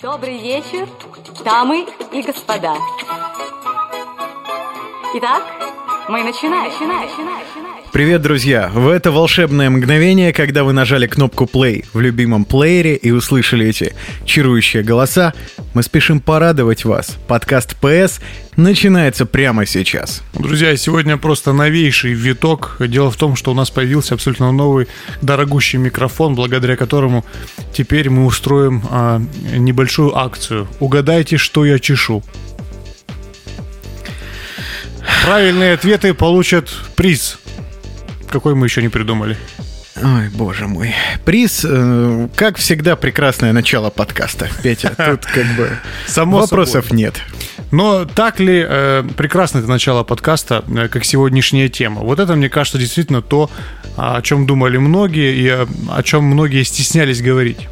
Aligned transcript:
Добрый 0.00 0.38
вечер, 0.38 0.88
дамы 1.44 1.84
и 2.12 2.22
господа. 2.22 2.76
Итак, 5.14 5.42
мы 6.08 6.22
начинаем. 6.22 6.70
начинаем, 6.70 7.10
начинаем. 7.10 7.57
Привет, 7.92 8.20
друзья! 8.20 8.70
В 8.72 8.88
это 8.88 9.10
волшебное 9.10 9.70
мгновение, 9.70 10.34
когда 10.34 10.62
вы 10.62 10.74
нажали 10.74 11.06
кнопку 11.06 11.44
play 11.44 11.86
в 11.94 12.00
любимом 12.00 12.44
плеере 12.44 12.94
и 12.96 13.10
услышали 13.10 13.66
эти 13.66 13.94
чарующие 14.26 14.82
голоса, 14.82 15.32
мы 15.72 15.82
спешим 15.82 16.20
порадовать 16.20 16.84
вас. 16.84 17.16
Подкаст 17.26 17.76
PS 17.80 18.20
начинается 18.56 19.24
прямо 19.24 19.64
сейчас. 19.64 20.22
Друзья, 20.34 20.76
сегодня 20.76 21.16
просто 21.16 21.54
новейший 21.54 22.12
виток. 22.12 22.76
Дело 22.78 23.10
в 23.10 23.16
том, 23.16 23.36
что 23.36 23.52
у 23.52 23.54
нас 23.54 23.70
появился 23.70 24.14
абсолютно 24.14 24.52
новый 24.52 24.86
дорогущий 25.22 25.78
микрофон, 25.78 26.34
благодаря 26.34 26.76
которому 26.76 27.24
теперь 27.72 28.10
мы 28.10 28.26
устроим 28.26 28.82
а, 28.90 29.20
небольшую 29.56 30.16
акцию. 30.16 30.68
Угадайте, 30.78 31.38
что 31.38 31.64
я 31.64 31.78
чешу. 31.78 32.22
Правильные 35.24 35.72
ответы 35.72 36.12
получат 36.12 36.70
приз. 36.94 37.38
Какой 38.30 38.54
мы 38.54 38.66
еще 38.66 38.82
не 38.82 38.88
придумали. 38.88 39.36
Ой, 39.96 40.28
боже 40.32 40.68
мой. 40.68 40.94
Приз, 41.24 41.64
э, 41.68 42.28
как 42.36 42.56
всегда, 42.56 42.94
прекрасное 42.94 43.52
начало 43.52 43.90
подкаста. 43.90 44.48
Петя, 44.62 44.90
тут 44.96 45.26
как 45.26 45.46
бы 45.56 45.70
Само 46.06 46.38
вопросов 46.38 46.84
собой. 46.84 46.98
нет. 46.98 47.14
Но 47.72 48.04
так 48.04 48.38
ли 48.38 48.64
э, 48.66 49.02
прекрасно 49.16 49.58
это 49.58 49.68
начало 49.68 50.04
подкаста, 50.04 50.64
э, 50.68 50.88
как 50.88 51.04
сегодняшняя 51.04 51.68
тема? 51.68 52.02
Вот 52.02 52.20
это, 52.20 52.36
мне 52.36 52.48
кажется, 52.48 52.78
действительно 52.78 53.22
то, 53.22 53.50
о 53.96 54.22
чем 54.22 54.46
думали 54.46 54.76
многие 54.76 55.34
и 55.34 55.48
о, 55.48 55.66
о 55.90 56.02
чем 56.02 56.24
многие 56.24 56.62
стеснялись 56.62 57.20
говорить. 57.20 57.68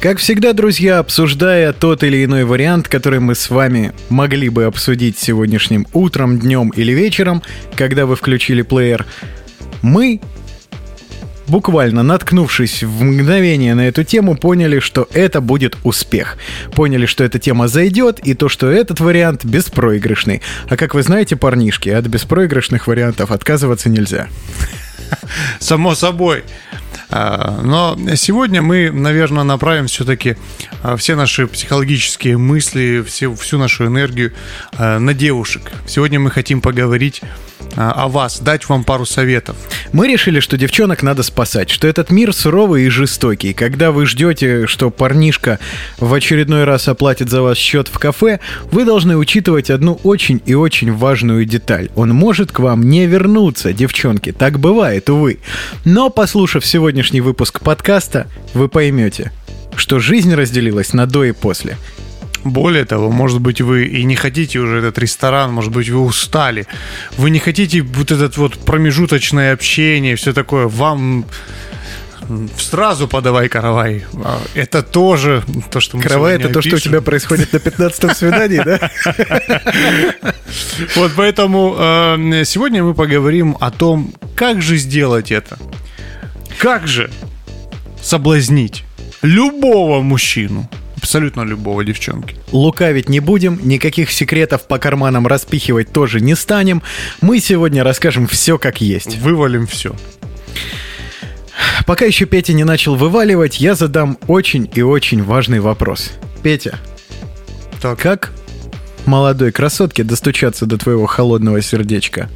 Как 0.00 0.18
всегда, 0.18 0.52
друзья, 0.54 0.98
обсуждая 0.98 1.72
тот 1.72 2.02
или 2.02 2.24
иной 2.24 2.44
вариант, 2.44 2.88
который 2.88 3.20
мы 3.20 3.36
с 3.36 3.50
вами 3.50 3.92
могли 4.08 4.48
бы 4.48 4.64
обсудить 4.64 5.18
сегодняшним 5.18 5.86
утром, 5.92 6.40
днем 6.40 6.70
или 6.70 6.92
вечером, 6.92 7.42
когда 7.76 8.04
вы 8.06 8.16
включили 8.16 8.62
плеер, 8.62 9.06
мы, 9.82 10.20
буквально 11.48 12.02
наткнувшись 12.02 12.82
в 12.82 13.02
мгновение 13.02 13.74
на 13.74 13.88
эту 13.88 14.04
тему, 14.04 14.36
поняли, 14.36 14.78
что 14.78 15.08
это 15.12 15.40
будет 15.40 15.76
успех. 15.84 16.38
Поняли, 16.74 17.06
что 17.06 17.24
эта 17.24 17.38
тема 17.38 17.68
зайдет, 17.68 18.20
и 18.20 18.34
то, 18.34 18.48
что 18.48 18.70
этот 18.70 19.00
вариант 19.00 19.44
беспроигрышный. 19.44 20.40
А 20.68 20.76
как 20.76 20.94
вы 20.94 21.02
знаете, 21.02 21.36
парнишки, 21.36 21.88
от 21.88 22.06
беспроигрышных 22.06 22.86
вариантов 22.86 23.30
отказываться 23.30 23.88
нельзя. 23.88 24.28
Само 25.60 25.94
собой. 25.94 26.44
А, 27.10 27.60
Но 27.62 27.98
сегодня 28.16 28.62
мы, 28.62 28.90
наверное, 28.90 29.44
направим 29.44 29.86
все-таки 29.86 30.36
а, 30.82 30.96
все 30.96 31.14
наши 31.14 31.46
психологические 31.46 32.38
мысли, 32.38 33.04
всю 33.06 33.58
нашу 33.58 33.86
энергию 33.86 34.32
а, 34.72 34.98
на 34.98 35.12
девушек. 35.12 35.70
Сегодня 35.86 36.18
мы 36.18 36.30
хотим 36.30 36.62
поговорить 36.62 37.20
о 37.76 38.08
вас, 38.08 38.40
дать 38.40 38.68
вам 38.68 38.84
пару 38.84 39.06
советов. 39.06 39.56
Мы 39.92 40.08
решили, 40.08 40.40
что 40.40 40.56
девчонок 40.56 41.02
надо 41.02 41.22
спасать, 41.22 41.70
что 41.70 41.86
этот 41.88 42.10
мир 42.10 42.32
суровый 42.32 42.84
и 42.84 42.88
жестокий. 42.88 43.52
Когда 43.52 43.92
вы 43.92 44.06
ждете, 44.06 44.66
что 44.66 44.90
парнишка 44.90 45.58
в 45.98 46.12
очередной 46.12 46.64
раз 46.64 46.88
оплатит 46.88 47.30
за 47.30 47.42
вас 47.42 47.56
счет 47.58 47.88
в 47.88 47.98
кафе, 47.98 48.40
вы 48.70 48.84
должны 48.84 49.16
учитывать 49.16 49.70
одну 49.70 49.98
очень 50.02 50.40
и 50.44 50.54
очень 50.54 50.92
важную 50.92 51.44
деталь. 51.44 51.90
Он 51.94 52.10
может 52.10 52.52
к 52.52 52.58
вам 52.58 52.82
не 52.88 53.06
вернуться, 53.06 53.72
девчонки. 53.72 54.32
Так 54.32 54.58
бывает, 54.58 55.08
увы. 55.10 55.38
Но, 55.84 56.10
послушав 56.10 56.66
сегодняшний 56.66 57.20
выпуск 57.20 57.60
подкаста, 57.60 58.26
вы 58.54 58.68
поймете, 58.68 59.32
что 59.76 59.98
жизнь 59.98 60.34
разделилась 60.34 60.92
на 60.92 61.06
до 61.06 61.24
и 61.24 61.32
после. 61.32 61.76
Более 62.44 62.84
того, 62.84 63.10
может 63.10 63.40
быть, 63.40 63.60
вы 63.60 63.84
и 63.84 64.04
не 64.04 64.16
хотите 64.16 64.58
уже 64.58 64.78
этот 64.78 64.98
ресторан, 64.98 65.52
может 65.52 65.72
быть, 65.72 65.88
вы 65.88 66.00
устали. 66.00 66.66
Вы 67.16 67.30
не 67.30 67.38
хотите 67.38 67.82
вот 67.82 68.10
этот 68.10 68.36
вот 68.36 68.58
промежуточное 68.58 69.52
общение, 69.52 70.16
все 70.16 70.32
такое. 70.32 70.66
Вам 70.66 71.24
сразу 72.58 73.08
подавай 73.08 73.48
каравай. 73.48 74.04
А 74.24 74.40
Это 74.54 74.82
тоже 74.82 75.42
то, 75.70 75.80
что 75.80 75.96
мы 75.96 76.02
Каравай— 76.02 76.36
это 76.36 76.48
то, 76.48 76.62
что 76.62 76.76
у 76.76 76.78
тебя 76.78 77.00
происходит 77.00 77.52
на 77.52 77.58
15-м 77.58 78.14
свидании, 78.14 78.62
да? 78.64 78.90
Вот 80.96 81.12
поэтому 81.16 81.74
э, 81.78 82.44
сегодня 82.44 82.84
мы 82.84 82.94
поговорим 82.94 83.56
о 83.60 83.70
том, 83.70 84.12
как 84.34 84.60
же 84.60 84.76
сделать 84.76 85.32
это. 85.32 85.58
Как 86.58 86.86
же 86.86 87.10
соблазнить 88.02 88.84
любого 89.22 90.02
мужчину, 90.02 90.68
абсолютно 91.02 91.42
любого 91.42 91.84
девчонки. 91.84 92.36
Лукавить 92.52 93.08
не 93.08 93.18
будем, 93.18 93.58
никаких 93.64 94.12
секретов 94.12 94.68
по 94.68 94.78
карманам 94.78 95.26
распихивать 95.26 95.92
тоже 95.92 96.20
не 96.20 96.36
станем. 96.36 96.80
Мы 97.20 97.40
сегодня 97.40 97.82
расскажем 97.82 98.28
все 98.28 98.56
как 98.56 98.80
есть. 98.80 99.18
Вывалим 99.18 99.66
все. 99.66 99.96
Пока 101.86 102.04
еще 102.04 102.24
Петя 102.24 102.52
не 102.52 102.62
начал 102.62 102.94
вываливать, 102.94 103.60
я 103.60 103.74
задам 103.74 104.16
очень 104.28 104.70
и 104.72 104.82
очень 104.82 105.24
важный 105.24 105.58
вопрос. 105.58 106.12
Петя, 106.44 106.78
Так. 107.80 107.98
как 107.98 108.32
молодой 109.04 109.50
красотке 109.50 110.04
достучаться 110.04 110.66
до 110.66 110.78
твоего 110.78 111.06
холодного 111.06 111.60
сердечка? 111.62 112.30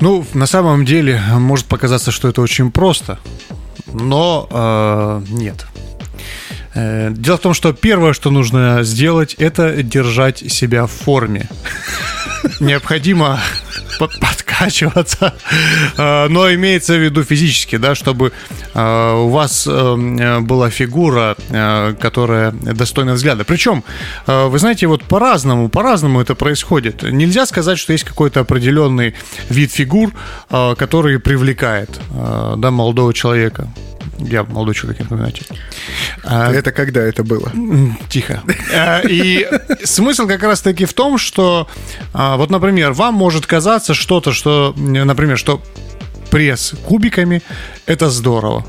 Ну, 0.00 0.26
на 0.34 0.46
самом 0.46 0.84
деле, 0.84 1.22
может 1.34 1.66
показаться, 1.66 2.10
что 2.10 2.28
это 2.28 2.40
очень 2.42 2.72
просто, 2.72 3.18
но 3.92 4.48
э, 4.50 5.22
нет. 5.32 5.66
Э, 6.74 7.10
Дело 7.10 7.36
в 7.36 7.40
том, 7.40 7.54
что 7.54 7.72
первое, 7.72 8.12
что 8.12 8.30
нужно 8.30 8.82
сделать, 8.82 9.34
это 9.34 9.82
держать 9.82 10.38
себя 10.38 10.86
в 10.86 10.92
форме. 10.92 11.48
Необходимо 12.60 13.40
под- 13.98 14.18
подкачиваться, 14.20 15.34
э, 15.96 16.28
но 16.28 16.52
имеется 16.54 16.94
в 16.94 17.02
виду 17.02 17.24
физически, 17.24 17.76
да, 17.76 17.94
чтобы 17.94 18.32
э, 18.74 19.12
у 19.14 19.28
вас 19.28 19.66
была 19.66 20.70
фигура, 20.70 21.36
которая 22.00 22.52
достойна 22.52 23.12
взгляда. 23.12 23.44
Причем, 23.44 23.84
вы 24.26 24.58
знаете, 24.58 24.86
вот 24.86 25.02
по-разному, 25.04 25.68
по-разному 25.68 26.20
это 26.20 26.34
происходит. 26.34 27.02
Нельзя 27.02 27.46
сказать, 27.46 27.78
что 27.78 27.92
есть 27.92 28.04
какой-то 28.04 28.40
определенный 28.40 29.14
вид 29.48 29.72
фигур, 29.72 30.12
который 30.48 31.18
привлекает 31.18 32.00
да, 32.56 32.70
молодого 32.70 33.12
человека. 33.12 33.68
Я 34.18 34.44
молодой 34.44 34.74
человек, 34.74 35.00
напоминайте. 35.00 35.44
А, 36.24 36.52
Это 36.52 36.72
когда 36.72 37.00
это 37.00 37.22
было? 37.24 37.52
Тихо. 38.08 38.42
Э, 38.72 39.00
И 39.08 39.48
смысл 39.84 40.26
как 40.26 40.42
раз-таки 40.42 40.84
в 40.84 40.92
том, 40.92 41.18
что, 41.18 41.68
а, 42.12 42.36
вот, 42.36 42.50
например, 42.50 42.92
вам 42.92 43.14
может 43.14 43.46
казаться 43.46 43.94
что-то, 43.94 44.32
что, 44.32 44.74
например, 44.76 45.38
что 45.38 45.62
пресс 46.30 46.74
кубиками– 46.86 47.42
это 47.86 48.10
здорово. 48.10 48.66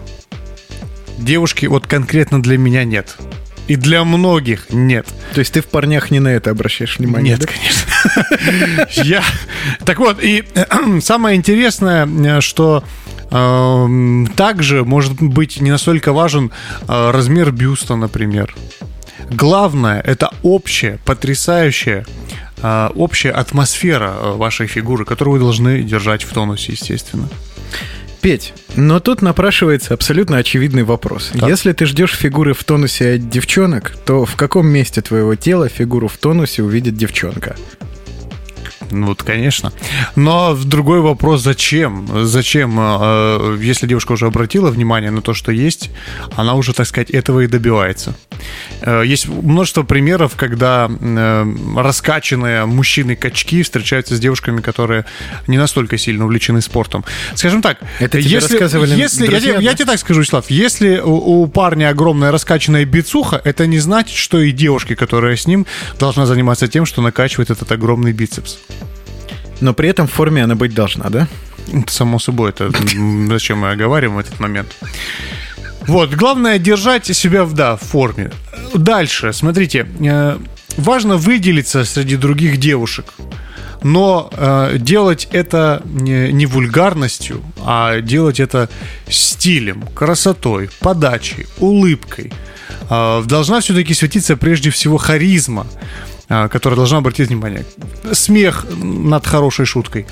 Девушки, 1.18 1.66
вот 1.68 1.86
конкретно 1.86 2.42
для 2.42 2.58
меня 2.58 2.84
нет. 2.84 3.18
И 3.68 3.76
для 3.76 4.04
многих 4.04 4.66
нет. 4.72 5.06
То 5.34 5.40
есть 5.40 5.54
ты 5.54 5.62
в 5.62 5.68
парнях 5.68 6.12
не 6.12 6.20
на 6.20 6.30
это 6.30 6.50
обращаешь 6.50 6.98
внимание? 6.98 7.38
Нет, 7.38 7.42
да? 7.42 7.48
конечно. 7.48 8.88
Я... 9.04 9.24
Так 9.86 10.00
вот, 10.00 10.18
и 10.22 10.44
самое 11.02 11.38
интересное, 11.38 12.08
э, 12.08 12.42
что 12.42 12.84
также 13.32 14.84
может 14.84 15.22
быть 15.22 15.62
не 15.62 15.72
настолько 15.72 16.12
важен 16.12 16.52
э, 16.88 17.12
размер 17.12 17.52
бюста, 17.52 17.96
например. 17.96 18.54
Главное, 19.30 20.02
это 20.02 20.32
общая, 20.44 21.00
потрясающая 21.06 22.06
э, 22.62 22.90
общая 22.94 23.32
атмосфера 23.32 24.14
э, 24.20 24.32
вашей 24.36 24.68
фигуры, 24.68 25.06
которую 25.06 25.36
вы 25.36 25.40
должны 25.40 25.82
держать 25.82 26.24
в 26.24 26.34
тонусе, 26.34 26.74
естественно. 26.74 27.30
Петь, 28.22 28.54
но 28.76 29.00
тут 29.00 29.22
напрашивается 29.22 29.94
абсолютно 29.96 30.38
очевидный 30.38 30.84
вопрос. 30.84 31.32
Так. 31.34 31.50
Если 31.50 31.72
ты 31.72 31.86
ждешь 31.86 32.16
фигуры 32.16 32.54
в 32.54 32.64
тонусе 32.64 33.16
от 33.16 33.30
девчонок, 33.30 33.96
то 34.06 34.26
в 34.26 34.36
каком 34.36 34.68
месте 34.68 35.02
твоего 35.02 35.36
тела 35.36 35.70
фигуру 35.70 36.08
в 36.08 36.18
тонусе 36.18 36.62
увидит 36.62 36.96
девчонка? 36.96 37.56
Ну, 38.92 39.08
вот, 39.08 39.24
конечно. 39.24 39.72
Но 40.16 40.56
другой 40.56 41.02
вопрос, 41.02 41.42
зачем? 41.42 42.08
Зачем, 42.26 42.78
э, 42.80 43.58
если 43.62 43.88
девушка 43.88 44.14
уже 44.14 44.28
обратила 44.28 44.70
внимание 44.70 45.12
на 45.12 45.22
то, 45.22 45.34
что 45.34 45.52
есть, 45.52 45.90
она 46.36 46.56
уже, 46.56 46.74
так 46.74 46.88
сказать, 46.88 47.10
этого 47.10 47.42
и 47.42 47.48
добивается. 47.48 48.16
Э, 48.82 49.04
Есть 49.06 49.28
множество 49.28 49.84
примеров, 49.84 50.36
когда 50.36 50.90
э, 50.90 51.54
раскачанные 51.78 52.66
мужчины-качки 52.66 53.64
встречаются 53.64 54.16
с 54.16 54.20
девушками, 54.20 54.62
которые 54.62 55.06
не 55.48 55.58
настолько 55.58 55.98
сильно 55.98 56.26
увлечены 56.26 56.62
спортом. 56.62 57.04
Скажем 57.36 57.62
так, 57.62 57.78
Это 58.00 58.18
если, 58.18 58.58
я, 58.58 58.68
друзья, 59.28 59.58
я 59.60 59.72
да? 59.72 59.76
тебе 59.76 59.86
так 59.86 60.00
скажу, 60.00 60.22
Вячеслав, 60.22 60.50
если 60.50 61.00
у, 61.00 61.44
у 61.44 61.48
парня 61.48 61.90
огромная 61.90 62.32
раскачанная 62.32 62.86
бицуха, 62.86 63.42
это 63.44 63.68
не 63.68 63.80
значит, 63.80 64.16
что 64.18 64.40
и 64.40 64.52
девушки, 64.52 64.96
которая 64.96 65.36
с 65.36 65.48
ним, 65.48 65.66
должна 66.00 66.26
заниматься 66.26 66.68
тем, 66.68 66.86
что 66.86 67.02
накачивает 67.02 67.50
этот 67.50 67.72
огромный 67.72 68.12
бицепс. 68.12 68.58
Но 69.62 69.74
при 69.74 69.90
этом 69.90 70.08
в 70.08 70.12
форме 70.12 70.44
она 70.44 70.56
быть 70.56 70.74
должна, 70.74 71.10
да? 71.10 71.28
Само 71.88 72.20
собой, 72.20 72.50
это 72.50 72.72
зачем 73.30 73.60
мы 73.60 73.72
оговариваем 73.72 74.20
этот 74.20 74.40
момент. 74.40 74.76
Вот, 75.88 76.14
главное 76.14 76.60
держать 76.60 77.06
себя 77.06 77.44
в, 77.44 77.54
да, 77.54 77.76
в 77.76 77.82
форме. 77.82 78.32
Дальше, 78.74 79.34
смотрите, 79.34 79.88
э, 80.00 80.38
важно 80.78 81.18
выделиться 81.18 81.86
среди 81.86 82.18
других 82.18 82.58
девушек. 82.58 83.14
Но 83.84 84.30
э, 84.32 84.78
делать 84.78 85.28
это 85.32 85.82
не, 85.86 86.32
не 86.32 86.46
вульгарностью, 86.46 87.42
а 87.66 88.00
делать 88.02 88.40
это 88.40 88.70
стилем, 89.10 89.84
красотой, 89.96 90.70
подачей, 90.80 91.48
улыбкой. 91.58 92.32
Э, 92.90 93.24
должна 93.26 93.60
все-таки 93.60 93.96
светиться 93.96 94.38
прежде 94.38 94.70
всего 94.70 94.98
харизма 94.98 95.66
которая 96.50 96.78
должна 96.78 97.00
обратить 97.00 97.28
внимание. 97.28 97.66
Смех 98.14 98.66
над 98.82 99.26
хорошей 99.26 99.66
шуткой. 99.66 100.06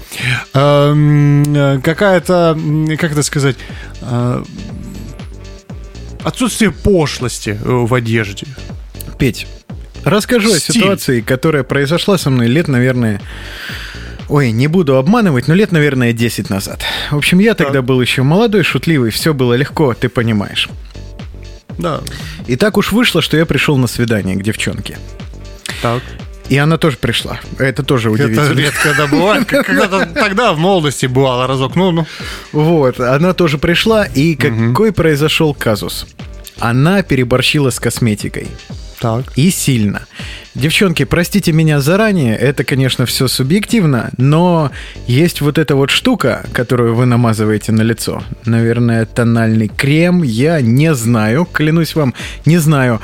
Эм, 0.54 1.44
э, 1.56 1.80
Какая-то, 1.82 2.58
как 2.98 3.12
это 3.14 3.24
сказать, 3.24 3.56
э, 4.02 4.44
отсутствие 6.24 6.72
пошлости 6.72 7.52
э, 7.52 7.58
в 7.64 7.94
одежде. 7.94 8.48
Петь, 9.18 9.48
расскажу 10.04 10.54
о 10.54 10.60
Стиль. 10.60 10.76
ситуации, 10.76 11.22
которая 11.22 11.64
произошла 11.64 12.18
со 12.18 12.30
мной 12.30 12.48
лет, 12.48 12.68
наверное... 12.68 13.22
Ой, 14.28 14.52
не 14.52 14.68
буду 14.68 14.98
обманывать, 14.98 15.48
но 15.48 15.56
лет, 15.56 15.72
наверное, 15.72 16.14
10 16.14 16.52
назад. 16.52 16.84
В 17.10 17.18
общем, 17.18 17.40
я 17.40 17.56
тогда 17.56 17.82
был 17.82 18.00
еще 18.00 18.22
молодой, 18.22 18.62
шутливый, 18.62 19.10
все 19.10 19.34
было 19.34 19.56
легко, 19.56 19.96
ты 19.96 20.08
понимаешь. 20.08 20.70
Да. 21.80 22.02
И 22.46 22.56
так 22.56 22.78
уж 22.78 22.92
вышло, 22.92 23.24
что 23.24 23.38
я 23.38 23.48
пришел 23.48 23.76
на 23.78 23.88
свидание 23.88 24.36
к 24.36 24.44
девчонке. 24.44 25.00
Так. 25.82 26.02
И 26.50 26.58
она 26.58 26.78
тоже 26.78 26.98
пришла. 26.98 27.40
Это 27.60 27.84
тоже 27.84 28.10
Это 28.12 28.24
удивительно. 28.24 28.60
редко 28.60 28.80
когда 28.82 29.08
бывает. 29.08 29.46
Как- 29.46 29.66
Когда-то 29.68 30.08
тогда 30.08 30.54
в 30.54 30.58
молодости 30.58 31.06
бывало 31.06 31.46
разок. 31.48 31.76
Ну, 31.76 31.92
ну. 31.92 32.08
Вот, 32.52 33.00
она 33.00 33.34
тоже 33.34 33.58
пришла, 33.60 34.06
и 34.06 34.36
какой 34.36 34.92
произошел 34.92 35.54
казус? 35.54 36.08
Она 36.60 37.04
переборщила 37.04 37.70
с 37.70 37.80
косметикой. 37.80 38.48
Так. 39.00 39.26
И 39.38 39.50
сильно. 39.50 40.02
Девчонки, 40.56 41.06
простите 41.06 41.54
меня 41.54 41.80
заранее, 41.80 42.36
это, 42.36 42.66
конечно, 42.66 43.06
все 43.06 43.30
субъективно, 43.30 44.10
но 44.18 44.72
есть 45.08 45.40
вот 45.40 45.58
эта 45.58 45.76
вот 45.76 45.90
штука, 45.90 46.46
которую 46.52 46.96
вы 46.96 47.06
намазываете 47.06 47.72
на 47.72 47.82
лицо. 47.84 48.24
Наверное, 48.44 49.06
тональный 49.06 49.70
крем, 49.70 50.22
я 50.24 50.60
не 50.60 50.94
знаю, 50.96 51.46
клянусь 51.46 51.96
вам, 51.96 52.14
не 52.46 52.58
знаю. 52.58 53.00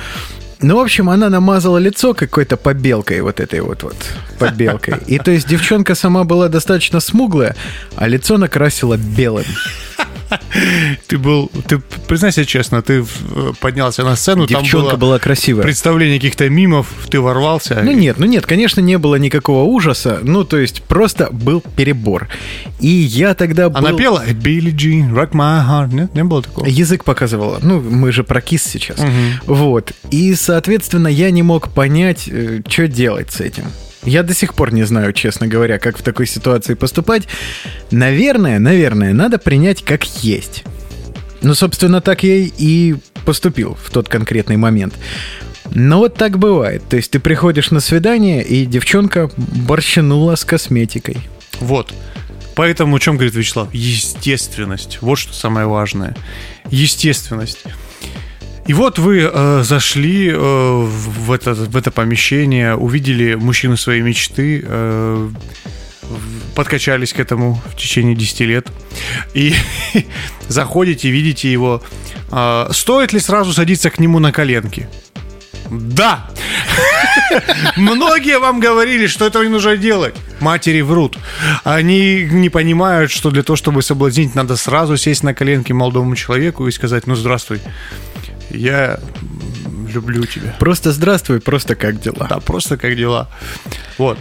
Ну, 0.66 0.78
в 0.78 0.80
общем, 0.80 1.12
она 1.12 1.30
намазала 1.30 1.78
лицо 1.78 2.16
какой-то 2.16 2.58
побелкой, 2.58 3.22
вот 3.22 3.40
этой 3.40 3.60
вот 3.60 3.84
вот 3.84 3.96
побелкой. 4.40 4.96
И 5.06 5.20
то 5.20 5.30
есть 5.30 5.48
девчонка 5.48 5.94
сама 5.94 6.24
была 6.24 6.48
достаточно 6.48 7.00
смуглая, 7.00 7.56
а 7.96 8.08
лицо 8.08 8.40
накрасила 8.40 8.98
белым. 8.98 9.46
Ты 11.08 11.18
был, 11.18 11.52
ты 11.68 11.80
признайся 12.08 12.46
честно, 12.46 12.82
ты 12.82 13.04
э, 13.04 13.52
поднялся 13.60 14.04
на 14.04 14.16
сцену, 14.16 14.48
там 14.48 14.64
Девчонка 14.64 14.98
было 14.98 14.98
была 14.98 15.20
красивая. 15.20 15.64
представление 15.64 16.18
каких-то 16.18 16.50
мимов, 16.50 16.88
ты 17.10 17.20
ворвался. 17.20 17.82
Ну 17.84 17.92
нет, 17.92 18.18
ну 18.20 18.26
нет, 18.26 18.46
конечно, 18.46 18.82
не 18.82 18.98
было 18.98 19.16
никакого 19.16 19.64
ужаса. 19.64 20.20
Ну, 20.24 20.44
то 20.44 20.58
есть 20.58 20.84
просто 20.84 21.30
был 21.32 21.62
перебор. 21.76 22.28
И 22.80 22.88
я 22.88 23.34
тогда 23.34 23.70
был... 23.70 23.78
Она 23.78 23.94
пела 23.94 24.24
Билли 24.32 24.72
Джин, 24.72 25.14
Rock 25.14 25.32
My 25.32 25.64
Heart. 25.68 25.94
Нет, 25.94 26.16
не 26.16 26.24
было 26.24 26.42
такого? 26.42 26.66
Язык 26.66 27.04
показывала. 27.04 27.60
Ну, 27.62 27.80
мы 27.82 28.12
же 28.12 28.24
про 28.24 28.42
кис 28.42 28.64
сейчас. 28.64 29.00
Вот. 29.46 29.94
И, 30.12 30.34
соответственно, 30.36 31.08
я 31.08 31.32
не 31.32 31.44
мог 31.44 31.70
понять, 31.70 32.30
что 32.68 32.88
делать 32.88 33.32
с 33.32 33.42
этим. 33.42 33.66
Я 34.06 34.24
до 34.24 34.34
сих 34.34 34.54
пор 34.54 34.74
не 34.74 34.84
знаю, 34.84 35.14
честно 35.14 35.48
говоря, 35.48 35.80
как 35.80 35.98
в 35.98 36.04
такой 36.04 36.28
ситуации 36.28 36.76
поступать. 36.76 37.28
Наверное, 37.92 38.60
наверное, 38.60 39.14
надо 39.14 39.40
принять 39.40 39.84
как 39.84 40.04
есть. 40.24 40.64
Ну, 41.42 41.54
собственно, 41.56 42.02
так 42.02 42.24
я 42.24 42.36
и 42.38 42.96
поступил 43.26 43.78
в 43.84 43.90
тот 43.90 44.08
конкретный 44.08 44.58
момент. 44.58 44.94
Но 45.72 45.98
вот 45.98 46.16
так 46.16 46.38
бывает. 46.38 46.84
То 46.88 46.98
есть 46.98 47.12
ты 47.12 47.20
приходишь 47.20 47.72
на 47.72 47.80
свидание, 47.80 48.44
и 48.44 48.66
девчонка 48.66 49.32
борщанула 49.38 50.36
с 50.36 50.46
косметикой. 50.46 51.18
Вот. 51.60 51.92
Поэтому, 52.56 52.96
о 52.96 53.00
чем 53.00 53.16
говорит 53.16 53.36
Вячеслав? 53.36 53.74
Естественность. 53.74 55.00
Вот 55.02 55.18
что 55.18 55.34
самое 55.34 55.68
важное. 55.68 56.16
Естественность. 56.70 57.64
И 58.68 58.74
вот 58.74 58.98
вы 58.98 59.30
э, 59.32 59.64
зашли 59.64 60.30
э, 60.30 60.38
в, 60.38 61.32
это, 61.32 61.54
в 61.54 61.78
это 61.78 61.92
помещение, 61.92 62.76
увидели 62.76 63.36
мужчину 63.36 63.78
своей 63.78 64.02
мечты, 64.02 64.64
э, 64.66 65.30
подкачались 66.56 67.14
к 67.14 67.20
этому 67.20 67.62
в 67.72 67.76
течение 67.78 68.16
10 68.16 68.40
лет. 68.42 68.68
И 69.36 69.54
заходите, 70.48 71.12
видите 71.12 71.52
его. 71.52 71.84
Э, 72.32 72.68
стоит 72.72 73.14
ли 73.14 73.20
сразу 73.20 73.54
садиться 73.54 73.92
к 73.92 74.00
нему 74.00 74.18
на 74.18 74.32
коленки? 74.32 74.90
Да! 75.70 76.28
Многие 77.78 78.40
вам 78.40 78.60
говорили, 78.60 79.08
что 79.08 79.26
этого 79.26 79.44
не 79.44 79.50
нужно 79.50 79.78
делать. 79.78 80.16
Матери 80.40 80.82
врут. 80.82 81.18
Они 81.64 82.24
не 82.24 82.50
понимают, 82.50 83.12
что 83.12 83.32
для 83.32 83.44
того, 83.44 83.58
чтобы 83.58 83.82
соблазнить, 83.82 84.36
надо 84.36 84.56
сразу 84.56 84.98
сесть 84.98 85.24
на 85.24 85.34
коленки 85.34 85.72
молодому 85.72 86.16
человеку 86.16 86.68
и 86.68 86.72
сказать, 86.72 87.08
ну, 87.08 87.16
здравствуй, 87.16 87.62
я 88.56 89.00
люблю 89.88 90.26
тебя. 90.26 90.56
Просто 90.60 90.92
здравствуй, 90.92 91.40
просто 91.40 91.76
как 91.76 92.00
дела? 92.02 92.28
Да, 92.30 92.40
просто 92.40 92.78
как 92.78 92.96
дела. 92.96 93.30
Вот. 93.98 94.18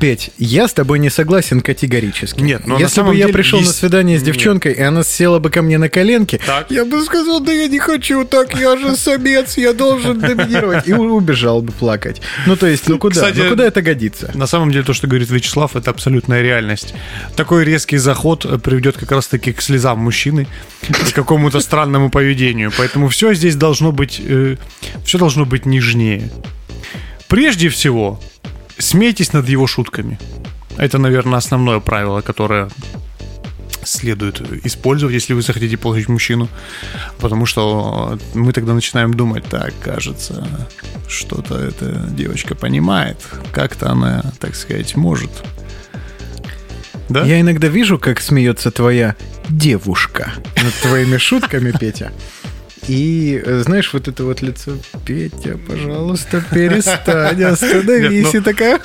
Петь, 0.00 0.30
я 0.38 0.66
с 0.68 0.72
тобой 0.72 0.98
не 0.98 1.08
согласен 1.10 1.60
категорически. 1.60 2.40
Нет, 2.40 2.66
но 2.66 2.74
на 2.76 2.80
Если 2.80 3.00
бы 3.02 3.14
я 3.14 3.22
деле 3.26 3.32
пришел 3.32 3.60
на 3.60 3.64
есть- 3.64 3.76
свидание 3.76 4.18
с 4.18 4.22
Нет. 4.22 4.34
девчонкой, 4.34 4.72
и 4.72 4.80
она 4.82 5.02
села 5.04 5.38
бы 5.38 5.50
ко 5.50 5.62
мне 5.62 5.78
на 5.78 5.88
коленки, 5.88 6.40
Так. 6.44 6.70
я 6.70 6.84
бы 6.84 7.02
сказал, 7.04 7.40
да 7.40 7.52
я 7.52 7.68
не 7.68 7.78
хочу 7.78 8.24
так, 8.24 8.58
я 8.58 8.76
же 8.76 8.96
самец, 8.96 9.56
я 9.56 9.72
должен 9.72 10.18
доминировать. 10.18 10.86
И 10.88 10.92
убежал 10.92 11.62
бы 11.62 11.72
плакать. 11.72 12.20
Ну, 12.46 12.56
то 12.56 12.66
есть, 12.66 12.88
ну 12.88 12.98
куда? 12.98 13.14
Кстати, 13.14 13.38
ну 13.38 13.50
куда 13.50 13.64
это 13.66 13.82
годится? 13.82 14.30
На 14.34 14.46
самом 14.46 14.70
деле, 14.72 14.84
то, 14.84 14.92
что 14.94 15.06
говорит 15.06 15.30
Вячеслав, 15.30 15.76
это 15.76 15.90
абсолютная 15.90 16.42
реальность. 16.42 16.94
Такой 17.36 17.64
резкий 17.64 17.96
заход 17.96 18.44
э, 18.44 18.58
приведет 18.58 18.96
как 18.96 19.12
раз-таки 19.12 19.52
к 19.52 19.62
слезам 19.62 19.98
мужчины, 20.00 20.46
к 20.88 21.12
какому-то 21.14 21.60
странному 21.60 22.10
поведению. 22.10 22.72
Поэтому 22.76 23.08
все 23.08 23.32
здесь 23.34 23.56
должно 23.56 23.92
быть, 23.92 24.20
все 25.04 25.18
должно 25.18 25.44
быть 25.46 25.66
нежнее. 25.66 26.30
Прежде 27.28 27.68
всего, 27.68 28.20
смейтесь 28.78 29.32
над 29.32 29.48
его 29.48 29.66
шутками. 29.66 30.18
Это, 30.76 30.98
наверное, 30.98 31.38
основное 31.38 31.80
правило, 31.80 32.20
которое 32.20 32.68
следует 33.84 34.40
использовать, 34.66 35.14
если 35.14 35.34
вы 35.34 35.42
захотите 35.42 35.76
получить 35.76 36.08
мужчину. 36.08 36.48
Потому 37.18 37.46
что 37.46 38.18
мы 38.34 38.52
тогда 38.52 38.74
начинаем 38.74 39.14
думать, 39.14 39.44
так, 39.44 39.72
кажется, 39.80 40.46
что-то 41.08 41.58
эта 41.58 42.06
девочка 42.10 42.54
понимает, 42.54 43.18
как-то 43.52 43.90
она, 43.90 44.22
так 44.40 44.54
сказать, 44.54 44.96
может. 44.96 45.30
Да? 47.08 47.24
Я 47.24 47.40
иногда 47.40 47.68
вижу, 47.68 47.98
как 47.98 48.20
смеется 48.20 48.70
твоя 48.70 49.14
девушка 49.48 50.32
над 50.62 50.74
твоими 50.80 51.18
шутками, 51.18 51.72
Петя. 51.78 52.12
И, 52.88 53.42
э, 53.44 53.62
знаешь, 53.64 53.92
вот 53.92 54.08
это 54.08 54.24
вот 54.24 54.42
лицо, 54.42 54.72
Петя, 55.06 55.58
пожалуйста, 55.68 56.42
перестань, 56.52 57.42
остановись. 57.42 58.24
Нет, 58.26 58.34
ну- 58.34 58.40
И 58.40 58.42
такая, 58.42 58.80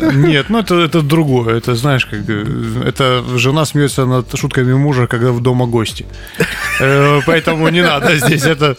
Нет, 0.14 0.46
ну 0.48 0.58
это, 0.60 0.76
это 0.80 1.02
другое. 1.02 1.56
Это, 1.58 1.74
знаешь, 1.74 2.06
как 2.06 2.20
это 2.84 3.22
жена 3.36 3.64
смеется 3.64 4.06
над 4.06 4.34
шутками 4.38 4.72
мужа, 4.74 5.06
когда 5.06 5.32
в 5.32 5.40
дома 5.40 5.66
гости. 5.66 6.06
Э, 6.80 7.20
Поэтому 7.26 7.68
не 7.68 7.82
надо 7.82 8.16
здесь 8.16 8.44
это. 8.44 8.76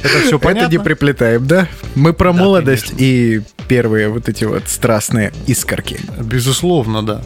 Это 0.00 0.20
все 0.20 0.38
понятно. 0.38 0.66
это 0.66 0.70
не 0.76 0.78
приплетаем, 0.84 1.44
да? 1.46 1.66
Мы 1.96 2.12
про 2.12 2.32
Да, 2.32 2.38
молодость 2.38 2.90
конечно. 2.90 3.04
и 3.04 3.40
первые 3.66 4.08
вот 4.08 4.28
эти 4.28 4.44
вот 4.44 4.68
страстные 4.68 5.32
искорки. 5.48 5.98
Безусловно, 6.20 7.02
да. 7.04 7.22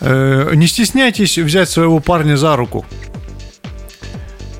Э, 0.00 0.50
Не 0.54 0.66
стесняйтесь 0.66 1.38
взять 1.38 1.70
своего 1.70 2.00
парня 2.00 2.36
за 2.36 2.56
руку. 2.56 2.84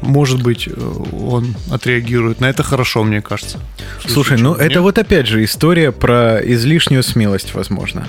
Может 0.05 0.43
быть, 0.43 0.69
э, 0.69 0.73
он 1.13 1.55
отреагирует 1.71 2.41
на 2.41 2.47
это 2.47 2.63
хорошо, 2.63 3.03
мне 3.05 3.23
кажется. 3.23 3.59
Слушай, 4.07 4.39
ну 4.39 4.51
Нет? 4.51 4.71
это 4.71 4.83
вот 4.83 4.99
опять 4.99 5.27
же 5.27 5.43
история 5.43 5.93
про 5.93 6.41
излишнюю 6.45 7.03
смелость, 7.03 7.55
возможно. 7.55 8.07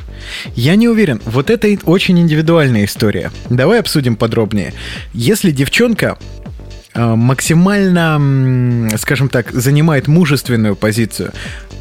Я 0.56 0.76
не 0.76 0.90
уверен, 0.90 1.22
вот 1.26 1.50
это 1.50 1.68
очень 1.86 2.20
индивидуальная 2.20 2.86
история. 2.86 3.32
Давай 3.50 3.80
обсудим 3.80 4.18
подробнее. 4.18 4.74
Если 5.14 5.52
девчонка 5.52 6.18
э, 6.94 7.02
максимально, 7.16 8.90
скажем 8.98 9.30
так, 9.30 9.52
занимает 9.52 10.08
мужественную 10.08 10.76
позицию, 10.76 11.32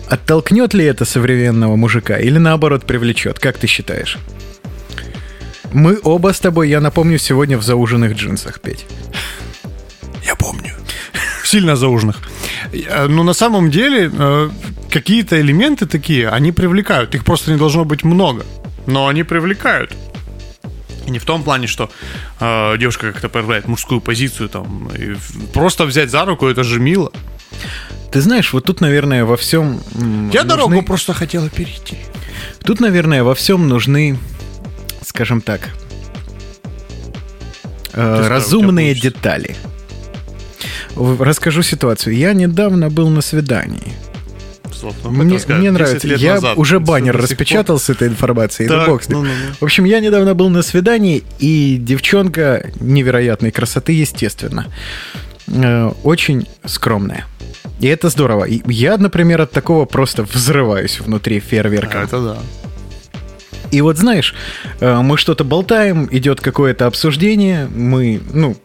оттолкнет 0.09 0.75
ли 0.75 0.85
это 0.85 1.05
современного 1.05 1.75
мужика 1.75 2.19
или 2.19 2.39
наоборот 2.39 2.85
привлечет? 2.85 3.41
Как 3.41 3.59
ты 3.59 3.67
считаешь? 3.67 4.19
Мы 5.73 5.99
оба 6.05 6.33
с 6.33 6.39
тобой, 6.39 6.69
я 6.69 6.81
напомню, 6.81 7.19
сегодня 7.19 7.59
в 7.59 7.65
зауженных 7.65 8.15
джинсах, 8.15 8.61
Петь. 8.61 8.87
Я 10.27 10.35
помню. 10.35 10.73
Сильно 11.45 11.77
зауженных. 11.77 12.17
Э, 12.73 13.07
Но 13.09 13.23
на 13.23 13.35
самом 13.35 13.71
деле 13.71 14.11
э, 14.13 14.51
какие-то 14.91 15.41
элементы 15.41 15.87
такие, 15.87 16.29
они 16.29 16.53
привлекают. 16.53 17.15
Их 17.15 17.25
просто 17.25 17.53
не 17.53 17.59
должно 17.59 17.85
быть 17.85 18.05
много. 18.05 18.45
Но 18.87 19.07
они 19.07 19.25
привлекают. 19.25 19.93
И 21.07 21.11
не 21.11 21.19
в 21.19 21.25
том 21.25 21.43
плане, 21.43 21.67
что 21.67 21.91
э, 22.41 22.79
девушка 22.79 23.13
как-то 23.13 23.29
проявляет 23.29 23.69
мужскую 23.69 24.01
позицию, 24.01 24.49
там, 24.49 24.91
и 24.99 25.17
просто 25.53 25.85
взять 25.85 26.11
за 26.11 26.25
руку, 26.25 26.47
это 26.47 26.65
же 26.65 26.81
мило. 26.81 27.13
Ты 28.11 28.21
знаешь, 28.21 28.53
вот 28.53 28.65
тут, 28.65 28.81
наверное, 28.81 29.25
во 29.25 29.37
всем... 29.37 29.81
Я 30.33 30.45
нужны... 30.45 30.45
дорогу 30.45 30.83
просто 30.83 31.13
хотела 31.13 31.51
перейти. 31.51 31.99
Тут, 32.65 32.81
наверное, 32.81 33.23
во 33.23 33.35
всем 33.35 33.69
нужны, 33.69 34.19
скажем 35.05 35.41
так, 35.41 35.69
э, 37.93 38.29
разумные 38.29 38.95
детали. 38.95 39.57
Расскажу 40.97 41.63
ситуацию. 41.63 42.17
Я 42.17 42.33
недавно 42.33 42.91
был 42.91 43.09
на 43.09 43.21
свидании. 43.21 43.93
Мне, 45.05 45.39
мне 45.49 45.71
нравится. 45.71 46.07
Я 46.09 46.35
назад. 46.35 46.59
уже 46.59 46.79
баннер 46.81 47.17
распечатал 47.17 47.79
с 47.79 47.89
этой 47.89 48.09
информацией. 48.09 48.69
Так. 48.69 48.89
Ну, 49.09 49.23
ну, 49.23 49.23
ну. 49.23 49.55
В 49.61 49.65
общем, 49.65 49.85
я 49.85 50.01
недавно 50.01 50.35
был 50.35 50.49
на 50.51 50.63
свидании, 50.63 51.23
и 51.39 51.79
девчонка 51.81 52.71
невероятной 52.81 53.51
красоты, 53.51 53.93
естественно. 53.93 54.67
Э, 55.47 55.91
очень 56.03 56.49
скромная. 56.65 57.27
И 57.81 57.87
это 57.87 58.09
здорово. 58.09 58.47
Я, 58.47 58.97
например, 58.99 59.43
от 59.43 59.53
такого 59.53 59.85
просто 59.85 60.23
взрываюсь 60.25 61.01
внутри 61.01 61.41
фейерверка. 61.41 62.01
А, 62.01 62.05
это 62.05 62.21
да. 62.21 62.39
И 63.71 63.81
вот 63.81 63.99
знаешь, 63.99 64.35
э, 64.81 65.01
мы 65.01 65.19
что-то 65.19 65.45
болтаем, 65.45 66.09
идет 66.11 66.41
какое-то 66.41 66.87
обсуждение, 66.87 67.69
мы, 67.75 68.21
ну, 68.33 68.57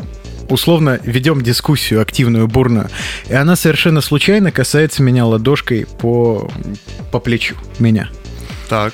условно 0.50 1.00
ведем 1.04 1.42
дискуссию 1.42 2.02
активную, 2.02 2.48
бурную, 2.48 2.90
и 3.30 3.34
она 3.34 3.56
совершенно 3.56 4.02
случайно 4.02 4.52
касается 4.52 5.04
меня 5.04 5.26
ладошкой 5.26 5.86
по, 6.00 6.50
по 7.12 7.20
плечу 7.20 7.56
меня. 7.80 8.10
Так. 8.68 8.94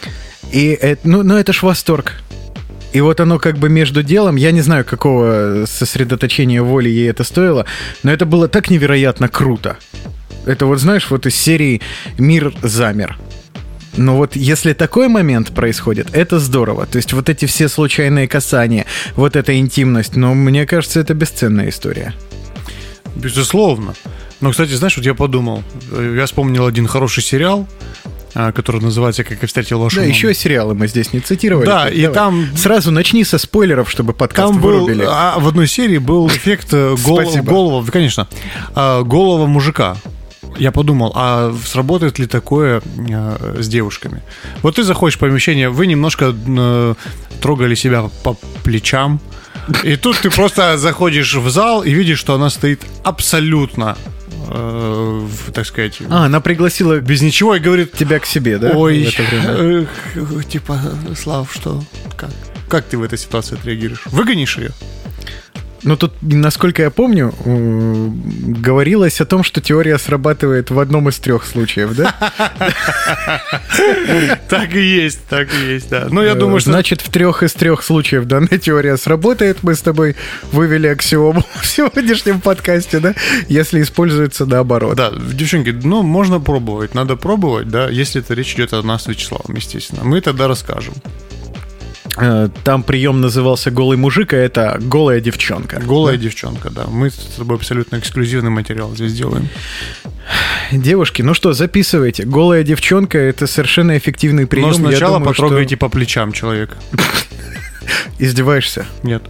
И 0.52 0.68
это, 0.68 1.08
ну, 1.08 1.24
ну 1.24 1.38
это 1.38 1.54
ж 1.54 1.64
восторг. 1.64 2.14
И 2.94 3.02
вот 3.02 3.20
оно 3.20 3.40
как 3.40 3.58
бы 3.58 3.68
между 3.68 4.04
делом, 4.04 4.38
я 4.38 4.52
не 4.52 4.62
знаю, 4.62 4.86
какого 4.86 5.66
сосредоточения 5.68 6.62
воли 6.62 6.88
ей 6.88 7.10
это 7.10 7.26
стоило, 7.26 7.66
но 8.04 8.12
это 8.12 8.26
было 8.26 8.48
так 8.48 8.70
невероятно 8.70 9.28
круто. 9.28 9.78
Это 10.46 10.66
вот, 10.66 10.80
знаешь, 10.80 11.10
вот 11.10 11.26
из 11.26 11.36
серии 11.36 11.82
«Мир 12.18 12.54
замер». 12.62 13.18
Но 13.98 14.18
вот 14.18 14.36
если 14.36 14.74
такой 14.74 15.08
момент 15.08 15.54
происходит, 15.54 16.10
это 16.14 16.40
здорово. 16.40 16.86
То 16.86 16.98
есть 16.98 17.14
вот 17.14 17.30
эти 17.30 17.46
все 17.46 17.70
случайные 17.70 18.28
касания, 18.28 18.86
вот 19.16 19.36
эта 19.36 19.58
интимность, 19.58 20.16
но 20.16 20.34
мне 20.34 20.66
кажется, 20.66 21.00
это 21.00 21.14
бесценная 21.14 21.70
история. 21.70 22.14
Безусловно. 23.16 23.94
Но, 24.42 24.52
кстати, 24.52 24.72
знаешь, 24.72 24.98
вот 24.98 25.06
я 25.06 25.14
подумал, 25.14 25.64
я 25.92 26.26
вспомнил 26.26 26.66
один 26.66 26.88
хороший 26.88 27.24
сериал, 27.24 27.68
а, 28.34 28.52
который 28.52 28.82
называется 28.82 29.24
«Как 29.24 29.42
я 29.42 29.48
встретил 29.48 29.80
вашу 29.80 29.96
Да, 29.96 30.02
маму». 30.02 30.14
еще 30.14 30.34
сериалы 30.34 30.76
мы 30.76 30.90
здесь 30.90 31.14
не 31.14 31.22
цитировали. 31.22 31.66
Да, 31.66 31.88
и 31.90 32.02
Давай. 32.02 32.14
там... 32.14 32.50
Сразу 32.58 32.92
начни 32.92 33.24
со 33.24 33.38
спойлеров, 33.38 33.90
чтобы 33.90 34.12
подкаст 34.12 34.52
там 34.52 34.62
вырубили. 34.62 35.04
Был, 35.04 35.10
а, 35.10 35.40
в 35.40 35.48
одной 35.48 35.68
серии 35.68 36.00
был 36.00 36.28
эффект 36.28 36.68
э, 36.74 36.96
гол, 37.06 37.24
голова, 37.44 37.90
конечно, 37.90 38.28
а, 38.76 39.04
голова 39.04 39.48
мужика 39.48 39.96
я 40.58 40.72
подумал, 40.72 41.12
а 41.16 41.54
сработает 41.66 42.20
ли 42.20 42.28
такое 42.28 42.82
э, 42.98 43.58
с 43.60 43.68
девушками? 43.68 44.22
Вот 44.62 44.76
ты 44.76 44.84
заходишь 44.84 45.18
в 45.18 45.20
помещение, 45.20 45.70
вы 45.70 45.88
немножко 45.88 46.34
э, 46.34 46.96
трогали 47.42 47.76
себя 47.76 48.10
по 48.24 48.38
плечам, 48.64 49.20
и 49.84 49.96
тут 49.96 50.18
ты 50.18 50.30
просто 50.30 50.78
заходишь 50.78 51.34
в 51.36 51.50
зал 51.50 51.84
и 51.84 51.92
видишь, 51.92 52.20
что 52.20 52.36
она 52.36 52.50
стоит 52.50 52.82
абсолютно 53.04 53.98
э, 54.50 55.28
так 55.54 55.66
сказать. 55.66 56.00
А, 56.10 56.26
она 56.26 56.40
пригласила 56.40 57.00
без 57.00 57.22
ничего 57.22 57.56
и 57.56 57.60
говорит 57.60 57.94
тебя 57.94 58.20
к 58.20 58.26
себе, 58.26 58.58
да? 58.58 58.72
Ой, 58.76 59.12
э, 59.18 59.86
типа, 60.48 60.80
Слав, 61.16 61.52
что? 61.54 61.84
Как? 62.16 62.32
Как 62.70 62.86
ты 62.86 62.98
в 62.98 63.04
этой 63.04 63.18
ситуации 63.18 63.56
отреагируешь? 63.56 64.04
Выгонишь 64.06 64.58
ее? 64.58 64.72
Ну, 65.86 65.96
тут, 65.98 66.14
насколько 66.22 66.82
я 66.82 66.90
помню, 66.90 67.32
говорилось 67.46 69.22
о 69.22 69.26
том, 69.26 69.44
что 69.44 69.62
теория 69.62 70.00
срабатывает 70.00 70.72
в 70.72 70.80
одном 70.80 71.10
из 71.10 71.20
трех 71.20 71.46
случаев, 71.46 71.96
да? 71.96 72.16
Так 74.50 74.74
и 74.74 74.82
есть, 74.82 75.20
так 75.30 75.48
и 75.54 75.74
есть, 75.74 75.90
да. 75.90 76.08
Ну, 76.10 76.24
я 76.24 76.32
э, 76.32 76.36
думаю, 76.36 76.60
что... 76.60 76.72
Значит, 76.72 77.02
в 77.02 77.10
трех 77.10 77.44
из 77.44 77.54
трех 77.54 77.84
случаев 77.84 78.26
данная 78.26 78.58
теория 78.58 78.98
сработает. 78.98 79.60
Мы 79.62 79.76
с 79.76 79.82
тобой 79.82 80.16
вывели 80.52 80.88
аксиому 80.88 81.44
в 81.62 81.66
сегодняшнем 81.66 82.42
подкасте, 82.42 83.00
да? 83.00 83.14
Если 83.48 83.82
используется 83.82 84.46
наоборот. 84.46 84.96
Да, 84.96 85.12
девчонки, 85.12 85.70
ну, 85.70 86.02
можно 86.02 86.40
пробовать, 86.40 86.96
надо 86.96 87.16
пробовать, 87.16 87.70
да, 87.70 87.90
если 87.90 88.22
это 88.22 88.34
речь 88.34 88.56
идет 88.56 88.74
о 88.74 88.82
нас 88.82 89.04
с 89.04 89.08
Вячеславом, 89.08 89.56
естественно. 89.56 90.04
Мы 90.04 90.22
тогда 90.22 90.48
расскажем. 90.48 90.96
Э, 92.18 92.50
там 92.64 92.84
прием 92.84 93.22
назывался 93.22 93.72
«Голый 93.72 93.98
мужик», 93.98 94.34
а 94.34 94.38
это 94.38 94.78
«Голая 94.82 95.20
девчонка». 95.20 95.80
«Голая 95.80 96.18
да? 96.18 96.24
девчонка», 96.24 96.70
да. 96.70 96.86
Мы 96.88 97.10
с 97.10 97.36
тобой 97.38 97.58
абсолютно 97.58 97.98
эксклюзивный 97.98 98.52
материал 98.52 98.94
здесь 98.96 99.14
делаем. 99.14 99.50
Девушки, 100.72 101.22
ну 101.22 101.34
что, 101.34 101.54
записывайте. 101.54 102.24
«Голая 102.24 102.64
девчонка»— 102.64 103.18
это 103.20 103.48
совершенно 103.48 103.98
эффективный 103.98 104.48
прием. 104.48 104.70
Но 104.70 104.74
сначала 104.74 105.20
думаю, 105.20 105.34
потрогайте 105.34 105.76
что... 105.76 105.86
по 105.86 105.90
плечам 105.90 106.32
человека. 106.32 106.76
Издеваешься? 108.20 108.86
Нет. 109.04 109.24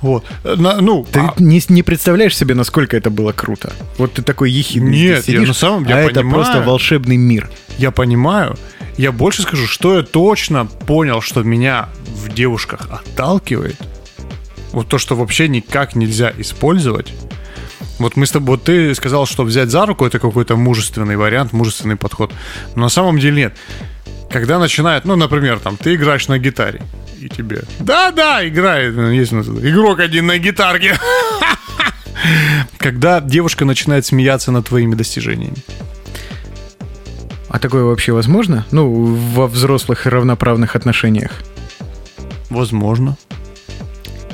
Вот. 0.00 0.24
На, 0.44 0.80
ну, 0.80 1.06
ты 1.10 1.20
а... 1.20 1.34
не, 1.38 1.60
не 1.68 1.82
представляешь 1.82 2.36
себе, 2.36 2.54
насколько 2.54 2.96
это 2.96 3.10
было 3.10 3.32
круто. 3.32 3.72
Вот 3.98 4.14
ты 4.14 4.22
такой 4.22 4.50
ехидный. 4.50 4.90
Нет, 4.90 5.24
сидишь, 5.24 5.40
я 5.40 5.46
на 5.48 5.54
самом 5.54 5.84
деле 5.84 6.00
а 6.00 6.06
понимаю. 6.06 6.26
это 6.26 6.34
просто 6.34 6.62
волшебный 6.62 7.16
мир. 7.16 7.50
Я 7.76 7.90
понимаю. 7.90 8.56
Я 9.00 9.12
больше 9.12 9.40
скажу, 9.40 9.66
что 9.66 9.96
я 9.96 10.02
точно 10.02 10.66
понял, 10.66 11.22
что 11.22 11.42
меня 11.42 11.88
в 12.06 12.28
девушках 12.28 12.86
отталкивает. 12.90 13.76
Вот 14.72 14.88
то, 14.88 14.98
что 14.98 15.16
вообще 15.16 15.48
никак 15.48 15.96
нельзя 15.96 16.30
использовать. 16.36 17.10
Вот 17.98 18.16
мы 18.16 18.26
с 18.26 18.30
тобой, 18.30 18.56
вот 18.56 18.64
ты 18.64 18.94
сказал, 18.94 19.24
что 19.24 19.44
взять 19.44 19.70
за 19.70 19.86
руку 19.86 20.04
это 20.04 20.18
какой-то 20.18 20.56
мужественный 20.56 21.16
вариант, 21.16 21.54
мужественный 21.54 21.96
подход. 21.96 22.30
Но 22.74 22.82
на 22.82 22.88
самом 22.90 23.18
деле 23.18 23.44
нет. 23.44 23.56
Когда 24.30 24.58
начинает, 24.58 25.06
ну, 25.06 25.16
например, 25.16 25.60
там, 25.60 25.78
ты 25.78 25.94
играешь 25.94 26.28
на 26.28 26.38
гитаре, 26.38 26.82
и 27.18 27.30
тебе, 27.30 27.62
да-да, 27.78 28.46
играет, 28.46 28.94
есть 29.14 29.32
игрок 29.32 30.00
один 30.00 30.26
на 30.26 30.36
гитарке. 30.36 30.98
Когда 32.76 33.22
девушка 33.22 33.64
начинает 33.64 34.04
смеяться 34.04 34.52
над 34.52 34.68
твоими 34.68 34.94
достижениями. 34.94 35.56
А 37.50 37.58
такое 37.58 37.82
вообще 37.82 38.12
возможно? 38.12 38.64
Ну, 38.70 38.88
во 39.34 39.48
взрослых 39.48 40.06
равноправных 40.06 40.76
отношениях? 40.76 41.32
Возможно. 42.48 43.16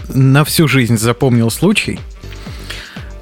На 0.08 0.44
всю 0.44 0.68
жизнь 0.68 0.98
запомнил 0.98 1.50
случай. 1.50 1.98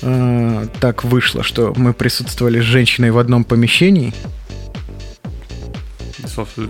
Э, 0.03 0.67
так 0.81 1.05
вышло, 1.05 1.45
что 1.45 1.73
мы 1.77 1.93
присутствовали 1.93 2.61
с 2.61 2.65
женщиной 2.65 3.13
в 3.13 3.19
одном 3.19 3.45
помещении. 3.45 4.13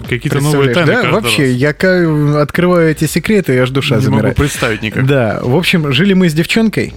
Какие-то 0.08 0.40
новые 0.40 0.74
тайны 0.74 0.92
Да, 0.92 1.10
вообще, 1.10 1.44
раз. 1.44 1.52
я 1.80 2.40
открываю 2.42 2.90
эти 2.90 3.06
секреты, 3.06 3.54
и 3.54 3.58
аж 3.58 3.70
душа 3.70 3.96
Не 3.96 4.02
замирает. 4.02 4.24
могу 4.24 4.34
представить 4.48 4.82
никак. 4.82 5.06
Да, 5.06 5.40
в 5.42 5.56
общем, 5.56 5.90
жили 5.92 6.12
мы 6.12 6.28
с 6.28 6.34
девчонкой, 6.34 6.92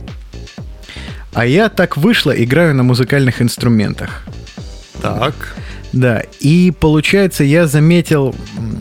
а 1.34 1.46
я 1.46 1.70
так 1.70 1.96
вышло, 1.96 2.32
играю 2.32 2.76
на 2.76 2.84
музыкальных 2.84 3.42
инструментах. 3.42 4.24
Так. 5.02 5.56
Да, 5.94 6.24
и 6.40 6.72
получается, 6.72 7.44
я 7.44 7.66
заметил 7.68 8.36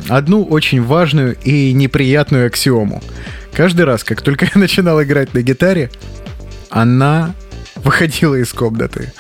одну 0.08 0.44
очень 0.44 0.82
важную 0.82 1.36
и 1.44 1.72
неприятную 1.72 2.46
аксиому. 2.46 3.02
Каждый 3.52 3.84
раз, 3.86 4.04
как 4.04 4.22
только 4.22 4.44
я 4.44 4.52
начинал 4.60 5.02
играть 5.02 5.34
на 5.34 5.42
гитаре, 5.42 5.90
она 6.70 7.34
выходила 7.76 8.34
из 8.34 8.52
комнаты. 8.52 9.12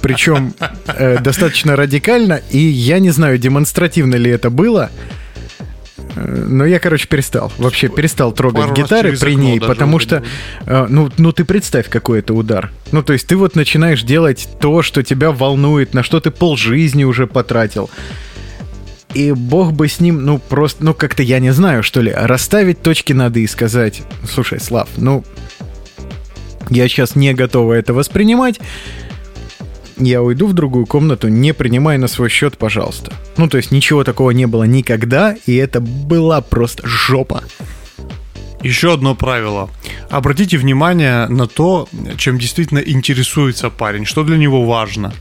Причем 0.00 0.54
э, 0.86 1.18
достаточно 1.20 1.74
радикально, 1.74 2.40
и 2.50 2.58
я 2.58 2.98
не 3.00 3.10
знаю, 3.10 3.38
демонстративно 3.38 4.14
ли 4.14 4.30
это 4.30 4.50
было, 4.50 4.90
но 6.16 6.66
я, 6.66 6.78
короче, 6.78 7.06
перестал. 7.06 7.52
Вообще 7.58 7.88
перестал 7.88 8.32
трогать 8.32 8.62
Пару 8.62 8.74
гитары 8.74 9.16
при 9.16 9.34
ней, 9.34 9.60
потому 9.60 9.98
что, 9.98 10.22
э, 10.66 10.86
ну, 10.88 11.10
ну 11.18 11.32
ты 11.32 11.44
представь, 11.44 11.88
какой 11.88 12.20
это 12.20 12.34
удар. 12.34 12.70
Ну, 12.92 13.02
то 13.02 13.12
есть 13.12 13.26
ты 13.26 13.36
вот 13.36 13.56
начинаешь 13.56 14.02
делать 14.02 14.48
то, 14.60 14.82
что 14.82 15.02
тебя 15.02 15.30
волнует, 15.30 15.94
на 15.94 16.02
что 16.02 16.20
ты 16.20 16.30
полжизни 16.30 17.04
уже 17.04 17.26
потратил. 17.26 17.90
И 19.14 19.32
бог 19.32 19.72
бы 19.72 19.88
с 19.88 20.00
ним, 20.00 20.24
ну, 20.24 20.38
просто, 20.38 20.84
ну, 20.84 20.94
как-то, 20.94 21.22
я 21.22 21.40
не 21.40 21.52
знаю, 21.52 21.82
что 21.82 22.00
ли, 22.00 22.12
расставить 22.12 22.80
точки 22.80 23.12
надо 23.12 23.40
и 23.40 23.46
сказать, 23.46 24.02
слушай, 24.28 24.60
Слав, 24.60 24.88
ну, 24.96 25.24
я 26.68 26.88
сейчас 26.88 27.16
не 27.16 27.34
готова 27.34 27.72
это 27.72 27.92
воспринимать, 27.92 28.60
я 30.00 30.22
уйду 30.22 30.46
в 30.46 30.52
другую 30.52 30.86
комнату, 30.86 31.28
не 31.28 31.54
принимай 31.54 31.98
на 31.98 32.08
свой 32.08 32.28
счет, 32.28 32.58
пожалуйста. 32.58 33.12
Ну, 33.36 33.48
то 33.48 33.56
есть 33.56 33.70
ничего 33.70 34.04
такого 34.04 34.30
не 34.30 34.46
было 34.46 34.64
никогда, 34.64 35.36
и 35.46 35.54
это 35.54 35.80
была 35.80 36.40
просто 36.40 36.86
жопа. 36.86 37.42
Еще 38.62 38.92
одно 38.92 39.14
правило. 39.14 39.70
Обратите 40.10 40.58
внимание 40.58 41.26
на 41.28 41.46
то, 41.46 41.88
чем 42.18 42.38
действительно 42.38 42.78
интересуется 42.78 43.70
парень, 43.70 44.04
что 44.04 44.22
для 44.22 44.36
него 44.36 44.66
важно. 44.66 45.14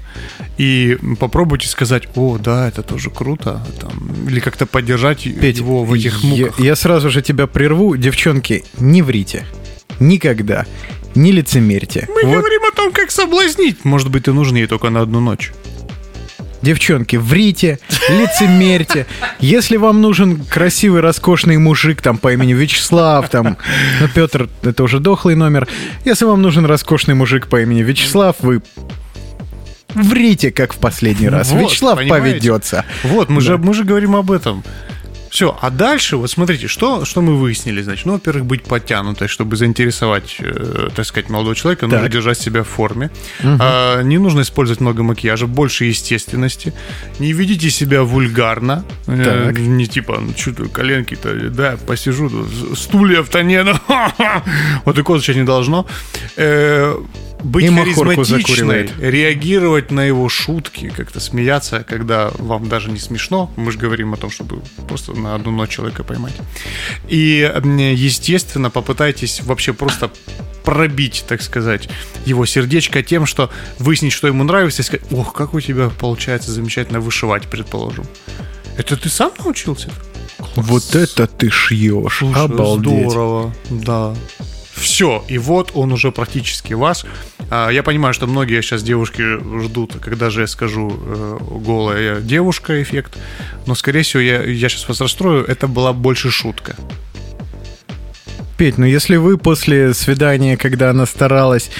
И 0.57 0.97
попробуйте 1.19 1.67
сказать, 1.67 2.09
о, 2.15 2.37
да, 2.37 2.67
это 2.67 2.83
тоже 2.83 3.09
круто. 3.09 3.65
Там, 3.79 4.27
или 4.27 4.41
как-то 4.41 4.65
поддержать 4.65 5.23
Петь, 5.23 5.59
его 5.59 5.85
в 5.85 5.93
этих 5.93 6.21
я, 6.21 6.29
муках. 6.29 6.59
я 6.59 6.75
сразу 6.75 7.09
же 7.09 7.21
тебя 7.21 7.47
прерву. 7.47 7.95
Девчонки, 7.95 8.65
не 8.77 9.01
врите. 9.01 9.45
Никогда. 10.01 10.65
Не 11.15 11.31
лицемерьте. 11.31 12.07
Мы 12.07 12.23
Вот, 12.23 12.37
говорим 12.37 12.61
о 12.71 12.75
том, 12.75 12.91
как 12.91 13.11
соблазнить. 13.11 13.83
Может 13.85 14.09
быть, 14.09 14.23
ты 14.25 14.33
нужен 14.33 14.55
ей 14.55 14.67
только 14.67 14.89
на 14.89 15.01
одну 15.01 15.19
ночь. 15.19 15.51
девчонки, 16.61 17.15
врите, 17.15 17.79
лицемерьте. 18.09 19.05
Если 19.39 19.77
вам 19.77 20.01
нужен 20.01 20.43
красивый, 20.45 21.01
роскошный 21.01 21.57
мужик 21.57 22.01
там 22.01 22.17
по 22.17 22.33
имени 22.33 22.53
Вячеслав, 22.53 23.29
там, 23.29 23.57
ну, 24.01 24.07
Петр, 24.13 24.49
это 24.63 24.83
уже 24.83 24.99
дохлый 24.99 25.35
номер. 25.35 25.67
Если 26.05 26.25
вам 26.25 26.41
нужен 26.41 26.65
роскошный 26.65 27.15
мужик 27.15 27.47
по 27.47 27.61
имени 27.61 27.81
Вячеслав, 27.81 28.35
вы 28.39 28.61
врите, 29.95 30.51
как 30.51 30.73
в 30.73 30.77
последний 30.77 31.29
раз. 31.29 31.49
Вот, 31.51 31.61
Вячеслав 31.71 31.97
понимаете? 31.97 32.25
поведется. 32.29 32.85
Вот, 33.03 33.29
мы, 33.29 33.41
Да. 33.41 33.47
же, 33.47 33.57
мы 33.57 33.73
же 33.73 33.83
говорим 33.85 34.15
об 34.15 34.29
этом. 34.31 34.63
Все, 35.29 35.57
а 35.61 35.69
дальше, 35.69 36.17
вот 36.17 36.29
смотрите, 36.31 36.67
что, 36.67 37.05
что 37.05 37.21
мы 37.21 37.35
выяснили, 37.37 37.81
значит, 37.81 38.05
ну, 38.05 38.13
во-первых, 38.13 38.45
быть 38.45 38.63
подтянутой, 38.63 39.27
чтобы 39.27 39.55
заинтересовать, 39.57 40.37
э, 40.39 40.89
так 40.95 41.05
сказать, 41.05 41.29
молодого 41.29 41.55
человека, 41.55 41.85
нужно 41.85 42.01
Так. 42.03 42.11
держать 42.11 42.39
себя 42.39 42.63
в 42.63 42.67
форме. 42.67 43.11
А, 43.43 44.01
не 44.01 44.17
нужно 44.17 44.41
использовать 44.41 44.81
много 44.81 45.03
макияжа, 45.03 45.45
больше 45.47 45.85
естественности. 45.85 46.73
Не 47.19 47.33
ведите 47.33 47.69
себя 47.69 48.03
вульгарно. 48.03 48.83
Э, 49.07 49.51
не 49.51 49.85
типа, 49.87 50.19
ну, 50.19 50.33
что 50.35 50.67
коленки-то, 50.67 51.49
да, 51.49 51.77
посижу, 51.85 52.29
тут, 52.29 52.79
стульев-то 52.79 53.43
нет. 53.43 53.67
Вот 54.85 54.95
такого 54.95 55.19
звучать 55.19 55.35
не 55.35 55.43
должно. 55.43 55.85
Э, 56.37 56.95
быть 57.43 57.65
И 57.65 57.69
харизматичной, 57.69 58.89
реагировать 58.99 59.91
на 59.91 60.01
его 60.01 60.29
шутки, 60.29 60.91
как-то 60.95 61.19
смеяться, 61.19 61.85
когда 61.87 62.31
вам 62.37 62.67
даже 62.67 62.91
не 62.91 62.99
смешно. 62.99 63.51
Мы 63.55 63.71
же 63.71 63.77
говорим 63.77 64.13
о 64.13 64.17
том, 64.17 64.29
чтобы 64.29 64.61
просто 64.87 65.13
на 65.13 65.35
одну 65.35 65.51
ночь 65.51 65.69
человека 65.69 66.03
поймать. 66.03 66.33
И, 67.07 67.51
естественно, 67.95 68.69
попытайтесь 68.69 69.41
вообще 69.41 69.73
просто 69.73 70.11
пробить, 70.63 71.25
так 71.27 71.41
сказать, 71.41 71.89
его 72.25 72.45
сердечко 72.45 73.01
тем, 73.01 73.25
что 73.25 73.49
выяснить, 73.79 74.13
что 74.13 74.27
ему 74.27 74.43
нравится, 74.43 74.81
и 74.81 74.85
сказать, 74.85 75.05
ох, 75.11 75.33
как 75.33 75.53
у 75.53 75.61
тебя 75.61 75.89
получается 75.89 76.51
замечательно 76.51 76.99
вышивать, 76.99 77.47
предположим. 77.47 78.05
Это 78.77 78.95
ты 78.95 79.09
сам 79.09 79.31
научился? 79.39 79.89
Вот 80.55 80.95
это 80.95 81.27
ты 81.27 81.49
шьешь. 81.49 82.17
Слушай, 82.19 82.43
Обалдеть. 82.43 83.09
Здорово, 83.09 83.53
да. 83.69 84.15
Все, 84.79 85.23
и 85.27 85.37
вот 85.37 85.71
он 85.73 85.91
уже 85.91 86.11
практически 86.11 86.73
ваш. 86.73 87.05
А, 87.49 87.69
Я 87.69 87.83
понимаю, 87.83 88.13
что 88.13 88.27
многие 88.27 88.61
сейчас 88.61 88.83
девушки 88.83 89.23
ждут, 89.63 89.97
когда 90.01 90.29
же 90.29 90.41
я 90.41 90.47
скажу 90.47 90.91
э, 90.91 91.37
голая 91.61 92.21
девушка 92.21 92.81
эффект, 92.81 93.17
но, 93.65 93.75
скорее 93.75 94.03
всего, 94.03 94.21
я, 94.21 94.43
я 94.43 94.69
сейчас 94.69 94.87
вас 94.87 95.01
расстрою, 95.01 95.45
это 95.45 95.67
была 95.67 95.93
больше 95.93 96.31
шутка. 96.31 96.75
Петь, 98.57 98.77
ну 98.77 98.85
если 98.85 99.15
вы 99.15 99.37
после 99.37 99.93
свидания, 99.93 100.57
когда 100.57 100.89
она 100.89 101.05
старалась 101.05 101.71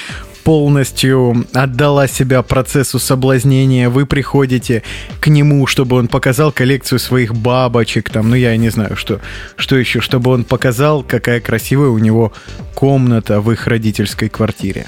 полностью 0.43 1.45
отдала 1.53 2.07
себя 2.07 2.41
процессу 2.41 2.99
соблазнения, 2.99 3.89
вы 3.89 4.05
приходите 4.05 4.83
к 5.19 5.27
нему, 5.27 5.67
чтобы 5.67 5.95
он 5.97 6.07
показал 6.07 6.51
коллекцию 6.51 6.99
своих 6.99 7.35
бабочек, 7.35 8.09
там, 8.09 8.29
ну 8.29 8.35
я 8.35 8.55
не 8.57 8.69
знаю, 8.69 8.95
что, 8.95 9.19
что 9.55 9.75
еще, 9.77 10.01
чтобы 10.01 10.31
он 10.31 10.43
показал, 10.43 11.03
какая 11.03 11.39
красивая 11.39 11.89
у 11.89 11.97
него 11.97 12.33
комната 12.73 13.41
в 13.41 13.51
их 13.51 13.67
родительской 13.67 14.29
квартире. 14.29 14.87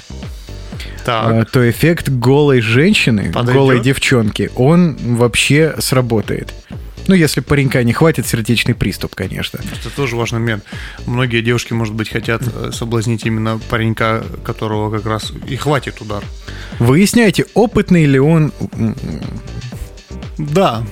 Так, 1.04 1.26
А, 1.32 1.44
то 1.44 1.68
эффект 1.68 2.08
голой 2.08 2.60
женщины, 2.60 3.32
Подойдет? 3.32 3.52
голой 3.54 3.80
девчонки, 3.80 4.50
он 4.54 4.96
вообще 5.16 5.74
сработает. 5.78 6.52
Ну, 7.08 7.14
если 7.14 7.40
паренька 7.40 7.82
не 7.84 7.92
хватит 7.92 8.26
сердечный 8.26 8.74
приступ, 8.74 9.14
конечно. 9.14 9.58
это 9.58 9.90
тоже 9.94 10.16
важный 10.16 10.38
момент. 10.38 10.64
Многие 11.06 11.42
девушки, 11.42 11.72
может 11.72 11.94
быть, 11.94 12.08
хотят 12.08 12.42
э, 12.46 12.70
соблазнить 12.72 13.26
именно 13.26 13.58
паренька, 13.70 14.24
которого 14.44 14.90
как 14.96 15.06
раз 15.06 15.32
и 15.48 15.56
хватит 15.56 16.00
удар. 16.00 16.22
Выясняйте, 16.78 17.46
опытный 17.54 18.04
ли 18.06 18.18
он 18.20 18.52
Да, 20.38 20.82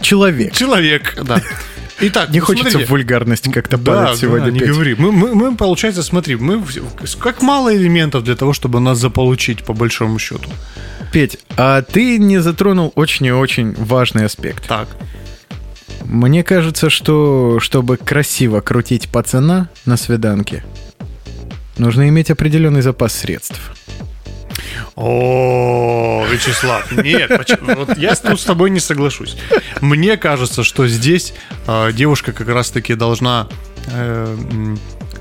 человек. 0.00 0.52
человек, 0.52 1.16
да. 1.24 1.40
Итак, 2.02 2.30
Не 2.30 2.40
ну, 2.40 2.46
хочется 2.46 2.70
смотрите. 2.70 2.90
вульгарности 2.90 3.50
как-то 3.50 3.76
Да, 3.76 3.92
падать 4.04 4.18
сегодня. 4.20 4.46
да, 4.46 4.52
не 4.52 4.58
Петь. 4.60 4.68
говори. 4.70 4.94
Мы, 4.98 5.12
мы, 5.12 5.34
мы, 5.34 5.54
получается, 5.54 6.02
смотри, 6.02 6.36
мы 6.36 6.64
как 7.20 7.42
мало 7.42 7.76
элементов 7.76 8.24
для 8.24 8.36
того, 8.36 8.54
чтобы 8.54 8.80
нас 8.80 8.98
заполучить, 8.98 9.62
по 9.64 9.74
большому 9.74 10.18
счету. 10.18 10.48
Петь, 11.12 11.38
а 11.56 11.82
ты 11.82 12.18
не 12.18 12.38
затронул 12.40 12.92
очень 12.94 13.26
и 13.26 13.32
очень 13.32 13.74
важный 13.74 14.24
аспект. 14.24 14.66
Так. 14.66 14.88
Мне 16.10 16.42
кажется, 16.42 16.90
что 16.90 17.60
чтобы 17.60 17.96
красиво 17.96 18.60
крутить 18.60 19.08
пацана 19.08 19.68
на 19.84 19.96
свиданке, 19.96 20.64
нужно 21.78 22.08
иметь 22.08 22.32
определенный 22.32 22.82
запас 22.82 23.14
средств. 23.14 23.60
О, 24.96 26.26
Вячеслав, 26.28 26.90
нет, 26.90 27.30
вот 27.76 27.96
я 27.96 28.16
с 28.16 28.44
тобой 28.44 28.70
не 28.70 28.80
соглашусь. 28.80 29.36
Мне 29.80 30.16
кажется, 30.16 30.64
что 30.64 30.88
здесь 30.88 31.32
э, 31.68 31.92
девушка 31.92 32.32
как 32.32 32.48
раз-таки 32.48 32.96
должна 32.96 33.46
э, 33.86 34.36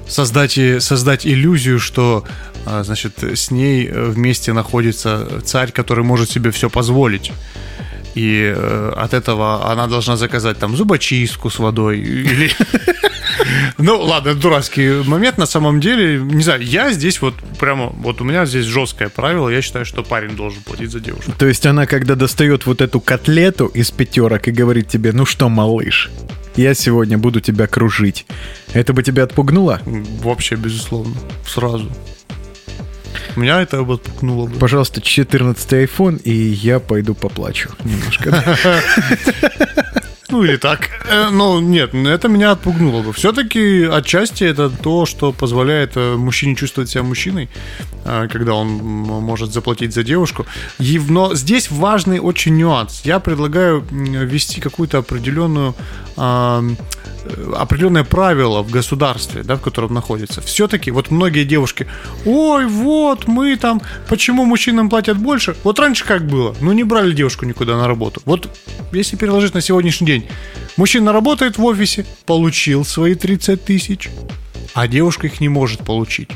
создать, 0.08 0.60
создать 0.80 1.28
иллюзию, 1.28 1.80
что 1.80 2.26
э, 2.66 2.82
значит, 2.84 3.22
с 3.22 3.52
ней 3.52 3.88
э, 3.88 4.06
вместе 4.06 4.54
находится 4.54 5.40
царь, 5.46 5.72
который 5.72 6.04
может 6.04 6.32
себе 6.32 6.50
все 6.50 6.68
позволить. 6.68 7.32
И 8.20 8.54
э, 8.54 8.94
от 8.98 9.14
этого 9.14 9.72
она 9.72 9.88
должна 9.88 10.18
заказать 10.18 10.58
там 10.58 10.76
зубочистку 10.76 11.50
с 11.50 11.60
водой 11.60 12.00
или... 12.00 12.52
Ну, 13.78 13.98
ладно, 14.02 14.36
дурацкий 14.36 15.04
момент. 15.08 15.38
На 15.38 15.46
самом 15.46 15.80
деле, 15.80 16.20
не 16.20 16.44
знаю, 16.44 16.62
я 16.62 16.92
здесь 16.92 17.22
вот 17.22 17.36
прямо, 17.58 17.88
вот 17.88 18.20
у 18.20 18.26
меня 18.26 18.46
здесь 18.46 18.66
жесткое 18.66 19.08
правило. 19.08 19.48
Я 19.48 19.62
считаю, 19.62 19.86
что 19.86 20.04
парень 20.04 20.36
должен 20.36 20.62
платить 20.64 20.92
за 20.92 21.00
девушку. 21.00 21.32
То 21.40 21.48
есть 21.48 21.66
она, 21.66 21.86
когда 21.86 22.16
достает 22.16 22.66
вот 22.66 22.82
эту 22.82 23.00
котлету 23.00 23.68
из 23.68 23.92
пятерок 23.92 24.50
и 24.50 24.52
говорит 24.52 24.90
тебе, 24.90 25.14
ну 25.14 25.26
что, 25.26 25.48
малыш, 25.48 26.10
я 26.58 26.74
сегодня 26.74 27.18
буду 27.18 27.40
тебя 27.40 27.68
кружить. 27.68 28.26
Это 28.74 28.92
бы 28.92 29.02
тебя 29.02 29.24
отпугнуло? 29.24 29.80
Вообще, 30.22 30.56
безусловно, 30.56 31.16
сразу. 31.48 31.90
Меня 33.36 33.62
это 33.62 33.84
бы 33.84 33.96
отпугнуло 33.96 34.48
бы. 34.48 34.58
Пожалуйста, 34.60 35.02
14 35.02 35.74
iPhone, 35.74 36.22
и 36.22 36.34
я 36.34 36.80
пойду 36.80 37.14
поплачу 37.14 37.70
немножко. 37.84 38.58
Ну 40.32 40.44
или 40.44 40.58
так. 40.58 40.90
Э, 41.10 41.30
Ну 41.32 41.60
нет, 41.60 41.94
это 41.94 42.28
меня 42.28 42.52
отпугнуло 42.52 43.02
бы. 43.02 43.14
Все-таки 43.14 43.84
отчасти 43.84 44.44
это 44.44 44.70
то, 44.70 45.06
что 45.06 45.32
позволяет 45.32 45.94
э, 45.96 46.16
мужчине 46.18 46.56
чувствовать 46.56 46.90
себя 46.90 47.04
мужчиной, 47.04 47.50
э, 48.06 48.28
когда 48.32 48.54
он 48.54 48.68
может 48.68 49.52
заплатить 49.52 49.94
за 49.94 50.04
девушку. 50.04 50.46
Но 51.10 51.34
здесь 51.34 51.72
важный 51.72 52.20
очень 52.20 52.58
нюанс. 52.58 53.02
Я 53.06 53.20
предлагаю 53.20 53.84
ввести 53.92 54.62
какую-то 54.62 55.00
определенную 55.00 55.74
определенное 57.56 58.04
правило 58.04 58.62
в 58.62 58.72
государстве, 58.72 59.44
да, 59.44 59.56
в 59.56 59.62
котором 59.62 59.94
находится. 59.94 60.42
Все-таки 60.42 60.92
вот 60.92 61.12
многие 61.12 61.44
девушки, 61.44 61.88
ой, 62.26 62.66
вот 62.66 63.28
мы 63.28 63.56
там, 63.56 63.82
почему 64.08 64.46
мужчинам 64.46 64.90
платят 64.90 65.18
больше? 65.18 65.56
Вот 65.64 65.80
раньше 65.80 66.06
как 66.06 66.26
было? 66.28 66.56
Ну 66.62 66.72
не 66.74 66.84
брали 66.84 67.14
девушку 67.14 67.46
никуда 67.46 67.78
на 67.78 67.88
работу. 67.88 68.22
Вот 68.26 68.50
если 68.92 69.16
переложить 69.16 69.54
на 69.54 69.62
сегодняшний 69.62 70.08
день, 70.08 70.28
мужчина 70.78 71.12
работает 71.12 71.58
в 71.58 71.66
офисе, 71.66 72.06
получил 72.26 72.86
свои 72.86 73.16
30 73.16 73.64
тысяч, 73.64 74.10
а 74.74 74.88
девушка 74.88 75.28
их 75.28 75.40
не 75.42 75.50
может 75.50 75.80
получить. 75.82 76.30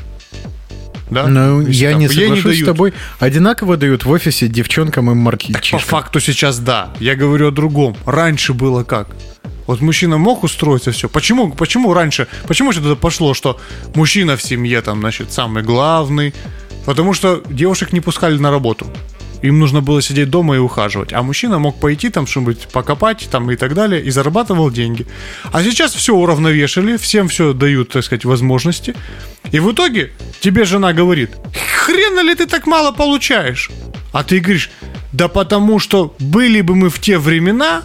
Да? 1.10 1.26
Ну, 1.28 1.60
Если 1.60 1.84
я 1.84 1.90
там, 1.92 2.00
не 2.00 2.08
соглашусь 2.08 2.40
с 2.42 2.44
дают. 2.44 2.66
тобой. 2.66 2.94
Одинаково 3.18 3.76
дают 3.76 4.04
в 4.04 4.10
офисе 4.10 4.48
девчонкам 4.48 5.06
и 5.06 5.08
По 5.10 5.14
мальчишкам. 5.14 5.78
факту 5.80 6.18
сейчас 6.18 6.58
да. 6.58 6.92
Я 6.98 7.14
говорю 7.14 7.48
о 7.48 7.50
другом. 7.50 7.96
Раньше 8.06 8.52
было 8.54 8.84
как? 8.84 9.08
Вот 9.66 9.80
мужчина 9.80 10.18
мог 10.18 10.44
устроиться 10.44 10.92
все. 10.92 11.08
Почему, 11.08 11.52
почему 11.52 11.94
раньше, 11.94 12.26
почему 12.46 12.70
это 12.70 12.96
пошло, 12.96 13.34
что 13.34 13.60
мужчина 13.94 14.36
в 14.36 14.42
семье 14.42 14.80
там, 14.82 15.00
значит, 15.00 15.32
самый 15.32 15.62
главный? 15.62 16.34
Потому 16.84 17.14
что 17.14 17.42
девушек 17.48 17.92
не 17.92 18.00
пускали 18.00 18.36
на 18.38 18.50
работу. 18.50 18.86
Им 19.42 19.58
нужно 19.58 19.82
было 19.82 20.00
сидеть 20.00 20.30
дома 20.30 20.56
и 20.56 20.58
ухаживать. 20.58 21.12
А 21.12 21.22
мужчина 21.22 21.58
мог 21.58 21.78
пойти 21.78 22.08
там 22.08 22.26
что-нибудь 22.26 22.68
покопать 22.72 23.28
там 23.30 23.50
и 23.50 23.56
так 23.56 23.74
далее, 23.74 24.02
и 24.02 24.10
зарабатывал 24.10 24.70
деньги. 24.70 25.06
А 25.52 25.62
сейчас 25.62 25.94
все 25.94 26.14
уравновешали, 26.14 26.96
всем 26.96 27.28
все 27.28 27.52
дают, 27.52 27.90
так 27.90 28.04
сказать, 28.04 28.24
возможности. 28.24 28.94
И 29.52 29.60
в 29.60 29.70
итоге 29.70 30.12
тебе 30.40 30.64
жена 30.64 30.94
говорит, 30.94 31.30
хрена 31.76 32.20
ли 32.20 32.34
ты 32.34 32.46
так 32.46 32.66
мало 32.66 32.92
получаешь? 32.92 33.70
А 34.12 34.24
ты 34.24 34.40
говоришь, 34.40 34.70
да 35.12 35.28
потому 35.28 35.78
что 35.78 36.14
были 36.18 36.62
бы 36.62 36.74
мы 36.74 36.88
в 36.88 36.98
те 36.98 37.18
времена, 37.18 37.82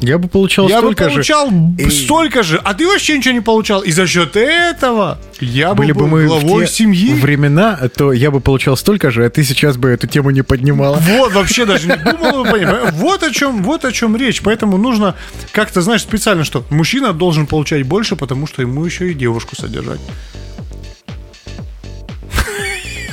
Я 0.00 0.18
бы 0.18 0.28
получал 0.28 0.68
Я 0.68 0.76
бы 0.76 0.92
столько 0.92 1.04
же. 1.04 1.10
получал 1.16 1.50
И- 1.76 1.90
столько 1.90 2.42
же, 2.44 2.60
а 2.62 2.74
ты 2.74 2.86
вообще 2.86 3.18
ничего 3.18 3.34
не 3.34 3.40
получал. 3.40 3.80
И 3.80 3.90
за 3.90 4.06
счет 4.06 4.36
этого 4.36 5.18
я 5.40 5.74
Были 5.74 5.90
бы 5.92 6.00
бы 6.04 6.04
был 6.04 6.08
мы 6.18 6.24
в 6.24 6.26
главой 6.28 6.66
те 6.66 6.72
семьи. 6.72 7.14
времена, 7.14 7.76
то 7.96 8.12
я 8.12 8.30
бы 8.30 8.40
получал 8.40 8.76
столько 8.76 9.10
же, 9.10 9.24
а 9.24 9.30
ты 9.30 9.42
сейчас 9.42 9.76
бы 9.76 9.88
эту 9.88 10.06
тему 10.06 10.30
не 10.30 10.42
поднимала. 10.42 10.98
Вот, 11.00 11.32
вообще 11.32 11.66
даже 11.66 11.88
не 11.88 11.96
думал 11.96 12.44
бы. 12.44 12.90
Вот 12.92 13.22
о 13.24 13.30
чем, 13.32 13.62
вот 13.64 13.84
о 13.84 13.90
чем 13.92 14.14
речь. 14.16 14.40
Поэтому 14.42 14.76
нужно 14.78 15.16
как-то, 15.52 15.80
знаешь, 15.82 16.02
специально, 16.02 16.44
что 16.44 16.64
мужчина 16.70 17.12
должен 17.12 17.46
получать 17.48 17.82
больше, 17.84 18.14
потому 18.14 18.46
что 18.46 18.62
ему 18.62 18.84
еще 18.84 19.10
и 19.10 19.14
девушку 19.14 19.56
содержать. 19.56 20.00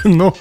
Ну, 0.04 0.36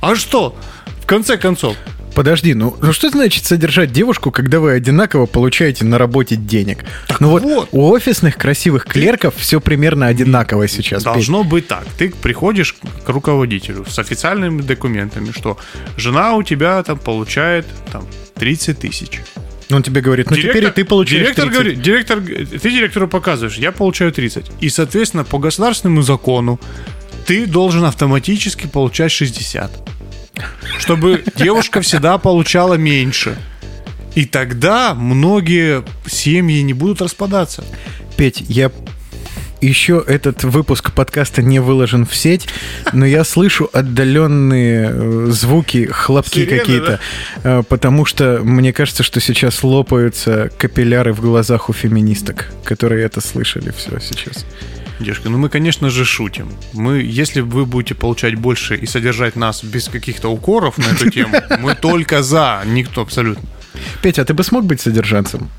а 0.00 0.14
что? 0.16 0.56
В 1.02 1.06
конце 1.06 1.36
концов, 1.36 1.76
Подожди, 2.16 2.54
ну, 2.54 2.74
ну 2.80 2.94
что 2.94 3.10
значит 3.10 3.44
содержать 3.44 3.92
девушку, 3.92 4.30
когда 4.30 4.58
вы 4.58 4.72
одинаково 4.72 5.26
получаете 5.26 5.84
на 5.84 5.98
работе 5.98 6.34
денег? 6.34 6.86
ну 7.20 7.28
вот, 7.28 7.42
вот. 7.42 7.68
у 7.72 7.90
офисных 7.90 8.38
красивых 8.38 8.86
клерков 8.86 9.34
все 9.36 9.60
примерно 9.60 10.06
одинаково 10.06 10.66
сейчас. 10.66 11.04
Петь. 11.04 11.12
Должно 11.12 11.44
быть 11.44 11.68
так. 11.68 11.84
Ты 11.98 12.08
приходишь 12.08 12.74
к 13.04 13.08
руководителю 13.10 13.84
с 13.86 13.98
официальными 13.98 14.62
документами, 14.62 15.30
что 15.30 15.58
жена 15.98 16.32
у 16.36 16.42
тебя 16.42 16.82
там 16.84 16.98
получает 16.98 17.66
там 17.92 18.06
30 18.36 18.78
тысяч. 18.78 19.20
Он 19.70 19.82
тебе 19.82 20.00
говорит, 20.00 20.30
ну 20.30 20.36
теперь 20.36 20.64
и 20.64 20.70
ты 20.70 20.86
получаешь 20.86 21.22
Директор 21.22 21.44
30. 21.48 21.52
говорит, 21.52 21.82
директор, 21.82 22.20
ты 22.22 22.70
директору 22.70 23.08
показываешь, 23.08 23.58
я 23.58 23.72
получаю 23.72 24.10
30. 24.10 24.52
И, 24.60 24.70
соответственно, 24.70 25.24
по 25.24 25.38
государственному 25.38 26.00
закону 26.00 26.58
ты 27.26 27.44
должен 27.44 27.84
автоматически 27.84 28.66
получать 28.68 29.12
60. 29.12 29.95
Чтобы 30.78 31.24
девушка 31.36 31.80
всегда 31.80 32.18
получала 32.18 32.74
меньше. 32.74 33.36
И 34.14 34.24
тогда 34.24 34.94
многие 34.94 35.84
семьи 36.06 36.62
не 36.62 36.72
будут 36.72 37.02
распадаться. 37.02 37.64
Петь, 38.16 38.42
я 38.48 38.70
еще 39.60 40.02
этот 40.06 40.44
выпуск 40.44 40.92
подкаста 40.92 41.42
не 41.42 41.60
выложен 41.60 42.06
в 42.06 42.14
сеть, 42.14 42.46
но 42.92 43.06
я 43.06 43.24
слышу 43.24 43.68
отдаленные 43.72 44.90
э, 44.92 45.26
звуки, 45.30 45.86
хлопки 45.86 46.46
какие-то, 46.46 47.00
э, 47.42 47.62
потому 47.68 48.04
что 48.04 48.40
мне 48.42 48.72
кажется, 48.72 49.02
что 49.02 49.20
сейчас 49.20 49.62
лопаются 49.62 50.50
капилляры 50.58 51.12
в 51.12 51.20
глазах 51.20 51.68
у 51.68 51.72
феминисток, 51.72 52.50
которые 52.64 53.04
это 53.04 53.20
слышали 53.20 53.72
все 53.76 53.98
сейчас. 54.00 54.44
Девушка, 54.98 55.28
ну 55.28 55.38
мы, 55.38 55.48
конечно 55.48 55.90
же, 55.90 56.04
шутим. 56.04 56.50
Мы, 56.72 57.02
если 57.02 57.40
вы 57.40 57.66
будете 57.66 57.94
получать 57.94 58.34
больше 58.36 58.76
и 58.76 58.86
содержать 58.86 59.36
нас 59.36 59.62
без 59.62 59.88
каких-то 59.88 60.28
укоров 60.28 60.78
на 60.78 60.86
эту 60.86 61.10
тему, 61.10 61.36
мы 61.58 61.74
только 61.74 62.22
за, 62.22 62.62
никто 62.64 63.02
абсолютно. 63.02 63.48
Петя, 64.02 64.22
а 64.22 64.24
ты 64.24 64.32
бы 64.32 64.42
смог 64.42 64.64
быть 64.64 64.80
содержанцем? 64.80 65.50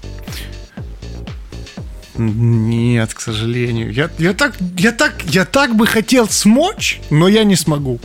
Нет, 2.18 3.14
к 3.14 3.20
сожалению. 3.20 3.94
Я, 3.94 4.10
я, 4.18 4.34
так, 4.34 4.56
я, 4.78 4.92
так, 4.92 5.14
я 5.26 5.46
так 5.46 5.76
бы 5.76 5.86
хотел 5.86 6.28
смочь, 6.28 7.00
но 7.12 7.28
я 7.28 7.44
не 7.44 7.56
смогу. 7.56 8.00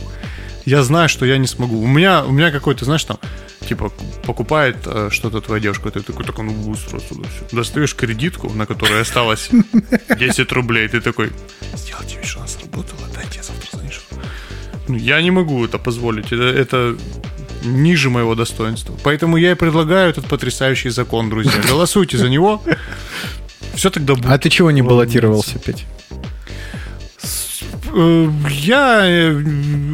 Я 0.65 0.83
знаю, 0.83 1.09
что 1.09 1.25
я 1.25 1.37
не 1.37 1.47
смогу. 1.47 1.81
У 1.81 1.87
меня, 1.87 2.23
у 2.23 2.31
меня 2.31 2.51
какой-то, 2.51 2.85
знаешь, 2.85 3.03
там, 3.03 3.17
типа, 3.67 3.91
покупает 4.25 4.77
э, 4.85 5.09
что-то 5.11 5.41
твоя 5.41 5.61
девушка, 5.61 5.89
ты 5.91 6.01
такой, 6.01 6.25
так, 6.25 6.37
ну 6.39 6.51
быстро 6.51 6.99
сюда 6.99 7.27
всё». 7.27 7.55
Достаешь 7.55 7.95
кредитку, 7.95 8.49
на 8.49 8.65
которой 8.65 9.01
осталось 9.01 9.49
10 10.19 10.51
рублей, 10.51 10.87
ты 10.87 11.01
такой, 11.01 11.31
сделайте 11.75 12.15
вид, 12.17 12.25
что 12.25 12.39
она 12.39 12.47
сработала, 12.47 13.01
дайте 13.13 13.37
я 13.37 13.43
завтра 13.43 13.77
занесу. 13.77 14.01
Ну, 14.87 14.95
я 14.97 15.21
не 15.21 15.31
могу 15.31 15.65
это 15.65 15.77
позволить. 15.79 16.31
Это, 16.31 16.43
это 16.43 16.97
ниже 17.63 18.09
моего 18.09 18.35
достоинства. 18.35 18.95
Поэтому 19.03 19.37
я 19.37 19.51
и 19.51 19.55
предлагаю 19.55 20.09
этот 20.09 20.25
потрясающий 20.25 20.89
закон, 20.89 21.29
друзья. 21.29 21.53
Голосуйте 21.67 22.17
за 22.17 22.29
него. 22.29 22.61
Все 23.75 23.89
тогда 23.89 24.15
будет. 24.15 24.25
А 24.27 24.37
ты 24.37 24.49
чего 24.49 24.71
не 24.71 24.81
баллотировался, 24.81 25.59
Петь? 25.59 25.85
Э, 27.95 28.29
Я... 28.49 29.33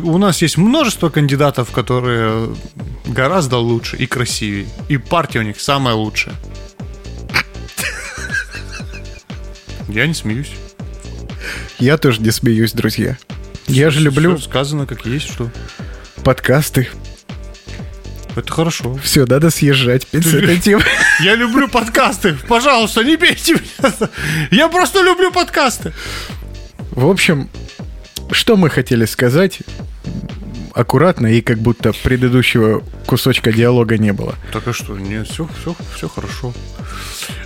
У 0.04 0.18
нас 0.18 0.42
есть 0.42 0.58
множество 0.58 1.10
кандидатов, 1.10 1.72
которые 1.72 2.56
гораздо 3.06 3.58
лучше 3.58 3.98
и 3.98 4.06
красивее. 4.06 4.68
И 4.88 4.98
партия 4.98 5.40
у 5.40 5.44
них 5.44 5.60
самая 5.60 5.96
лучшая. 5.96 6.36
Я 9.88 10.06
не 10.06 10.14
смеюсь. 10.14 10.52
Я 11.80 11.98
тоже 11.98 12.22
не 12.22 12.32
смеюсь, 12.32 12.74
друзья. 12.74 13.18
Я 13.68 13.90
же 13.90 14.02
люблю 14.02 14.36
Всё 14.38 14.46
сказано 14.46 14.86
как 14.86 15.06
есть, 15.06 15.32
что 15.32 15.50
подкасты. 16.24 16.90
это 18.36 18.52
хорошо. 18.52 18.98
Все, 19.04 19.26
надо 19.26 19.50
съезжать, 19.50 20.08
с 20.12 20.34
этой 20.34 20.60
темы. 20.60 20.84
Я 21.22 21.36
люблю 21.36 21.68
подкасты. 21.68 22.38
Пожалуйста, 22.48 23.04
не 23.04 23.16
бейте 23.18 23.54
меня. 23.54 24.10
Я 24.52 24.68
просто 24.70 25.02
люблю 25.02 25.32
подкасты. 25.32 25.94
В 26.92 27.08
общем, 27.08 27.50
что 28.32 28.58
мы 28.58 28.70
хотели 28.70 29.06
сказать 29.06 29.60
аккуратно 30.74 31.28
и 31.28 31.42
как 31.42 31.60
будто 31.60 31.94
предыдущего 32.04 32.84
кусочка 33.06 33.52
диалога 33.52 33.98
не 33.98 34.14
было. 34.14 34.36
Так 34.52 34.68
а 34.68 34.74
что? 34.74 34.98
Нет, 34.98 35.28
все, 35.28 35.48
все, 35.60 35.76
все 35.96 36.08
хорошо. 36.08 36.54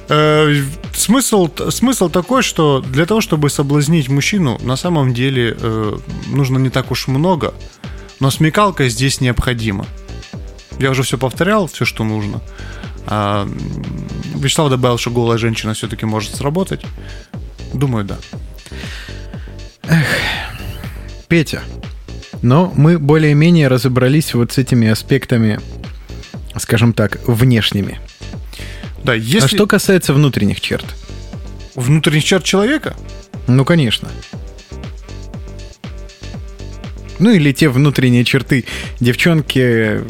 Э, 0.09 0.53
смысл, 0.93 1.49
смысл 1.69 2.09
такой, 2.09 2.43
что 2.43 2.81
для 2.81 3.05
того, 3.05 3.21
чтобы 3.21 3.49
соблазнить 3.49 4.09
мужчину, 4.09 4.59
на 4.61 4.75
самом 4.75 5.13
деле 5.13 5.57
э, 5.59 5.97
нужно 6.27 6.57
не 6.57 6.69
так 6.69 6.91
уж 6.91 7.07
много, 7.07 7.53
но 8.19 8.29
смекалка 8.29 8.87
здесь 8.89 9.21
необходима. 9.21 9.85
Я 10.79 10.91
уже 10.91 11.03
все 11.03 11.17
повторял, 11.17 11.67
все, 11.67 11.85
что 11.85 12.03
нужно. 12.03 12.41
А, 13.05 13.47
Вячеслав 14.35 14.69
добавил, 14.69 14.97
что 14.97 15.11
голая 15.11 15.37
женщина 15.37 15.73
все-таки 15.73 16.05
может 16.05 16.35
сработать. 16.35 16.81
Думаю, 17.73 18.05
да. 18.05 18.17
Петя, 21.33 21.63
но 22.43 22.71
мы 22.75 22.99
более-менее 22.99 23.67
разобрались 23.67 24.35
вот 24.35 24.51
с 24.51 24.59
этими 24.59 24.87
аспектами, 24.87 25.59
скажем 26.57 26.93
так, 26.93 27.27
внешними. 27.27 27.99
Да, 29.03 29.15
если 29.15 29.45
А 29.45 29.47
что 29.47 29.65
касается 29.65 30.13
внутренних 30.13 30.61
черт? 30.61 30.85
внутренних 31.73 32.23
черт 32.23 32.43
человека, 32.43 32.95
Ну, 33.47 33.65
конечно. 33.65 34.09
Ну 37.17 37.31
или 37.31 37.51
те 37.51 37.67
внутренние 37.67 38.25
черты 38.25 38.65
девчонки, 38.99 40.01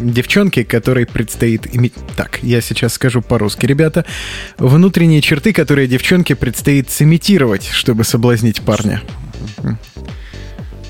девчонки, 0.00 0.64
которой 0.64 1.06
предстоит 1.06 1.72
иметь... 1.72 1.94
Так, 2.16 2.40
я 2.42 2.60
сейчас 2.62 2.94
скажу 2.94 3.22
по-русски, 3.22 3.64
ребята. 3.64 4.04
Внутренние 4.58 5.20
черты, 5.20 5.52
которые 5.52 5.86
девчонке 5.86 6.34
предстоит 6.34 6.90
сымитировать, 6.90 7.68
чтобы 7.70 8.02
соблазнить 8.02 8.60
парня. 8.62 9.02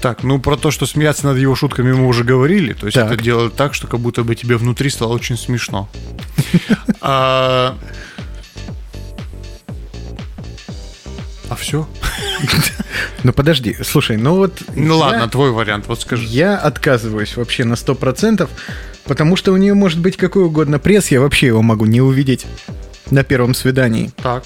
Так, 0.00 0.22
ну 0.22 0.38
про 0.38 0.56
то, 0.56 0.70
что 0.70 0.86
смеяться 0.86 1.26
над 1.26 1.38
его 1.38 1.54
шутками 1.54 1.92
мы 1.92 2.06
уже 2.06 2.24
говорили. 2.24 2.72
То 2.72 2.86
есть 2.86 2.94
Так. 2.94 3.10
это 3.12 3.22
делает 3.22 3.54
так, 3.54 3.74
что 3.74 3.86
как 3.86 4.00
будто 4.00 4.22
бы 4.22 4.34
тебе 4.34 4.56
внутри 4.56 4.90
стало 4.90 5.14
очень 5.14 5.36
смешно. 5.36 5.88
А 7.00 7.76
а 11.48 11.54
все? 11.54 11.88
Ну 13.24 13.32
подожди, 13.32 13.76
слушай, 13.82 14.16
ну 14.16 14.36
вот... 14.36 14.62
Ну 14.76 14.98
ладно, 14.98 15.28
твой 15.28 15.50
вариант, 15.50 15.86
вот 15.88 16.00
скажи. 16.00 16.24
Я 16.24 16.56
отказываюсь 16.56 17.36
вообще 17.36 17.64
на 17.64 17.74
100%, 17.74 18.48
потому 19.04 19.34
что 19.34 19.52
у 19.52 19.56
нее 19.56 19.74
может 19.74 19.98
быть 19.98 20.16
какой 20.16 20.44
угодно 20.44 20.78
пресс, 20.78 21.10
я 21.10 21.20
вообще 21.20 21.48
его 21.48 21.60
могу 21.60 21.84
не 21.86 22.00
увидеть 22.00 22.46
на 23.10 23.24
первом 23.24 23.54
свидании. 23.54 24.12
Так. 24.22 24.44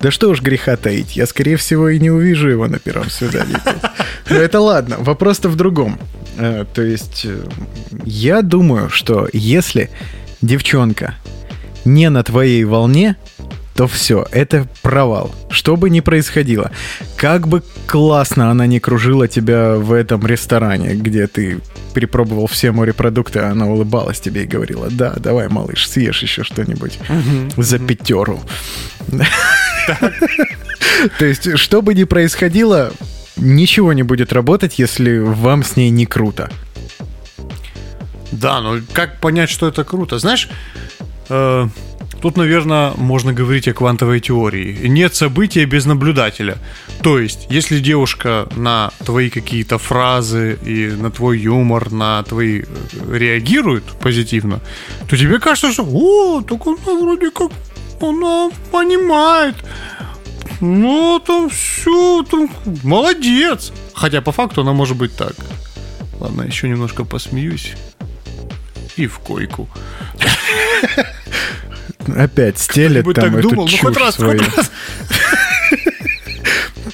Да 0.00 0.10
что 0.10 0.30
уж 0.30 0.40
греха 0.40 0.76
таить, 0.76 1.14
я, 1.16 1.26
скорее 1.26 1.56
всего, 1.56 1.90
и 1.90 1.98
не 1.98 2.10
увижу 2.10 2.48
его 2.48 2.66
на 2.66 2.78
первом 2.78 3.10
свидании. 3.10 3.56
Но 4.30 4.36
это 4.36 4.60
ладно, 4.60 4.96
вопрос-то 4.98 5.48
в 5.48 5.56
другом. 5.56 5.98
Э, 6.38 6.64
То 6.72 6.82
есть, 6.82 7.26
э, 7.26 7.44
я 8.04 8.40
думаю, 8.40 8.88
что 8.88 9.28
если 9.32 9.90
девчонка 10.40 11.16
не 11.84 12.08
на 12.08 12.22
твоей 12.22 12.64
волне, 12.64 13.16
то 13.74 13.86
все, 13.86 14.26
это 14.30 14.66
провал. 14.82 15.34
Что 15.50 15.76
бы 15.76 15.90
ни 15.90 16.00
происходило. 16.00 16.70
Как 17.16 17.46
бы 17.48 17.62
классно 17.86 18.50
она 18.50 18.66
не 18.66 18.80
кружила 18.80 19.28
тебя 19.28 19.76
в 19.76 19.92
этом 19.92 20.26
ресторане, 20.26 20.94
где 20.94 21.26
ты 21.26 21.60
перепробовал 21.94 22.46
все 22.46 22.72
морепродукты, 22.72 23.38
а 23.40 23.50
она 23.50 23.66
улыбалась 23.66 24.20
тебе 24.20 24.44
и 24.44 24.46
говорила, 24.46 24.88
да, 24.90 25.14
давай, 25.16 25.48
малыш, 25.48 25.88
съешь 25.88 26.22
еще 26.22 26.44
что-нибудь 26.44 26.98
за 27.56 27.78
пятеру. 27.78 28.40
То 31.18 31.24
есть, 31.24 31.58
что 31.58 31.82
бы 31.82 31.94
ни 31.94 32.04
происходило, 32.04 32.92
ничего 33.36 33.92
не 33.92 34.02
будет 34.02 34.32
работать, 34.32 34.78
если 34.78 35.18
вам 35.18 35.62
с 35.62 35.76
ней 35.76 35.90
не 35.90 36.06
круто. 36.06 36.50
Да, 38.32 38.60
ну 38.60 38.80
как 38.92 39.20
понять, 39.20 39.50
что 39.50 39.68
это 39.68 39.84
круто? 39.84 40.18
Знаешь, 40.18 40.48
э, 41.28 41.66
Тут, 42.20 42.36
наверное, 42.36 42.92
можно 42.96 43.32
говорить 43.32 43.66
о 43.68 43.72
квантовой 43.72 44.20
теории. 44.20 44.86
Нет 44.86 45.14
события 45.14 45.64
без 45.64 45.86
наблюдателя. 45.86 46.58
То 47.02 47.18
есть, 47.18 47.46
если 47.48 47.80
девушка 47.80 48.46
на 48.56 48.90
твои 49.06 49.30
какие-то 49.30 49.78
фразы 49.78 50.58
и 50.62 50.88
на 50.88 51.10
твой 51.10 51.38
юмор, 51.38 51.90
на 51.90 52.22
твои 52.22 52.60
э, 52.60 53.16
реагирует 53.16 53.84
позитивно, 53.84 54.60
то 55.08 55.16
тебе 55.16 55.38
кажется, 55.38 55.72
что 55.72 55.88
о, 55.90 56.42
так 56.42 56.60
она 56.66 57.00
вроде 57.00 57.30
как 57.30 57.52
она 58.00 58.50
понимает. 58.70 59.54
Ну, 60.60 61.22
там 61.26 61.48
все, 61.48 62.22
там 62.30 62.50
молодец. 62.82 63.72
Хотя 63.94 64.20
по 64.20 64.32
факту 64.32 64.60
она 64.60 64.72
может 64.72 64.96
быть 64.96 65.16
так. 65.16 65.34
Ладно, 66.18 66.42
еще 66.42 66.68
немножко 66.68 67.04
посмеюсь. 67.04 67.72
И 68.96 69.06
в 69.06 69.18
койку. 69.20 69.68
Опять 72.16 72.58
стелет 72.58 73.04
там 73.04 73.14
так 73.14 73.34
эту 73.34 73.48
думал? 73.50 73.64
Ну, 73.64 73.68
чушь 73.68 73.80
хоть 73.80 73.96
раз, 73.96 74.14
свою. 74.16 74.38
хоть 74.38 74.56
раз. 74.56 74.70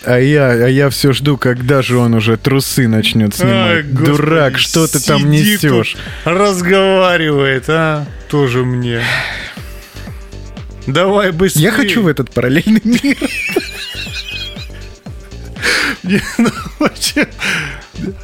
А 0.05 0.19
я, 0.21 0.51
а 0.51 0.69
я 0.69 0.89
все 0.89 1.13
жду, 1.13 1.37
когда 1.37 1.83
же 1.83 1.99
он 1.99 2.15
уже 2.15 2.37
трусы 2.37 2.87
начнет 2.87 3.33
Ай, 3.33 3.83
снимать. 3.83 3.93
господи, 3.93 4.17
Дурак, 4.17 4.59
что 4.59 4.87
ты 4.87 5.01
там 5.01 5.29
несешь? 5.29 5.97
разговаривает, 6.25 7.65
а? 7.69 8.07
Тоже 8.31 8.65
мне. 8.65 9.03
Давай 10.87 11.33
быстрее. 11.33 11.65
Я 11.65 11.71
хочу 11.73 12.03
в 12.03 12.07
этот 12.07 12.31
параллельный 12.31 12.81
мир. 12.85 13.17
Ну. 16.39 16.51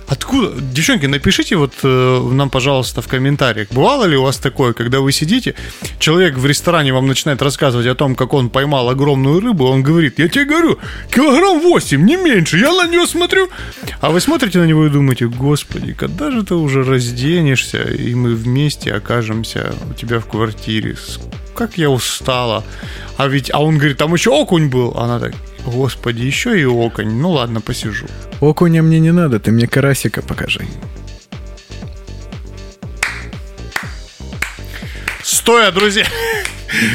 Откуда? 0.07 0.61
Девчонки, 0.61 1.07
напишите 1.07 1.57
вот 1.57 1.73
э, 1.83 2.29
нам, 2.33 2.51
пожалуйста, 2.51 3.01
в 3.01 3.09
комментариях. 3.09 3.69
Бывало 3.71 4.05
ли 4.05 4.17
у 4.17 4.23
вас 4.23 4.37
такое, 4.37 4.73
когда 4.73 5.01
вы 5.01 5.13
сидите, 5.13 5.55
человек 5.99 6.37
в 6.37 6.47
ресторане 6.47 6.93
вам 6.93 7.07
начинает 7.07 7.41
рассказывать 7.43 7.87
о 7.87 7.95
том, 7.95 8.15
как 8.15 8.35
он 8.35 8.51
поймал 8.51 8.89
огромную 8.91 9.41
рыбу, 9.41 9.67
он 9.67 9.83
говорит, 9.83 10.19
я 10.19 10.29
тебе 10.29 10.45
говорю, 10.45 10.79
килограмм 11.11 11.61
8, 11.61 12.05
не 12.05 12.17
меньше, 12.17 12.59
я 12.59 12.73
на 12.73 12.87
нее 12.87 13.07
смотрю. 13.07 13.49
А 14.01 14.11
вы 14.11 14.21
смотрите 14.21 14.59
на 14.59 14.65
него 14.65 14.87
и 14.87 14.91
думаете, 14.91 15.27
господи, 15.27 15.95
когда 15.95 16.31
же 16.31 16.43
ты 16.43 16.55
уже 16.55 16.85
разденешься, 16.85 17.83
и 17.83 18.15
мы 18.15 18.35
вместе 18.35 18.93
окажемся 18.93 19.75
у 19.91 19.95
тебя 19.95 20.21
в 20.21 20.27
квартире. 20.27 20.97
Как 21.55 21.79
я 21.79 21.91
устала. 21.91 22.65
А 23.17 23.29
ведь, 23.29 23.51
а 23.53 23.63
он 23.63 23.77
говорит, 23.77 23.99
там 23.99 24.13
еще 24.15 24.31
окунь 24.31 24.69
был. 24.69 24.95
А 24.97 25.05
Она 25.05 25.21
так, 25.21 25.35
господи, 25.67 26.23
еще 26.23 26.61
и 26.61 26.65
окунь. 26.65 27.21
Ну 27.21 27.31
ладно, 27.31 27.61
посижу. 27.61 28.07
Окуня 28.41 28.83
мне 28.83 29.01
не 29.01 29.13
надо, 29.13 29.39
ты 29.41 29.51
мне 29.53 29.67
карасика 29.67 30.23
покажи. 30.23 30.61
Стоя, 35.23 35.71
друзья. 35.73 36.05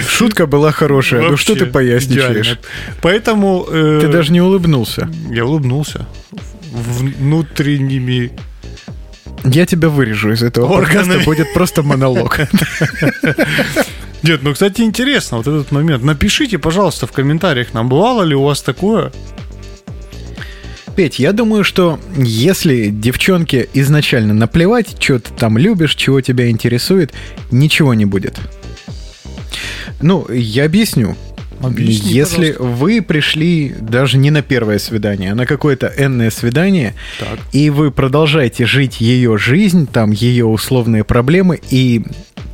Шутка 0.09 0.47
была 0.47 0.71
хорошая, 0.71 1.21
ну 1.21 1.37
что 1.37 1.53
ты 1.53 1.59
Вообще 1.65 1.71
поясничаешь? 1.73 2.47
идеально. 2.47 2.59
Поэтому... 3.01 3.65
э, 3.69 3.99
Ты 4.01 4.07
даже 4.07 4.31
не 4.31 4.41
улыбнулся. 4.41 5.07
Я 5.29 5.45
улыбнулся. 5.45 6.07
Внутренними... 6.71 8.31
Я 9.43 9.65
тебя 9.67 9.89
вырежу 9.89 10.31
из 10.31 10.41
этого 10.43 10.65
Органами. 10.65 11.03
подкаста, 11.05 11.25
будет 11.25 11.53
просто 11.53 11.83
монолог. 11.83 12.39
Нет, 14.23 14.41
ну, 14.43 14.53
кстати, 14.53 14.81
интересно 14.81 15.37
вот 15.37 15.47
этот 15.47 15.71
момент. 15.71 16.03
Напишите, 16.03 16.57
пожалуйста, 16.57 17.07
в 17.07 17.11
комментариях, 17.11 17.73
нам 17.73 17.87
бывало 17.87 18.23
ли 18.23 18.35
у 18.35 18.43
вас 18.43 18.61
такое? 18.61 19.11
Петь, 20.95 21.19
я 21.19 21.31
думаю, 21.31 21.63
что 21.63 21.99
если 22.15 22.87
девчонке 22.89 23.69
изначально 23.73 24.33
наплевать, 24.33 24.95
что 24.99 25.19
ты 25.19 25.31
там 25.31 25.57
любишь, 25.57 25.93
чего 25.93 26.21
тебя 26.21 26.49
интересует, 26.49 27.13
ничего 27.51 27.93
не 27.93 28.05
будет. 28.05 28.39
Ну, 30.01 30.27
я 30.31 30.65
объясню. 30.65 31.15
Объясни, 31.61 32.11
Если 32.11 32.55
вы 32.59 33.01
пришли 33.01 33.73
даже 33.79 34.17
не 34.17 34.29
на 34.31 34.41
первое 34.41 34.79
свидание, 34.79 35.31
а 35.31 35.35
на 35.35 35.45
какое-то 35.45 35.91
энное 35.97 36.29
свидание, 36.29 36.93
Так. 37.19 37.39
и 37.51 37.69
вы 37.69 37.91
продолжаете 37.91 38.65
жить 38.65 39.01
ее 39.01 39.37
жизнь, 39.37 39.87
там 39.87 40.11
ее 40.11 40.45
условные 40.45 41.03
проблемы, 41.03 41.59
и 41.69 42.03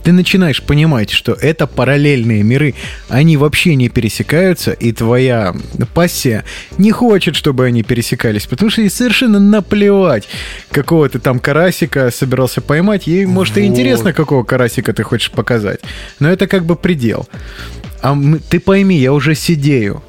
ты 0.03 0.11
начинаешь 0.11 0.61
понимать, 0.61 1.11
что 1.11 1.31
это 1.33 1.65
параллельные 1.65 2.43
миры, 2.43 2.75
они 3.07 3.37
вообще 3.37 3.75
не 3.75 3.87
пересекаются, 3.89 4.71
и 4.71 4.91
твоя 4.91 5.55
пассия 5.93 6.43
не 6.77 6.91
хочет, 6.91 7.35
чтобы 7.35 7.65
они 7.65 7.83
пересекались, 7.83 8.45
потому 8.45 8.69
что 8.69 8.81
ей 8.81 8.89
совершенно 8.89 9.39
наплевать, 9.39 10.27
какого 10.71 11.07
ты 11.07 11.19
там 11.19 11.39
карасика 11.39 12.11
собирался 12.11 12.59
поймать, 12.61 13.07
ей, 13.07 13.25
может, 13.25 13.57
и 13.57 13.61
Вот. 13.61 13.67
интересно, 13.67 14.11
какого 14.13 14.43
карасика 14.43 14.93
ты 14.93 15.03
хочешь 15.03 15.31
показать, 15.31 15.79
но 16.19 16.29
это 16.29 16.47
как 16.47 16.65
бы 16.65 16.75
предел. 16.75 17.27
А 18.03 18.13
мы- 18.13 18.39
ты 18.39 18.59
пойми, 18.59 18.97
я 18.97 19.13
уже 19.13 19.33
сидею. 19.33 20.03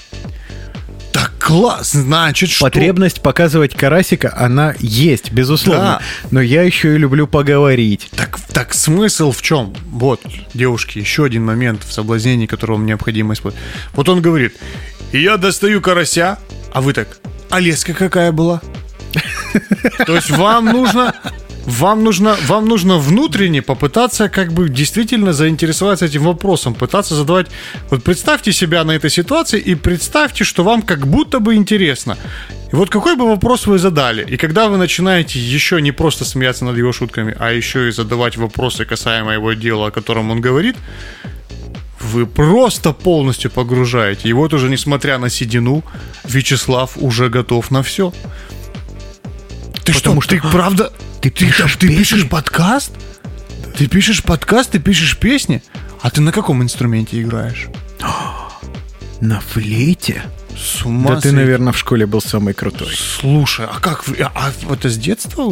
Так 1.12 1.30
класс, 1.38 1.92
значит, 1.92 2.50
что... 2.50 2.64
Потребность 2.64 3.22
показывать 3.22 3.72
карасика, 3.76 4.34
она 4.36 4.74
есть, 4.80 5.30
безусловно. 5.32 6.00
Да. 6.00 6.00
Но 6.32 6.40
я 6.40 6.62
еще 6.62 6.96
и 6.96 6.98
люблю 6.98 7.28
поговорить. 7.28 8.10
Так, 8.16 8.40
так 8.52 8.74
смысл 8.74 9.30
в 9.30 9.40
чем? 9.42 9.72
Вот, 9.86 10.20
девушки, 10.54 10.98
еще 10.98 11.24
один 11.24 11.44
момент 11.44 11.84
в 11.84 11.92
соблазнении, 11.92 12.46
которого 12.46 12.78
вам 12.78 12.86
необходимо 12.86 13.34
использовать. 13.34 13.64
Вот 13.92 14.08
он 14.08 14.20
говорит, 14.20 14.56
я 15.12 15.36
достаю 15.36 15.80
карася, 15.80 16.40
а 16.72 16.80
вы 16.80 16.94
так, 16.94 17.18
а 17.48 17.60
леска 17.60 17.94
какая 17.94 18.32
была? 18.32 18.60
То 20.04 20.16
есть 20.16 20.30
вам 20.32 20.64
нужно... 20.64 21.14
Вам 21.66 22.04
нужно, 22.04 22.36
вам 22.46 22.66
нужно 22.66 22.98
внутренне 22.98 23.62
попытаться 23.62 24.28
как 24.28 24.52
бы 24.52 24.68
действительно 24.68 25.32
заинтересоваться 25.32 26.04
этим 26.04 26.22
вопросом, 26.24 26.74
пытаться 26.74 27.14
задавать... 27.14 27.46
Вот 27.90 28.04
представьте 28.04 28.52
себя 28.52 28.84
на 28.84 28.92
этой 28.92 29.10
ситуации 29.10 29.60
и 29.60 29.74
представьте, 29.74 30.44
что 30.44 30.62
вам 30.62 30.82
как 30.82 31.06
будто 31.06 31.40
бы 31.40 31.54
интересно. 31.54 32.16
И 32.72 32.76
вот 32.76 32.90
какой 32.90 33.16
бы 33.16 33.26
вопрос 33.26 33.66
вы 33.66 33.78
задали, 33.78 34.26
и 34.28 34.36
когда 34.36 34.68
вы 34.68 34.76
начинаете 34.76 35.38
еще 35.38 35.80
не 35.80 35.92
просто 35.92 36.24
смеяться 36.24 36.64
над 36.64 36.76
его 36.76 36.92
шутками, 36.92 37.34
а 37.38 37.52
еще 37.52 37.88
и 37.88 37.92
задавать 37.92 38.36
вопросы 38.36 38.84
касаемо 38.84 39.32
его 39.32 39.54
дела, 39.54 39.86
о 39.86 39.90
котором 39.90 40.30
он 40.30 40.40
говорит, 40.40 40.76
вы 42.00 42.26
просто 42.26 42.92
полностью 42.92 43.50
погружаете. 43.50 44.28
И 44.28 44.32
вот 44.32 44.52
уже 44.52 44.68
несмотря 44.68 45.18
на 45.18 45.30
седину, 45.30 45.82
Вячеслав 46.24 46.96
уже 46.96 47.28
готов 47.28 47.70
на 47.70 47.82
все. 47.82 48.12
Ты 49.84 49.92
Потому 49.92 50.20
что, 50.22 50.36
что- 50.36 50.46
ты 50.46 50.50
правда... 50.52 50.92
Ты 51.20 51.30
пишешь 51.30 51.76
ты 51.76 51.88
песни? 51.88 51.98
пишешь 51.98 52.28
подкаст? 52.28 52.92
Ты 53.76 53.86
пишешь 53.86 54.22
подкаст, 54.22 54.70
ты 54.72 54.78
пишешь 54.78 55.16
песни? 55.18 55.62
А 56.00 56.10
ты 56.10 56.20
на 56.20 56.32
каком 56.32 56.62
инструменте 56.62 57.20
играешь? 57.22 57.68
На 59.20 59.40
флейте? 59.40 60.22
С 60.56 60.84
ума 60.84 61.10
Да 61.10 61.16
ты, 61.16 61.22
сойти. 61.22 61.36
наверное, 61.36 61.72
в 61.72 61.78
школе 61.78 62.06
был 62.06 62.20
самый 62.20 62.54
крутой. 62.54 62.94
Слушай, 62.96 63.66
а 63.66 63.80
как 63.80 64.06
вы- 64.06 64.16
а, 64.22 64.50
это 64.70 64.88
с 64.88 64.96
детства 64.96 65.44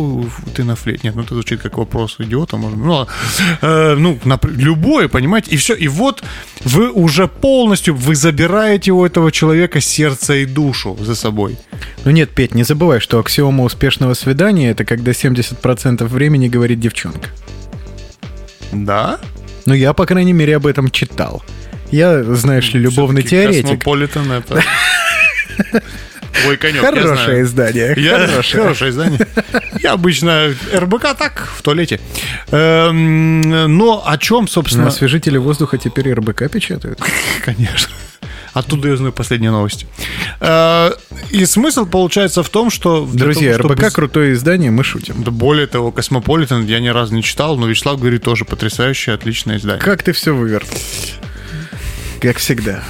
ты 0.55 0.65
на 0.65 0.77
флейте? 0.77 1.01
Нет, 1.05 1.17
ну 1.17 1.23
это 1.23 1.35
звучит 1.35 1.61
как 1.61 1.77
вопрос 1.79 2.17
идиота, 2.19 2.57
может. 2.57 2.79
Ну. 2.79 3.07
Э, 3.63 3.95
ну 3.99 4.19
напр- 4.25 4.53
любое, 4.57 5.09
понимаете, 5.09 5.51
и 5.51 5.57
все. 5.57 5.75
И 5.75 5.89
вот 5.89 6.23
вы 6.65 6.91
уже 6.91 7.27
полностью 7.27 7.95
вы 7.95 8.15
забираете 8.15 8.93
у 8.93 9.05
этого 9.05 9.33
человека 9.33 9.81
сердце 9.81 10.35
и 10.35 10.47
душу 10.47 10.97
за 11.01 11.15
собой. 11.15 11.57
Ну 12.05 12.11
нет, 12.13 12.31
Петь, 12.31 12.55
не 12.55 12.63
забывай, 12.65 13.01
что 13.01 13.19
аксиома 13.19 13.65
успешного 13.65 14.15
свидания 14.15 14.71
это 14.71 14.85
когда 14.85 15.13
70% 15.13 16.05
времени 16.07 16.49
говорит 16.49 16.81
девчонка. 16.81 17.29
Да? 18.73 19.19
Ну 19.67 19.75
я, 19.75 19.93
по 19.93 20.07
крайней 20.07 20.33
мере, 20.33 20.57
об 20.57 20.67
этом 20.67 20.91
читал. 20.91 21.43
Я, 21.93 22.23
знаешь 22.25 22.73
ли, 22.73 22.81
любовный 22.81 23.23
теоретик. 23.23 23.63
Космополитен 23.63 24.33
это. 24.33 24.63
Ой, 26.47 26.57
конек, 26.57 26.83
я 26.83 26.89
Хорошее 26.89 27.15
знаю. 27.17 27.43
издание. 27.43 27.95
Я, 27.97 28.27
Хорошее. 28.27 28.63
хорошее 28.63 28.91
издание. 28.91 29.21
Я 29.81 29.93
обычно 29.93 30.55
РБК 30.75 31.15
так, 31.17 31.49
в 31.57 31.63
туалете. 31.63 32.01
Эм, 32.51 33.43
Но 33.77 34.03
о 34.05 34.19
чем, 34.19 34.49
собственно... 34.49 34.89
освежителе 34.89 35.39
воздуха 35.39 35.79
теперь 35.79 36.13
РБК 36.13 36.51
печатают. 36.51 36.99
Конечно. 37.45 37.95
Оттуда 38.55 38.89
я 38.89 38.97
знаю 38.97 39.13
последние 39.13 39.51
новости. 39.51 39.87
Э, 40.41 40.93
И 41.31 41.45
смысл 41.47 41.87
получается 41.87 42.43
в 42.43 42.49
том, 42.49 42.71
что... 42.71 43.09
Друзья, 43.11 43.57
того, 43.57 43.69
чтобы 43.69 43.75
РБК 43.87 43.95
крутое 43.95 44.33
издание, 44.33 44.71
мы 44.71 44.85
шутим. 44.85 45.23
Да 45.23 45.31
более 45.31 45.67
того, 45.67 45.93
Космополитен 45.93 46.65
я 46.67 46.81
ни 46.81 46.89
разу 46.89 47.15
не 47.15 47.23
читал, 47.23 47.57
но 47.57 47.67
Вячеслав 47.67 47.99
говорит 48.01 48.25
тоже 48.25 48.45
потрясающее, 48.45 49.15
отличное 49.15 49.59
издание. 49.59 49.83
Как 49.83 50.03
ты 50.03 50.13
все 50.13 50.35
выверт? 50.35 50.67
Как 52.23 52.37
всегда. 52.37 52.85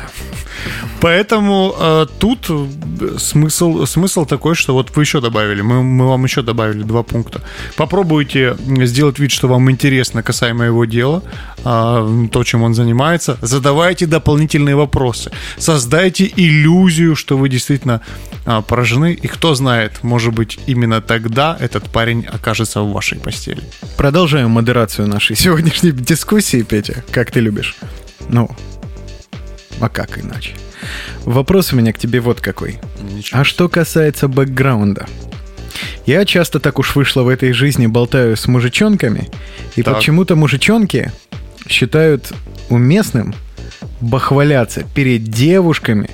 Поэтому 1.01 1.75
э, 1.79 2.07
тут 2.19 2.51
э, 2.51 3.19
смысл, 3.19 3.87
смысл 3.87 4.27
такой, 4.27 4.55
что 4.55 4.75
вот 4.75 4.95
вы 4.95 5.03
еще 5.03 5.23
добавили, 5.23 5.63
мы, 5.63 5.83
мы 5.83 6.07
вам 6.07 6.25
еще 6.25 6.43
добавили 6.43 6.83
два 6.83 7.03
пункта. 7.03 7.41
Попробуйте 7.77 8.57
сделать 8.87 9.19
вид, 9.19 9.31
что 9.31 9.49
вам 9.49 9.71
интересно 9.71 10.23
касаемо 10.23 10.67
его 10.67 10.85
дела, 10.85 11.23
э, 11.65 12.29
то, 12.31 12.45
чем 12.45 12.63
он 12.63 12.75
занимается. 12.75 13.39
Задавайте 13.41 14.07
дополнительные 14.07 14.77
вопросы. 14.77 15.33
Создайте 15.57 16.31
иллюзию, 16.37 17.17
что 17.17 17.39
вы 17.39 17.49
действительно 17.49 18.03
э, 18.45 18.63
поражены. 18.69 19.15
И 19.15 19.29
кто 19.29 19.55
знает, 19.55 20.05
может 20.05 20.35
быть, 20.35 20.59
именно 20.67 21.01
тогда 21.01 21.57
этот 21.59 21.91
парень 21.91 22.27
окажется 22.27 22.83
в 22.83 22.93
вашей 22.93 23.19
постели. 23.19 23.63
Продолжаем 23.97 24.51
модерацию 24.51 25.09
нашей 25.09 25.37
сегодняшней 25.37 25.93
дискуссии, 25.93 26.63
Петя. 26.63 27.03
Как 27.11 27.31
ты 27.31 27.41
любишь? 27.41 27.77
Ну, 28.29 28.49
А 29.83 29.89
как 29.89 30.17
иначе? 30.17 30.53
Вопрос 31.25 31.73
у 31.73 31.77
меня 31.77 31.93
к 31.93 31.99
тебе 31.99 32.21
вот 32.21 32.41
какой. 32.41 32.79
Ничего. 33.03 33.41
А 33.41 33.45
что 33.45 33.69
касается 33.69 34.29
бэкграунда? 34.29 35.07
Я 36.07 36.25
часто 36.25 36.61
так 36.61 36.79
уж 36.79 36.95
вышло 36.95 37.23
в 37.23 37.29
этой 37.29 37.53
жизни 37.53 37.89
болтаю 37.89 38.37
с 38.37 38.47
мужичонками, 38.47 39.29
и 39.75 39.83
Так. 39.83 39.97
почему-то 39.97 40.37
мужичонки 40.37 41.11
считают 41.67 42.33
уместным 42.69 43.35
бахваляться 44.01 44.85
перед 44.95 45.25
девушками, 45.25 46.09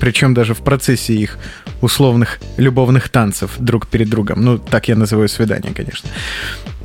причем 0.00 0.32
даже 0.32 0.54
в 0.54 0.60
процессе 0.60 1.12
их 1.12 1.36
условных 1.82 2.40
любовных 2.56 3.10
танцев 3.10 3.50
друг 3.58 3.88
перед 3.88 4.08
другом. 4.08 4.42
Ну, 4.42 4.58
так 4.58 4.88
я 4.88 4.96
называю 4.96 5.28
свидание, 5.28 5.74
конечно. 5.74 6.08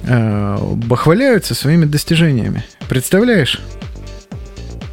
Э, 0.03 0.57
Бахваляются 0.75 1.55
своими 1.55 1.85
достижениями. 1.85 2.65
Представляешь? 2.89 3.61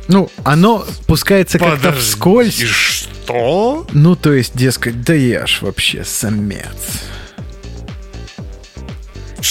Ну, 0.08 0.30
оно 0.42 0.84
пускается 1.06 1.58
как-то 1.58 1.92
вскользь. 1.92 2.62
что? 2.62 3.86
Ну, 3.92 4.16
то 4.16 4.32
есть, 4.32 4.56
дескать, 4.56 5.02
да 5.02 5.14
я 5.14 5.46
ж 5.46 5.58
вообще 5.60 6.02
самец. 6.04 7.02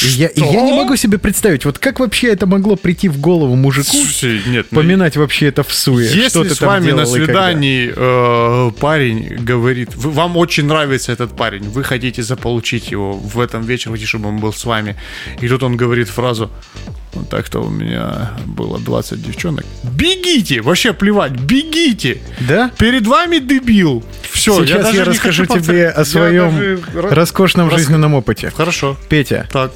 И 0.03 0.07
я, 0.07 0.27
и 0.27 0.41
я 0.41 0.61
не 0.61 0.73
могу 0.73 0.95
себе 0.95 1.17
представить, 1.17 1.63
вот 1.63 1.79
как 1.79 1.99
вообще 1.99 2.27
это 2.27 2.45
могло 2.45 2.75
прийти 2.75 3.07
в 3.07 3.19
голову 3.19 3.55
мужику, 3.55 3.95
Слушай, 3.95 4.41
нет, 4.45 4.67
ну, 4.69 4.81
поминать 4.81 5.15
вообще 5.15 5.47
это 5.47 5.63
в 5.63 5.73
суе. 5.73 6.07
что 6.09 6.17
Если 6.17 6.43
ты 6.43 6.55
с 6.55 6.61
вами 6.61 6.91
на 6.91 7.01
и 7.03 7.05
свидании 7.05 7.93
э, 7.95 8.71
парень 8.79 9.37
говорит, 9.39 9.95
«Вы- 9.95 10.11
вам 10.11 10.35
очень 10.37 10.65
нравится 10.65 11.13
этот 11.13 11.35
парень, 11.37 11.63
вы 11.69 11.83
хотите 11.83 12.21
заполучить 12.21 12.91
его 12.91 13.13
в 13.13 13.39
этом 13.39 13.63
вечер, 13.63 13.91
хотите, 13.91 14.07
чтобы 14.07 14.27
он 14.27 14.37
был 14.39 14.51
с 14.51 14.65
вами, 14.65 14.97
и 15.41 15.47
тут 15.47 15.63
он 15.63 15.77
говорит 15.77 16.09
фразу, 16.09 16.51
«Ну, 16.85 16.91
так-то 17.25 17.59
у 17.61 17.69
меня 17.69 18.31
было 18.45 18.79
20 18.79 19.21
девчонок. 19.21 19.65
Бегите! 19.83 20.61
Вообще 20.61 20.93
плевать, 20.93 21.31
бегите! 21.33 22.19
Да? 22.47 22.71
Перед 22.77 23.05
вами 23.07 23.39
дебил! 23.39 24.03
Все, 24.31 24.63
Сейчас 24.65 24.93
я, 24.93 25.03
расскажу 25.03 25.45
тебе 25.45 25.89
о 25.89 26.05
своем 26.05 26.79
роскошном 26.93 27.69
рас- 27.69 27.79
жизненном 27.79 28.13
опыте. 28.13 28.51
Хорошо. 28.55 28.97
Петя, 29.09 29.47
Так. 29.51 29.71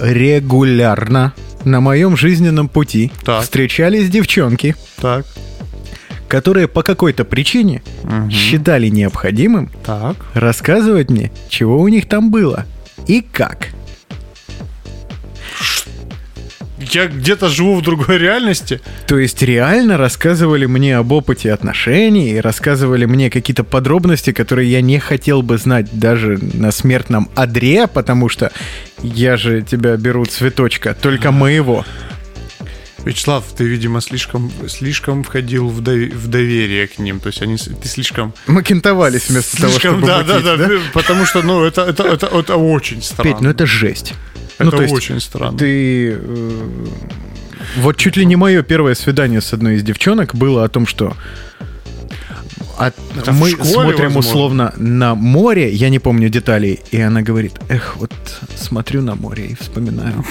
регулярно 0.00 1.32
на 1.64 1.80
моем 1.80 2.16
жизненном 2.16 2.68
пути 2.68 3.12
Так. 3.24 3.42
встречались 3.42 4.08
девчонки, 4.10 4.74
Так. 5.00 5.26
которые 6.28 6.68
по 6.68 6.82
какой-то 6.82 7.24
причине 7.24 7.82
считали 8.30 8.88
необходимым 8.88 9.70
Так. 9.84 10.16
рассказывать 10.34 11.10
мне, 11.10 11.30
чего 11.48 11.80
у 11.80 11.88
них 11.88 12.08
там 12.08 12.30
было 12.30 12.66
и 13.06 13.20
как. 13.20 13.68
Я 16.90 17.06
где-то 17.06 17.48
живу 17.48 17.76
в 17.76 17.82
другой 17.82 18.18
реальности. 18.18 18.80
То 19.06 19.18
есть 19.18 19.42
реально 19.42 19.96
рассказывали 19.96 20.66
мне 20.66 20.96
об 20.96 21.12
опыте 21.12 21.52
отношений, 21.52 22.30
и 22.32 22.40
рассказывали 22.40 23.04
мне 23.04 23.30
какие-то 23.30 23.64
подробности, 23.64 24.32
которые 24.32 24.70
я 24.70 24.80
не 24.80 24.98
хотел 24.98 25.42
бы 25.42 25.58
знать 25.58 25.86
даже 25.92 26.38
на 26.54 26.72
смертном 26.72 27.30
одре, 27.34 27.86
потому 27.86 28.28
что 28.28 28.50
я 29.02 29.36
же 29.36 29.62
тебя 29.62 29.96
беру 29.96 30.24
цветочка, 30.26 30.94
только 30.94 31.30
моего. 31.30 31.84
Вячеслав, 33.04 33.44
ты, 33.56 33.64
видимо, 33.64 34.02
слишком, 34.02 34.52
слишком 34.68 35.24
входил 35.24 35.68
в, 35.68 35.80
дов- 35.80 36.14
в 36.14 36.28
доверие 36.28 36.86
к 36.86 36.98
ним. 36.98 37.18
То 37.20 37.28
есть 37.28 37.40
они, 37.40 37.56
ты 37.56 37.88
слишком... 37.88 38.34
Мы 38.46 38.62
кентовались 38.62 39.30
вместо 39.30 39.56
того, 39.56 39.70
слишком 39.72 39.94
чтобы 40.02 40.06
да, 40.06 40.22
да, 40.22 40.34
мутить, 40.34 40.44
да, 40.44 40.56
ты- 40.66 40.80
потому 40.92 41.24
что, 41.24 41.42
ну, 41.42 41.64
это, 41.64 41.80
это, 41.82 42.02
это, 42.02 42.26
это 42.26 42.56
очень 42.56 43.00
странно. 43.02 43.32
Петь, 43.32 43.40
ну 43.40 43.48
это 43.48 43.64
жесть. 43.64 44.12
Это 44.60 44.70
ну, 44.70 44.76
то 44.76 44.82
есть 44.82 44.94
очень 44.94 45.20
странно. 45.20 45.58
Ты... 45.58 46.12
э, 46.12 46.86
Вот 47.78 47.96
чуть 47.96 48.16
ли 48.16 48.24
не 48.26 48.36
мое 48.36 48.62
первое 48.62 48.94
свидание 48.94 49.40
с 49.40 49.52
одной 49.52 49.76
из 49.76 49.82
девчонок 49.82 50.34
было 50.34 50.64
о 50.64 50.68
том, 50.68 50.86
что 50.86 51.16
от- 52.78 52.94
Это 53.16 53.32
мы 53.32 53.50
школе, 53.50 53.64
смотрим 53.70 54.04
возможно? 54.06 54.18
условно 54.18 54.72
на 54.76 55.14
море, 55.14 55.70
я 55.70 55.88
не 55.90 55.98
помню 55.98 56.28
деталей, 56.28 56.80
и 56.90 57.00
она 57.00 57.22
говорит, 57.22 57.52
эх, 57.68 57.96
вот 57.96 58.12
смотрю 58.56 59.02
на 59.02 59.14
море 59.14 59.46
и 59.48 59.54
вспоминаю. 59.54 60.24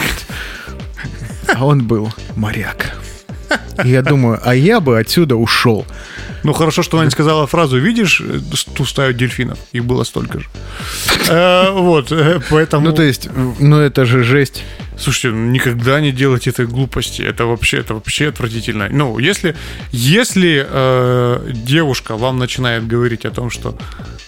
А 1.53 1.65
он 1.65 1.83
был 1.85 2.11
моряк. 2.35 2.95
И 3.83 3.89
я 3.89 4.01
думаю, 4.01 4.39
а 4.43 4.53
я 4.55 4.79
бы 4.79 4.99
отсюда 4.99 5.35
ушел. 5.35 5.85
Ну, 6.43 6.53
хорошо, 6.53 6.83
что 6.83 6.97
она 6.97 7.05
не 7.05 7.11
сказала 7.11 7.47
фразу, 7.47 7.77
видишь 7.77 8.21
ту 8.75 8.85
стаю 8.85 9.13
дельфинов? 9.13 9.57
Их 9.73 9.85
было 9.85 10.03
столько 10.03 10.39
же. 10.39 10.47
Э, 11.29 11.71
Вот, 11.71 12.11
э, 12.11 12.39
поэтому... 12.49 12.89
Ну, 12.89 12.93
то 12.95 13.03
есть, 13.03 13.29
ну 13.59 13.79
это 13.79 14.05
же 14.05 14.23
жесть. 14.23 14.63
Слушайте, 14.97 15.29
ну, 15.29 15.51
никогда 15.51 16.01
не 16.01 16.11
делайте 16.11 16.49
этой 16.49 16.65
глупости. 16.67 17.21
Это 17.21 17.45
вообще, 17.45 17.77
это 17.77 17.93
вообще 17.93 18.29
отвратительно. 18.29 18.89
Ну, 18.89 19.19
если, 19.19 19.55
если 19.91 20.65
э, 20.69 21.51
девушка 21.53 22.17
вам 22.17 22.37
начинает 22.37 22.87
говорить 22.87 23.25
о 23.25 23.31
том, 23.31 23.49
что 23.49 23.77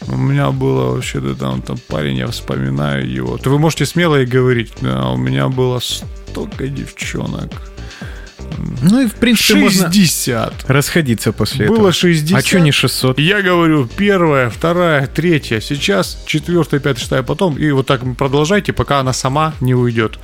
у 0.08 0.18
меня 0.18 0.52
было 0.52 0.96
вообще-то 0.96 1.36
там, 1.36 1.62
там 1.62 1.78
парень, 1.88 2.18
я 2.18 2.28
вспоминаю 2.28 3.10
его, 3.10 3.38
то 3.38 3.50
вы 3.50 3.60
можете 3.60 3.86
смело 3.86 4.22
и 4.22 4.26
говорить, 4.26 4.72
да, 4.82 5.10
у 5.10 5.18
меня 5.18 5.48
было 5.48 5.80
столько 5.80 6.68
девчонок. 6.68 7.71
Ну 8.82 9.02
и 9.02 9.08
в 9.08 9.14
принципе 9.16 9.56
можно 9.60 9.92
60. 9.92 10.66
расходиться 10.70 11.32
после 11.32 11.68
Было 11.68 11.76
этого. 11.78 11.92
60. 11.92 12.38
А 12.38 12.42
что 12.46 12.60
не 12.60 12.72
600? 12.72 13.20
Я 13.20 13.42
говорю, 13.42 13.88
первая, 13.88 14.50
вторая, 14.50 15.08
третья, 15.08 15.60
сейчас 15.60 16.22
четвертая, 16.26 16.80
пятая, 16.80 17.00
шестая, 17.00 17.24
потом. 17.24 17.58
И 17.58 17.72
вот 17.72 17.88
так 17.88 18.02
продолжайте, 18.18 18.74
пока 18.74 19.00
она 19.00 19.14
сама 19.14 19.54
не 19.62 19.74
уйдет. 19.76 20.20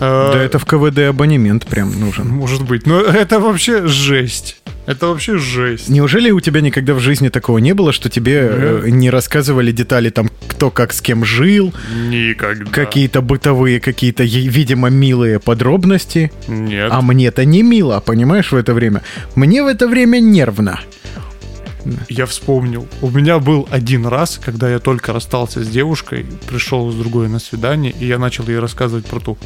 Э, 0.00 0.30
Да 0.32 0.42
это 0.42 0.58
в 0.58 0.64
КВД 0.66 0.98
абонемент 1.10 1.66
прям 1.66 1.98
нужен. 1.98 2.28
Может 2.28 2.62
быть. 2.62 2.86
Но 2.86 3.00
это 3.00 3.40
вообще 3.40 3.86
жесть. 3.86 4.56
Это 4.86 5.08
вообще 5.08 5.36
жесть. 5.36 5.88
Неужели 5.88 6.30
у 6.30 6.40
тебя 6.40 6.60
никогда 6.60 6.94
в 6.94 7.00
жизни 7.00 7.28
такого 7.28 7.58
не 7.58 7.74
было, 7.74 7.92
что 7.92 8.08
тебе 8.08 8.48
э, 8.50 8.88
не 8.88 9.10
рассказывали 9.10 9.72
детали 9.72 10.10
там, 10.10 10.30
кто 10.48 10.70
как 10.70 10.92
с 10.92 11.00
кем 11.00 11.24
жил, 11.24 11.74
Никогда. 12.08 12.70
какие-то 12.70 13.20
бытовые, 13.20 13.80
какие-то, 13.80 14.22
е- 14.22 14.46
видимо, 14.48 14.88
милые 14.88 15.40
подробности? 15.40 16.30
Нет. 16.46 16.88
А 16.92 17.02
мне-то 17.02 17.44
не 17.44 17.62
мило, 17.62 17.98
понимаешь, 18.00 18.52
в 18.52 18.56
это 18.56 18.74
время. 18.74 19.02
Мне 19.34 19.62
в 19.62 19.66
это 19.66 19.88
время 19.88 20.20
нервно. 20.20 20.78
Я 22.08 22.26
вспомнил. 22.26 22.86
У 23.00 23.10
меня 23.10 23.38
был 23.38 23.68
один 23.70 24.06
раз, 24.06 24.40
когда 24.44 24.68
я 24.70 24.78
только 24.80 25.12
расстался 25.12 25.62
с 25.62 25.68
девушкой, 25.68 26.26
пришел 26.48 26.90
с 26.90 26.94
другой 26.96 27.28
на 27.28 27.38
свидание, 27.38 27.92
и 27.98 28.06
я 28.06 28.18
начал 28.18 28.44
ей 28.48 28.58
рассказывать 28.58 29.06
про 29.06 29.20
ту. 29.20 29.38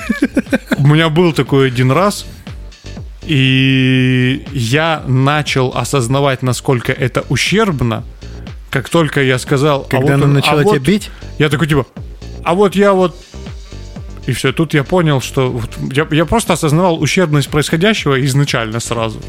У 0.78 0.86
меня 0.86 1.08
был 1.08 1.32
такой 1.32 1.68
один 1.68 1.90
раз, 1.90 2.26
и 3.26 4.46
я 4.52 5.02
начал 5.06 5.72
осознавать, 5.74 6.42
насколько 6.42 6.92
это 6.92 7.24
ущербно, 7.28 8.04
как 8.70 8.88
только 8.88 9.22
я 9.22 9.38
сказал... 9.38 9.82
а 9.82 9.88
Когда 9.88 10.02
вот 10.06 10.14
она 10.14 10.24
он- 10.24 10.30
а 10.30 10.34
начала 10.34 10.62
вот- 10.62 10.76
тебя 10.76 10.84
бить, 10.84 11.10
Я 11.38 11.48
такой 11.48 11.66
типа, 11.66 11.86
а 12.44 12.54
вот 12.54 12.74
я 12.76 12.92
вот... 12.92 13.16
И 14.26 14.32
все, 14.32 14.52
тут 14.52 14.74
я 14.74 14.82
понял, 14.84 15.20
что... 15.20 15.50
вот 15.50 15.70
я, 15.92 16.06
я 16.10 16.24
просто 16.24 16.52
осознавал 16.54 17.00
ущербность 17.00 17.48
происходящего 17.48 18.24
изначально 18.24 18.80
сразу. 18.80 19.20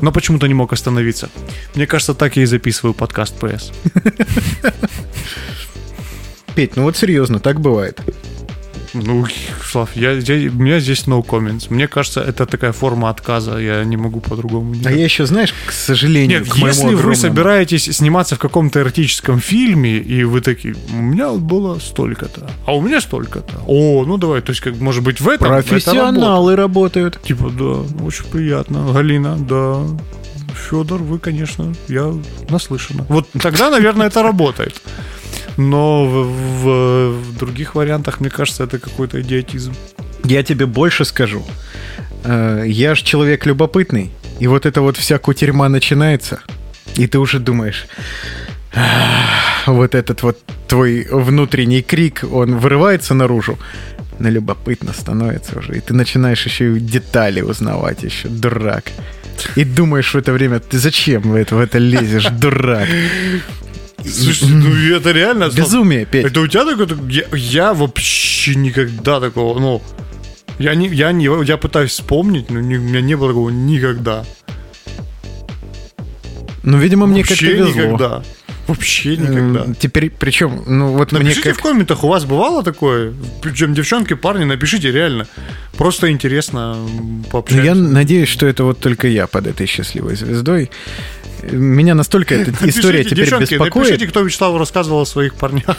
Но 0.00 0.12
почему-то 0.12 0.46
не 0.46 0.54
мог 0.54 0.72
остановиться. 0.72 1.28
Мне 1.74 1.86
кажется, 1.86 2.14
так 2.14 2.36
я 2.36 2.42
и 2.42 2.46
записываю 2.46 2.94
подкаст 2.94 3.34
ПС. 3.38 3.72
Петь, 6.54 6.76
ну 6.76 6.82
вот 6.84 6.96
серьезно, 6.96 7.40
так 7.40 7.60
бывает. 7.60 8.00
Ну, 9.04 9.26
Слав, 9.70 9.90
я, 9.96 10.12
я- 10.12 10.50
у 10.50 10.54
меня 10.54 10.80
здесь 10.80 11.06
no 11.06 11.24
comments. 11.24 11.66
Мне 11.70 11.86
кажется, 11.88 12.20
это 12.20 12.46
такая 12.46 12.72
форма 12.72 13.08
отказа. 13.10 13.58
Я 13.58 13.84
не 13.84 13.96
могу 13.96 14.20
по-другому. 14.20 14.74
А 14.84 14.90
я 14.92 15.04
еще, 15.04 15.26
знаешь, 15.26 15.54
к 15.66 15.72
сожалению, 15.72 16.40
Нет, 16.40 16.48
к 16.48 16.56
если 16.56 16.86
вы 16.86 16.92
огромному- 16.94 17.14
собираетесь 17.14 17.84
сниматься 17.96 18.34
в 18.34 18.38
каком-то 18.38 18.80
эротическом 18.80 19.40
фильме, 19.40 19.98
и 19.98 20.24
вы 20.24 20.40
такие, 20.40 20.74
у 20.92 20.96
меня 21.02 21.32
было 21.32 21.78
столько-то, 21.78 22.50
а 22.66 22.76
у 22.76 22.80
меня 22.80 23.00
столько-то. 23.00 23.62
О, 23.66 24.04
ну 24.06 24.16
давай, 24.18 24.40
то 24.40 24.50
есть, 24.50 24.60
как 24.62 24.76
может 24.80 25.02
быть, 25.04 25.20
в 25.20 25.28
этом 25.28 25.52
это. 25.52 25.68
Профессионалы 25.68 26.56
работают. 26.56 27.20
Типа, 27.22 27.50
да, 27.50 28.04
очень 28.04 28.24
приятно. 28.24 28.92
Галина, 28.92 29.36
да. 29.36 29.80
Федор, 30.70 31.00
вы, 31.02 31.18
конечно, 31.18 31.72
я 31.88 32.12
наслышана. 32.50 33.06
Вот 33.08 33.28
тогда, 33.40 33.70
наверное, 33.70 34.08
это 34.08 34.22
работает. 34.22 34.80
Но 35.58 36.06
в, 36.06 36.26
в- 36.62 37.10
в 37.10 37.36
других 37.38 37.74
вариантах, 37.74 38.20
мне 38.20 38.30
кажется, 38.30 38.64
это 38.64 38.78
какой-то 38.78 39.20
идиотизм. 39.20 39.74
Я 40.24 40.42
тебе 40.42 40.64
больше 40.66 41.04
скажу. 41.04 41.42
Э, 42.24 42.64
Я 42.66 42.94
ж 42.94 43.02
человек 43.02 43.44
любопытный. 43.46 44.10
И 44.40 44.46
вот 44.46 44.64
эта 44.66 44.80
вот 44.80 44.96
вся 44.96 45.18
кутерьма 45.18 45.68
начинается. 45.68 46.38
И 46.96 47.06
ты 47.06 47.18
уже 47.18 47.38
думаешь... 47.38 47.86
«Ах, 48.74 49.66
Вот 49.66 49.94
этот 49.94 50.22
вот 50.22 50.38
твой 50.68 51.06
внутренний 51.10 51.82
крик, 51.82 52.24
он 52.32 52.56
вырывается 52.58 53.14
наружу. 53.14 53.58
Но 54.20 54.28
любопытно 54.30 54.92
становится 54.92 55.58
уже. 55.58 55.76
И 55.76 55.80
ты 55.80 55.94
начинаешь 55.94 56.46
еще 56.46 56.76
и 56.76 56.80
детали 56.80 57.40
узнавать 57.40 58.04
еще. 58.04 58.28
Дурак. 58.28 58.84
И 59.56 59.64
думаешь 59.64 60.14
в 60.14 60.18
это 60.18 60.32
время, 60.32 60.58
ты 60.58 60.78
зачем 60.78 61.22
в 61.22 61.34
это, 61.34 61.54
в 61.56 61.60
это 61.60 61.78
лезешь, 61.78 62.26
дурак? 62.30 62.88
Слушай, 64.04 64.48
ну 64.48 64.74
это 64.96 65.10
реально... 65.12 65.50
Безумие, 65.54 66.06
Петь. 66.06 66.24
Это 66.26 66.40
у 66.40 66.46
тебя 66.46 66.64
такое? 66.64 66.88
Я, 67.10 67.24
я 67.34 67.74
вообще 67.74 68.54
никогда 68.54 69.20
такого, 69.20 69.58
ну... 69.58 69.82
Я, 70.58 70.74
не, 70.74 70.88
я, 70.88 71.12
не, 71.12 71.28
я 71.44 71.56
пытаюсь 71.56 71.92
вспомнить, 71.92 72.50
но 72.50 72.60
не- 72.60 72.78
у 72.78 72.82
меня 72.82 73.00
не 73.00 73.16
было 73.16 73.28
такого 73.28 73.50
никогда. 73.50 74.24
Ну, 76.64 76.78
видимо, 76.78 77.06
мне 77.06 77.22
как-то 77.22 77.44
везло. 77.44 77.68
никогда. 77.72 78.22
Вообще 78.66 79.16
никогда. 79.16 79.66
Теперь, 79.78 80.10
причем, 80.10 80.62
ну 80.66 80.92
вот 80.92 81.12
мне 81.12 81.20
Напишите 81.22 81.50
как... 81.50 81.58
в 81.58 81.62
комментах, 81.62 82.04
у 82.04 82.08
вас 82.08 82.24
бывало 82.26 82.62
такое? 82.62 83.14
Причем 83.40 83.72
девчонки, 83.72 84.12
парни, 84.14 84.44
напишите 84.44 84.90
реально. 84.92 85.26
Просто 85.78 86.10
интересно 86.10 86.74
м, 86.76 87.22
Ну, 87.22 87.24
пообщаться. 87.30 87.62
я 87.64 87.74
надеюсь, 87.74 88.28
что 88.28 88.46
это 88.46 88.64
вот 88.64 88.78
только 88.80 89.08
я 89.08 89.26
под 89.26 89.46
этой 89.46 89.66
счастливой 89.66 90.16
звездой. 90.16 90.70
Меня 91.42 91.94
настолько 91.94 92.34
эта 92.34 92.50
история 92.68 92.98
Напишите, 92.98 93.10
теперь 93.10 93.24
девчонки, 93.24 93.54
беспокоит. 93.54 93.74
напишите, 93.86 94.06
кто 94.06 94.20
Вячеславу 94.20 94.58
рассказывал 94.58 95.02
о 95.02 95.06
своих 95.06 95.34
парнях. 95.34 95.76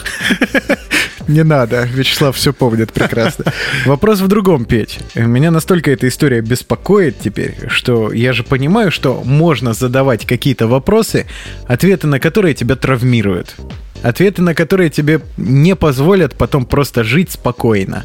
Не 1.28 1.44
надо, 1.44 1.84
Вячеслав 1.84 2.36
все 2.36 2.52
помнит 2.52 2.92
прекрасно. 2.92 3.44
Вопрос 3.86 4.20
в 4.20 4.28
другом, 4.28 4.64
Петь. 4.64 4.98
Меня 5.14 5.50
настолько 5.50 5.90
эта 5.90 6.08
история 6.08 6.40
беспокоит 6.40 7.20
теперь, 7.20 7.54
что 7.68 8.12
я 8.12 8.32
же 8.32 8.42
понимаю, 8.42 8.90
что 8.90 9.22
можно 9.24 9.72
задавать 9.72 10.26
какие-то 10.26 10.66
вопросы, 10.66 11.26
ответы 11.68 12.06
на 12.08 12.18
которые 12.18 12.54
тебя 12.54 12.74
травмируют. 12.74 13.54
Ответы 14.02 14.42
на 14.42 14.54
которые 14.54 14.90
тебе 14.90 15.20
не 15.36 15.76
позволят 15.76 16.34
потом 16.34 16.64
просто 16.64 17.04
жить 17.04 17.30
спокойно. 17.30 18.04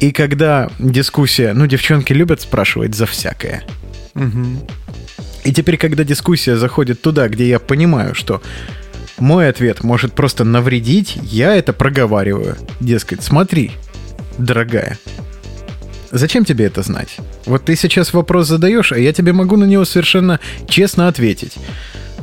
И 0.00 0.12
когда 0.12 0.70
дискуссия, 0.78 1.52
ну, 1.52 1.66
девчонки 1.66 2.12
любят 2.12 2.40
спрашивать 2.40 2.94
за 2.94 3.06
всякое. 3.06 3.64
И 5.44 5.52
теперь, 5.52 5.76
когда 5.76 6.04
дискуссия 6.04 6.56
заходит 6.56 7.00
туда, 7.00 7.28
где 7.28 7.48
я 7.48 7.58
понимаю, 7.58 8.14
что 8.14 8.42
мой 9.18 9.48
ответ 9.48 9.82
может 9.82 10.12
просто 10.12 10.44
навредить, 10.44 11.18
я 11.22 11.54
это 11.54 11.72
проговариваю. 11.72 12.56
Дескать, 12.80 13.22
смотри, 13.22 13.72
дорогая, 14.36 14.98
зачем 16.10 16.44
тебе 16.44 16.66
это 16.66 16.82
знать? 16.82 17.16
Вот 17.46 17.64
ты 17.64 17.76
сейчас 17.76 18.12
вопрос 18.12 18.48
задаешь, 18.48 18.92
а 18.92 18.98
я 18.98 19.12
тебе 19.12 19.32
могу 19.32 19.56
на 19.56 19.64
него 19.64 19.84
совершенно 19.84 20.40
честно 20.68 21.08
ответить. 21.08 21.54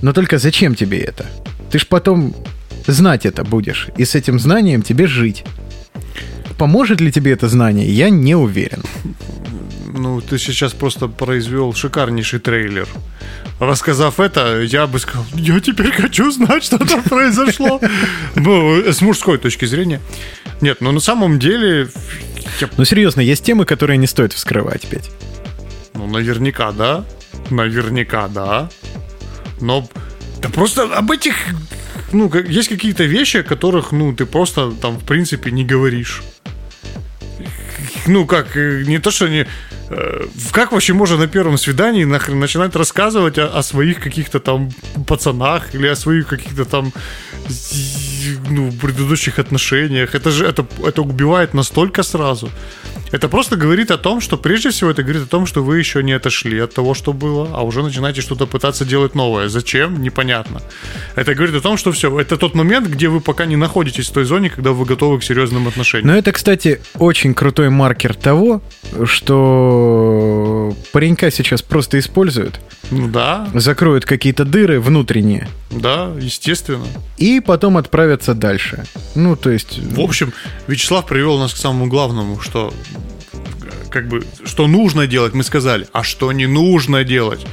Но 0.02 0.14
только 0.14 0.38
зачем 0.38 0.76
тебе 0.76 1.00
это? 1.00 1.26
Ты 1.72 1.80
ж 1.80 1.88
потом 1.88 2.36
знать 2.88 3.26
это 3.26 3.44
будешь, 3.44 3.90
и 3.98 4.06
с 4.06 4.16
этим 4.16 4.40
знанием 4.40 4.82
тебе 4.82 5.08
жить. 5.08 5.44
Поможет 6.58 7.02
ли 7.02 7.12
тебе 7.12 7.34
это 7.34 7.50
знание, 7.50 7.90
я 7.90 8.10
не 8.10 8.36
уверен. 8.36 8.84
Ну, 9.98 10.20
ты 10.20 10.38
сейчас 10.38 10.74
просто 10.74 11.08
произвел 11.08 11.74
шикарнейший 11.74 12.40
трейлер. 12.40 12.88
Рассказав 13.60 14.20
это, 14.20 14.62
я 14.62 14.88
бы 14.88 15.00
сказал, 15.00 15.26
я 15.36 15.60
теперь 15.62 15.92
хочу 15.92 16.30
знать, 16.32 16.66
что 16.66 16.78
там 16.78 17.02
произошло. 17.10 17.80
Ну, 18.36 18.84
с 18.92 19.00
мужской 19.00 19.38
точки 19.38 19.64
зрения. 19.66 20.02
Нет, 20.60 20.82
ну 20.82 20.92
на 20.92 21.00
самом 21.00 21.40
деле, 21.40 21.88
Но 22.78 22.84
серьезно, 22.84 23.22
есть 23.22 23.46
темы, 23.46 23.66
которые 23.66 23.98
не 23.98 24.08
стоит 24.08 24.34
вскрывать, 24.34 24.86
Петь. 24.88 25.10
ну, 25.94 26.08
наверняка, 26.08 26.72
да. 26.74 27.06
Наверняка, 27.50 28.28
да. 28.28 28.70
Но 29.62 29.88
да 30.42 30.50
просто 30.50 30.84
об 30.84 31.10
этих, 31.12 31.36
ну, 32.12 32.30
есть 32.34 32.68
какие-то 32.68 33.06
вещи, 33.06 33.38
о 33.38 33.44
которых, 33.44 33.94
ну, 33.94 34.14
ты 34.14 34.26
просто 34.26 34.72
там, 34.72 34.98
в 34.98 35.06
принципе, 35.06 35.52
не 35.52 35.64
говоришь. 35.64 36.22
Ну, 38.08 38.26
как, 38.26 38.58
э, 38.58 38.84
не 38.86 39.00
то, 39.00 39.10
что 39.10 39.28
не... 39.28 39.48
э, 39.90 40.26
Как 40.52 40.72
вообще 40.72 40.94
можно 40.94 41.18
на 41.18 41.28
первом 41.28 41.58
свидании 41.58 42.06
нахрен 42.06 42.40
начинать 42.40 42.76
рассказывать 42.76 43.38
о, 43.38 43.48
о 43.48 43.64
своих 43.64 44.00
каких-то 44.00 44.40
там 44.40 44.70
пацанах 45.08 45.76
или 45.76 45.88
о 45.88 45.96
своих 45.96 46.28
каких-то 46.28 46.66
там 46.66 46.94
ну, 48.50 48.72
предыдущих 48.72 49.40
отношениях? 49.40 50.16
Это 50.16 50.32
же 50.32 50.46
это, 50.46 50.66
это 50.84 51.02
убивает 51.02 51.54
настолько 51.54 52.04
сразу. 52.04 52.50
Это 53.16 53.30
просто 53.30 53.56
говорит 53.56 53.92
о 53.92 53.98
том, 53.98 54.20
что 54.20 54.36
прежде 54.36 54.72
всего 54.72 54.92
это 54.92 55.02
говорит 55.02 55.24
о 55.24 55.28
том, 55.28 55.46
что 55.46 55.64
вы 55.64 55.80
еще 55.80 56.04
не 56.04 56.12
отошли 56.12 56.60
от 56.60 56.74
того, 56.74 56.94
что 56.94 57.14
было, 57.14 57.50
а 57.54 57.64
уже 57.64 57.82
начинаете 57.82 58.20
что-то 58.20 58.46
пытаться 58.46 58.84
делать 58.84 59.16
новое. 59.16 59.48
Зачем? 59.48 60.02
Непонятно. 60.02 60.62
Это 61.16 61.34
говорит 61.34 61.56
о 61.56 61.62
том, 61.62 61.78
что 61.78 61.94
все, 61.94 62.20
это 62.20 62.36
тот 62.36 62.56
момент, 62.56 62.90
где 62.90 63.08
вы 63.08 63.22
пока 63.22 63.46
не 63.46 63.56
находитесь 63.56 64.10
в 64.10 64.12
той 64.12 64.26
зоне, 64.26 64.50
когда 64.50 64.72
вы 64.74 64.84
готовы 64.84 65.20
к 65.20 65.24
серьезным 65.24 65.66
отношениям. 65.66 66.10
Но 66.10 66.18
это, 66.18 66.34
кстати, 66.34 66.82
очень 66.96 67.34
крутой 67.34 67.70
маркер 67.70 68.16
того, 68.16 68.62
что 69.06 70.76
паренька 70.92 71.32
сейчас 71.32 71.62
просто 71.62 72.00
используют, 72.00 72.60
Ну 72.92 73.08
да, 73.08 73.48
закроют 73.54 74.04
какие-то 74.04 74.44
дыры 74.44 74.82
внутренние 74.82 75.48
да, 75.72 76.12
естественно. 76.20 76.86
и 77.18 77.40
потом 77.40 77.78
отправятся 77.78 78.34
дальше. 78.34 78.86
Ну, 79.16 79.36
то 79.36 79.50
есть... 79.50 79.80
В 79.80 80.02
общем, 80.02 80.34
Вячеслав 80.68 81.06
привел 81.06 81.38
нас 81.38 81.54
к 81.54 81.58
самому 81.58 81.88
главному, 81.88 82.40
что 82.40 82.74
как 83.90 84.08
бы, 84.08 84.24
что 84.46 84.68
нужно 84.68 85.08
делать, 85.08 85.34
мы 85.34 85.44
сказали, 85.44 85.88
а 85.94 86.04
что 86.04 86.32
не 86.32 86.48
нужно 86.48 87.04
делать. 87.04 87.46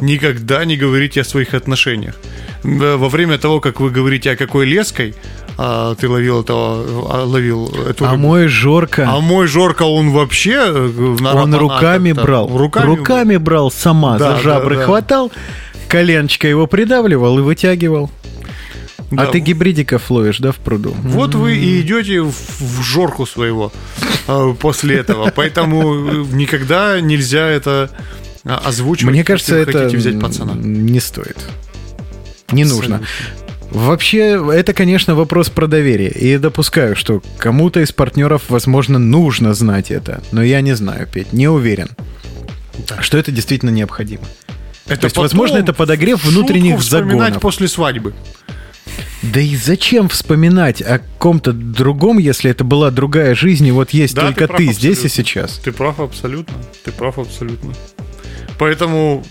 Никогда 0.00 0.64
не 0.64 0.76
говорите 0.76 1.20
о 1.20 1.24
своих 1.24 1.54
отношениях. 1.54 2.14
Э, 2.64 2.96
Во 2.96 3.08
время 3.08 3.36
того, 3.38 3.60
как 3.60 3.80
вы 3.80 3.90
говорите 3.90 4.30
о 4.30 4.36
какой 4.36 4.64
леской, 4.66 5.14
а, 5.60 5.94
ты 5.96 6.08
ловил 6.08 6.42
этого, 6.42 6.84
а, 7.12 7.24
ловил 7.24 7.66
эту 7.90 8.04
А 8.06 8.10
рыбу. 8.12 8.22
мой 8.22 8.46
Жорка, 8.46 9.08
А 9.10 9.18
мой 9.20 9.48
Жорка, 9.48 9.82
он 9.82 10.10
вообще 10.10 10.52
э, 10.66 11.16
на 11.20 11.34
он 11.34 11.52
руками 11.54 12.10
как-то- 12.10 12.24
брал. 12.26 12.56
Руками, 12.58 12.86
Руками, 12.86 13.36
брал 13.38 13.70
сама, 13.72 14.18
Да, 14.18 14.36
за 14.36 14.42
жабры 14.42 14.74
да, 14.76 14.80
да. 14.82 14.86
хватал, 14.86 15.32
коленочка 15.88 16.46
его 16.46 16.68
придавливал 16.68 17.38
и 17.40 17.42
вытягивал. 17.42 18.08
Да. 19.10 19.24
А 19.24 19.26
ты 19.26 19.38
гибридиков 19.38 20.10
ловишь, 20.10 20.38
да, 20.38 20.52
в 20.52 20.56
пруду? 20.56 20.94
Вот 21.02 21.34
вы 21.34 21.56
и 21.56 21.80
идете 21.80 22.20
в, 22.20 22.30
в 22.60 22.82
жорку 22.82 23.24
своего 23.26 23.72
э, 24.26 24.54
после 24.60 24.96
этого. 24.96 25.32
Поэтому 25.34 25.94
э, 25.94 26.24
никогда 26.32 27.00
нельзя 27.00 27.46
это 27.46 27.90
а, 28.44 28.60
озвучивать. 28.64 29.12
Мне 29.12 29.24
кажется, 29.24 29.56
это 29.56 29.84
хотите 29.84 29.96
взять 29.96 30.20
пацана. 30.20 30.52
не 30.54 31.00
стоит. 31.00 31.38
Не 32.52 32.64
нужно. 32.64 33.02
Вообще, 33.70 34.42
это, 34.52 34.72
конечно, 34.72 35.14
вопрос 35.14 35.50
про 35.50 35.66
доверие. 35.66 36.10
И 36.10 36.28
я 36.30 36.38
допускаю, 36.38 36.96
что 36.96 37.22
кому-то 37.36 37.80
из 37.80 37.92
партнеров, 37.92 38.44
возможно, 38.48 38.98
нужно 38.98 39.52
знать 39.52 39.90
это. 39.90 40.22
Но 40.32 40.42
я 40.42 40.60
не 40.62 40.74
знаю, 40.74 41.06
Петь, 41.12 41.32
не 41.32 41.48
уверен, 41.48 41.90
Да. 42.88 43.02
что 43.02 43.18
это 43.18 43.30
действительно 43.30 43.70
необходимо. 43.70 44.22
Это 44.86 45.02
То 45.02 45.06
есть, 45.08 45.16
возможно, 45.18 45.58
это 45.58 45.74
подогрев 45.74 46.24
внутренних 46.24 46.80
вспоминать 46.80 47.18
загонов. 47.18 47.42
после 47.42 47.68
свадьбы. 47.68 48.14
Да 49.22 49.40
и 49.40 49.56
зачем 49.56 50.08
вспоминать 50.08 50.80
о 50.80 51.00
ком-то 51.18 51.52
другом, 51.52 52.18
если 52.18 52.50
это 52.50 52.64
была 52.64 52.90
другая 52.90 53.34
жизнь, 53.34 53.66
и 53.66 53.72
вот 53.72 53.90
есть 53.90 54.14
Да, 54.14 54.22
только 54.22 54.46
ты 54.48 54.68
ты, 54.68 54.72
здесь 54.72 55.04
и 55.04 55.08
сейчас. 55.08 55.58
Ты 55.58 55.72
прав 55.72 56.00
абсолютно. 56.00 56.54
Ты 56.84 56.92
прав 56.92 57.18
абсолютно. 57.18 57.74
Поэтому 58.58 59.24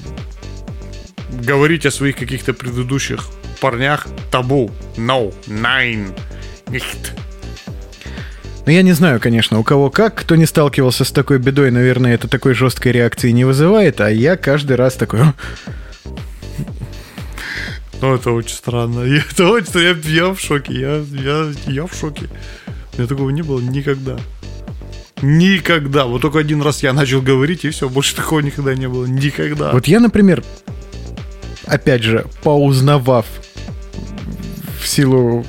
говорить 1.31 1.85
о 1.85 1.91
своих 1.91 2.17
каких-то 2.17 2.53
предыдущих 2.53 3.27
парнях 3.59 4.07
табу. 4.31 4.71
No. 4.97 5.33
Nine. 5.47 6.17
Nicht. 6.67 7.13
Ну, 8.65 8.73
я 8.73 8.81
не 8.81 8.91
знаю, 8.91 9.21
конечно, 9.21 9.59
у 9.59 9.63
кого 9.63 9.89
как. 9.89 10.15
Кто 10.15 10.35
не 10.35 10.45
сталкивался 10.45 11.05
с 11.05 11.11
такой 11.11 11.39
бедой, 11.39 11.71
наверное, 11.71 12.13
это 12.13 12.27
такой 12.27 12.53
жесткой 12.53 12.91
реакции 12.91 13.31
не 13.31 13.45
вызывает, 13.45 14.01
а 14.01 14.09
я 14.09 14.35
каждый 14.35 14.75
раз 14.75 14.95
такой... 14.95 15.21
«М, 18.01 18.09
Ну, 18.09 18.15
это 18.15 18.31
очень 18.31 18.55
странно. 18.55 18.99
Это 19.31 19.49
очень 19.49 19.67
странно. 19.67 19.85
Я, 20.09 20.25
я 20.27 20.33
в 20.33 20.39
шоке. 20.39 20.73
Я, 20.73 20.97
я, 21.23 21.51
я 21.67 21.85
в 21.85 21.93
шоке. 21.93 22.29
У 22.93 22.97
меня 22.97 23.07
такого 23.07 23.29
не 23.29 23.41
было 23.41 23.59
никогда. 23.59 24.17
Никогда. 25.21 26.05
Вот 26.05 26.21
только 26.21 26.39
один 26.39 26.61
раз 26.61 26.83
я 26.83 26.93
начал 26.93 27.21
говорить, 27.21 27.65
и 27.65 27.69
все, 27.69 27.89
больше 27.89 28.15
такого 28.15 28.39
никогда 28.39 28.75
не 28.75 28.87
было. 28.87 29.05
Никогда. 29.05 29.71
Вот 29.71 29.87
я, 29.87 29.99
например, 29.99 30.43
опять 31.65 32.03
же, 32.03 32.25
поузнавав 32.43 33.25
в 34.79 34.87
силу 34.87 35.45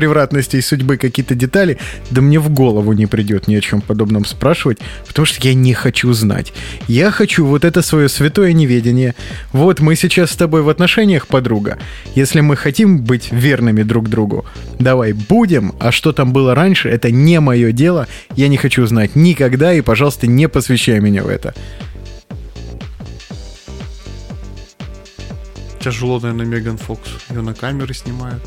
превратностей 0.00 0.62
судьбы 0.62 0.96
какие-то 0.96 1.34
детали, 1.34 1.76
да 2.10 2.22
мне 2.22 2.40
в 2.40 2.48
голову 2.48 2.94
не 2.94 3.04
придет 3.04 3.48
ни 3.48 3.54
о 3.54 3.60
чем 3.60 3.82
подобном 3.82 4.24
спрашивать, 4.24 4.78
потому 5.06 5.26
что 5.26 5.46
я 5.46 5.52
не 5.52 5.74
хочу 5.74 6.14
знать. 6.14 6.54
Я 6.88 7.10
хочу 7.10 7.44
вот 7.44 7.66
это 7.66 7.82
свое 7.82 8.08
святое 8.08 8.54
неведение. 8.54 9.14
Вот 9.52 9.80
мы 9.80 9.96
сейчас 9.96 10.30
с 10.30 10.36
тобой 10.36 10.62
в 10.62 10.70
отношениях, 10.70 11.26
подруга. 11.26 11.78
Если 12.14 12.40
мы 12.40 12.56
хотим 12.56 13.04
быть 13.04 13.30
верными 13.30 13.82
друг 13.82 14.08
другу, 14.08 14.46
давай 14.78 15.12
будем, 15.12 15.74
а 15.78 15.92
что 15.92 16.12
там 16.12 16.32
было 16.32 16.54
раньше, 16.54 16.88
это 16.88 17.10
не 17.10 17.38
мое 17.38 17.70
дело, 17.70 18.06
я 18.36 18.48
не 18.48 18.56
хочу 18.56 18.86
знать 18.86 19.16
никогда, 19.16 19.74
и, 19.74 19.82
пожалуйста, 19.82 20.26
не 20.26 20.48
посвящай 20.48 20.98
меня 21.00 21.24
в 21.24 21.28
это. 21.28 21.54
Тяжело, 25.78 26.20
наверное, 26.20 26.46
Меган 26.46 26.78
Фокс. 26.78 27.10
Ее 27.28 27.42
на 27.42 27.52
камеры 27.52 27.92
снимают. 27.92 28.42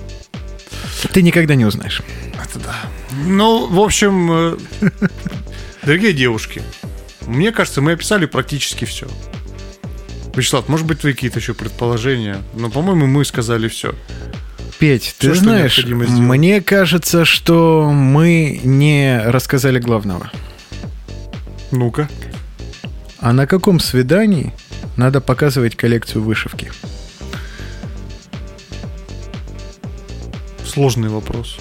Ты 1.12 1.22
никогда 1.22 1.56
не 1.56 1.66
узнаешь. 1.66 2.02
Это 2.34 2.60
да. 2.60 2.76
Ну, 3.26 3.68
в 3.68 3.80
общем, 3.80 4.32
э, 4.32 4.58
дорогие 5.84 6.14
девушки, 6.14 6.62
мне 7.28 7.52
кажется, 7.52 7.82
мы 7.82 7.94
описали 7.94 8.26
практически 8.26 8.86
все. 8.86 9.08
Вячеслав, 10.36 10.68
может 10.68 10.86
быть, 10.86 11.00
твои 11.00 11.14
какие-то 11.14 11.40
еще 11.40 11.54
предположения? 11.54 12.38
Но, 12.54 12.70
по-моему, 12.70 13.06
мы 13.06 13.24
сказали 13.24 13.68
все. 13.68 13.94
Петь, 14.80 15.16
ты 15.20 15.28
Всё, 15.28 15.36
что 15.36 15.44
знаешь, 15.44 15.86
мне 15.86 16.62
кажется, 16.62 17.24
что 17.24 17.92
мы 17.92 18.60
не 18.64 19.22
рассказали 19.24 19.80
главного. 19.80 20.32
Ну-ка. 21.72 22.10
А 23.20 23.32
на 23.32 23.48
каком 23.48 23.80
свидании 23.80 24.52
надо 24.98 25.22
показывать 25.22 25.76
коллекцию 25.76 26.24
вышивки? 26.24 26.72
Сложный 30.74 31.10
вопрос. 31.10 31.58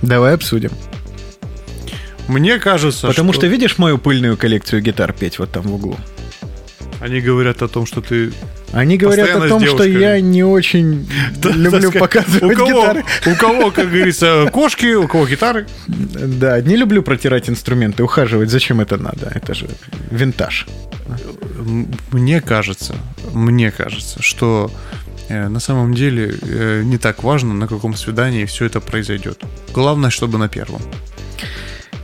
Давай 0.00 0.34
обсудим. 0.34 0.70
Мне 2.28 2.58
кажется, 2.58 3.08
Потому 3.08 3.34
что... 3.34 3.46
видишь 3.46 3.76
мою 3.76 3.98
пыльную 3.98 4.38
коллекцию 4.38 4.80
гитар 4.80 5.12
петь 5.12 5.38
вот 5.38 5.52
там 5.52 5.64
в 5.64 5.74
углу? 5.74 5.98
Они 7.00 7.20
говорят 7.20 7.60
о 7.62 7.68
том, 7.68 7.84
что 7.84 8.00
ты 8.00 8.32
Они 8.72 8.96
говорят 8.96 9.28
о 9.28 9.40
Постоянно 9.40 9.66
том, 9.66 9.66
что 9.66 9.84
я 9.84 10.18
не 10.20 10.44
очень 10.44 11.06
люблю 11.44 11.92
показывать 11.92 12.42
у 12.42 12.56
кого, 12.56 12.68
гитары. 12.68 13.04
У 13.26 13.34
кого, 13.34 13.70
как 13.70 13.90
говорится, 13.90 14.48
кошки, 14.50 14.94
у 14.94 15.08
кого 15.08 15.26
гитары. 15.26 15.66
Да, 15.88 16.58
не 16.62 16.76
люблю 16.76 17.02
протирать 17.02 17.50
инструменты, 17.50 18.02
ухаживать. 18.02 18.50
Зачем 18.50 18.80
это 18.80 18.96
надо? 18.96 19.30
Это 19.34 19.52
же 19.52 19.68
винтаж. 20.10 20.66
Мне 22.12 22.40
кажется, 22.40 22.94
мне 23.34 23.70
кажется, 23.70 24.22
что 24.22 24.70
на 25.48 25.60
самом 25.60 25.94
деле 25.94 26.34
э, 26.42 26.82
не 26.84 26.98
так 26.98 27.22
важно, 27.22 27.54
на 27.54 27.66
каком 27.66 27.94
свидании 27.94 28.44
все 28.44 28.66
это 28.66 28.80
произойдет. 28.80 29.42
Главное, 29.72 30.10
чтобы 30.10 30.38
на 30.38 30.48
первом. 30.48 30.82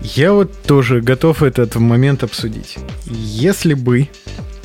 Я 0.03 0.33
вот 0.33 0.62
тоже 0.62 1.01
готов 1.01 1.43
этот 1.43 1.74
момент 1.74 2.22
обсудить. 2.22 2.79
Если 3.07 3.74
бы 3.74 4.09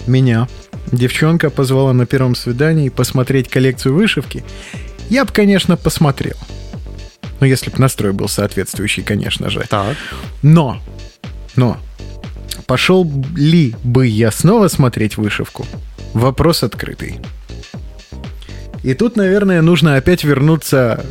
меня 0.07 0.47
девчонка 0.91 1.49
позвала 1.49 1.93
на 1.93 2.05
первом 2.05 2.35
свидании 2.35 2.89
посмотреть 2.89 3.49
коллекцию 3.49 3.95
вышивки, 3.95 4.43
я 5.09 5.25
бы, 5.25 5.31
конечно, 5.31 5.75
посмотрел. 5.75 6.37
Ну, 7.39 7.47
если 7.47 7.69
бы 7.69 7.79
настрой 7.79 8.13
был 8.13 8.29
соответствующий, 8.29 9.03
конечно 9.03 9.49
же. 9.49 9.65
Так. 9.69 9.97
Но, 10.41 10.79
но, 11.55 11.77
пошел 12.67 13.11
ли 13.35 13.75
бы 13.83 14.07
я 14.07 14.31
снова 14.31 14.67
смотреть 14.67 15.17
вышивку? 15.17 15.65
Вопрос 16.13 16.63
открытый. 16.63 17.19
И 18.83 18.93
тут, 18.93 19.15
наверное, 19.15 19.61
нужно 19.61 19.95
опять 19.95 20.23
вернуться 20.23 21.05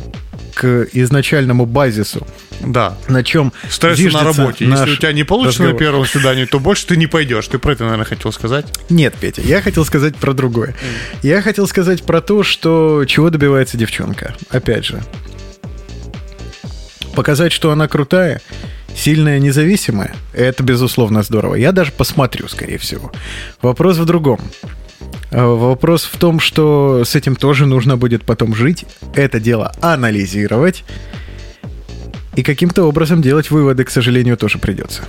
к 0.53 0.87
изначальному 0.93 1.65
базису, 1.65 2.27
Да. 2.61 2.95
на 3.07 3.23
чем 3.23 3.51
Стресс 3.69 3.99
на 4.13 4.23
работе. 4.23 4.65
наш 4.67 4.81
Если 4.81 4.93
у 4.93 4.97
тебя 4.97 5.11
не 5.11 5.23
получится 5.23 5.63
на 5.63 5.69
разговор. 5.69 5.79
первом 5.79 6.05
свидании, 6.05 6.45
то 6.45 6.59
больше 6.59 6.85
ты 6.85 6.95
не 6.97 7.07
пойдешь. 7.07 7.47
Ты 7.47 7.57
про 7.57 7.71
это, 7.73 7.83
наверное, 7.85 8.05
хотел 8.05 8.31
сказать. 8.31 8.67
Нет, 8.89 9.15
Петя, 9.19 9.41
я 9.41 9.61
хотел 9.63 9.83
сказать 9.83 10.15
про 10.15 10.33
другое. 10.33 10.75
Я 11.23 11.41
хотел 11.41 11.67
сказать 11.67 12.03
про 12.03 12.21
то, 12.21 12.43
что 12.43 13.03
чего 13.07 13.31
добивается 13.31 13.77
девчонка. 13.77 14.35
Опять 14.49 14.85
же. 14.85 15.01
Показать, 17.15 17.51
что 17.51 17.71
она 17.71 17.87
крутая, 17.87 18.41
сильная, 18.95 19.39
независимая, 19.39 20.15
это, 20.33 20.63
безусловно, 20.63 21.21
здорово. 21.23 21.55
Я 21.55 21.71
даже 21.71 21.91
посмотрю, 21.91 22.47
скорее 22.47 22.77
всего. 22.77 23.11
Вопрос 23.61 23.97
в 23.97 24.05
другом. 24.05 24.39
А, 25.31 25.55
Вопрос 25.55 26.03
в 26.03 26.17
том, 26.17 26.39
что 26.39 27.03
с 27.05 27.15
этим 27.15 27.35
тоже 27.35 27.65
нужно 27.65 27.97
будет 27.97 28.23
потом 28.23 28.55
жить, 28.55 28.85
это 29.15 29.39
дело 29.39 29.73
анализировать, 29.81 30.83
и 32.35 32.43
каким-то 32.43 32.83
образом 32.83 33.21
делать 33.21 33.51
выводы, 33.51 33.83
к 33.83 33.89
сожалению, 33.89 34.37
тоже 34.37 34.57
придется. 34.57 35.03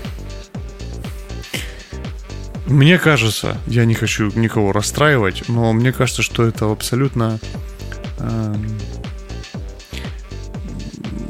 Мне 2.66 2.98
кажется, 2.98 3.58
я 3.66 3.84
не 3.84 3.94
хочу 3.94 4.30
никого 4.34 4.72
расстраивать, 4.72 5.44
но 5.48 5.72
мне 5.72 5.92
кажется, 5.92 6.22
что 6.22 6.44
это 6.44 6.70
абсолютно... 6.70 7.38
эм, 8.18 8.78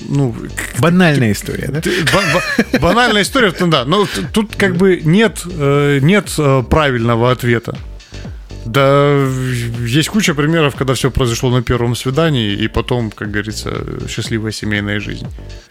ну, 0.08 0.34
Банальная 0.78 1.32
история, 1.32 1.68
да? 1.68 1.82
Банальная 2.78 3.22
история, 3.22 3.52
да. 3.66 3.84
Но 3.84 4.06
тут 4.32 4.54
как 4.54 4.76
бы 4.76 5.00
нет, 5.04 5.42
э, 5.44 5.98
нет 6.00 6.32
э, 6.38 6.62
правильного 6.68 7.32
ответа. 7.32 7.76
Да, 8.66 9.26
есть 9.86 10.08
куча 10.08 10.34
примеров, 10.34 10.74
когда 10.74 10.94
все 10.94 11.10
произошло 11.10 11.50
на 11.50 11.62
первом 11.62 11.94
свидании, 11.94 12.52
и 12.54 12.66
потом, 12.68 13.10
как 13.10 13.30
говорится, 13.30 13.84
счастливая 14.08 14.52
семейная 14.52 15.00
жизнь. 15.00 15.26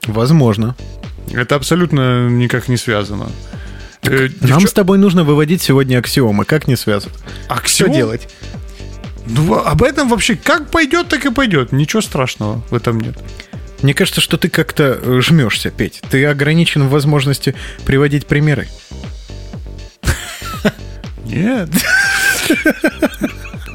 Возможно. 0.06 0.76
Это 1.32 1.56
абсолютно 1.56 2.30
никак 2.30 2.68
не 2.68 2.78
связано. 2.78 3.30
Э, 4.04 4.28
Нам 4.42 4.60
девчо- 4.60 4.68
с 4.68 4.74
тобой 4.74 4.98
нужно 5.00 5.24
выводить 5.24 5.62
сегодня 5.62 5.98
аксиомы. 5.98 6.46
Как 6.46 6.68
не 6.68 6.76
связано? 6.76 7.14
Что 7.46 7.54
Аксиом? 7.56 7.94
делать? 7.94 8.28
Ну, 9.26 9.56
об 9.56 9.82
этом 9.82 10.10
вообще 10.10 10.36
как 10.36 10.70
пойдет, 10.70 11.08
так 11.08 11.26
и 11.26 11.32
пойдет. 11.32 11.72
Ничего 11.72 12.02
страшного 12.02 12.62
в 12.70 12.76
этом 12.76 13.00
нет. 13.00 13.16
Мне 13.82 13.94
кажется, 13.94 14.22
что 14.22 14.38
ты 14.38 14.50
как-то 14.50 15.00
э, 15.02 15.20
жмешься, 15.22 15.72
Петь. 15.72 16.02
Ты 16.12 16.26
ограничен 16.26 16.84
в 16.84 16.90
возможности 16.92 17.56
приводить 17.86 18.28
примеры. 18.28 18.68
Нет. 21.26 21.70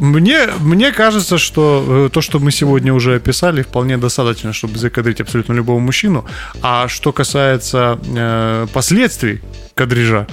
Мне, 0.00 0.46
мне 0.60 0.92
кажется, 0.92 1.38
что 1.38 2.06
э, 2.06 2.10
то, 2.12 2.20
что 2.20 2.38
мы 2.38 2.52
сегодня 2.52 2.94
уже 2.94 3.16
описали, 3.16 3.62
вполне 3.62 3.98
достаточно, 3.98 4.52
чтобы 4.52 4.78
закадрить 4.78 5.20
абсолютно 5.20 5.54
любого 5.54 5.80
мужчину. 5.80 6.24
А 6.62 6.86
что 6.86 7.12
касается 7.12 7.98
э, 8.06 8.66
последствий 8.72 9.40
кадрижа, 9.74 10.28